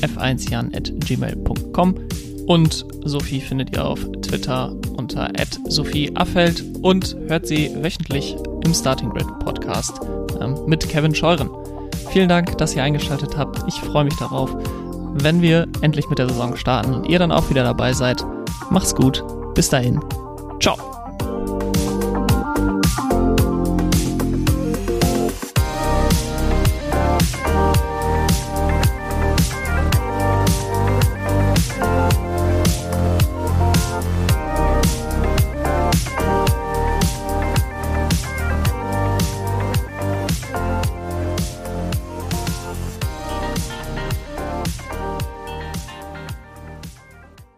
F1Jan 0.00 0.74
at 0.74 0.90
gmail.com. 1.06 1.94
Und 2.48 2.84
Sophie 3.04 3.40
findet 3.40 3.72
ihr 3.76 3.84
auf 3.84 4.00
Twitter 4.22 4.74
unter 4.96 5.30
Sophie 5.68 6.10
Affeld 6.16 6.64
und 6.82 7.16
hört 7.28 7.46
sie 7.46 7.70
wöchentlich 7.76 8.34
im 8.64 8.74
Starting 8.74 9.10
Grid 9.10 9.28
Podcast 9.44 10.00
ähm, 10.40 10.58
mit 10.66 10.88
Kevin 10.88 11.14
Scheuren. 11.14 11.48
Vielen 12.10 12.28
Dank, 12.28 12.58
dass 12.58 12.74
ihr 12.74 12.82
eingeschaltet 12.82 13.36
habt. 13.36 13.62
Ich 13.68 13.74
freue 13.74 14.02
mich 14.02 14.16
darauf, 14.16 14.50
wenn 15.22 15.40
wir 15.40 15.68
endlich 15.82 16.08
mit 16.08 16.18
der 16.18 16.28
Saison 16.28 16.56
starten 16.56 16.92
und 16.92 17.08
ihr 17.08 17.20
dann 17.20 17.30
auch 17.30 17.48
wieder 17.48 17.62
dabei 17.62 17.92
seid. 17.92 18.24
Macht's 18.70 18.96
gut. 18.96 19.22
Bis 19.54 19.68
dahin. 19.68 20.00
Ciao. 20.58 20.99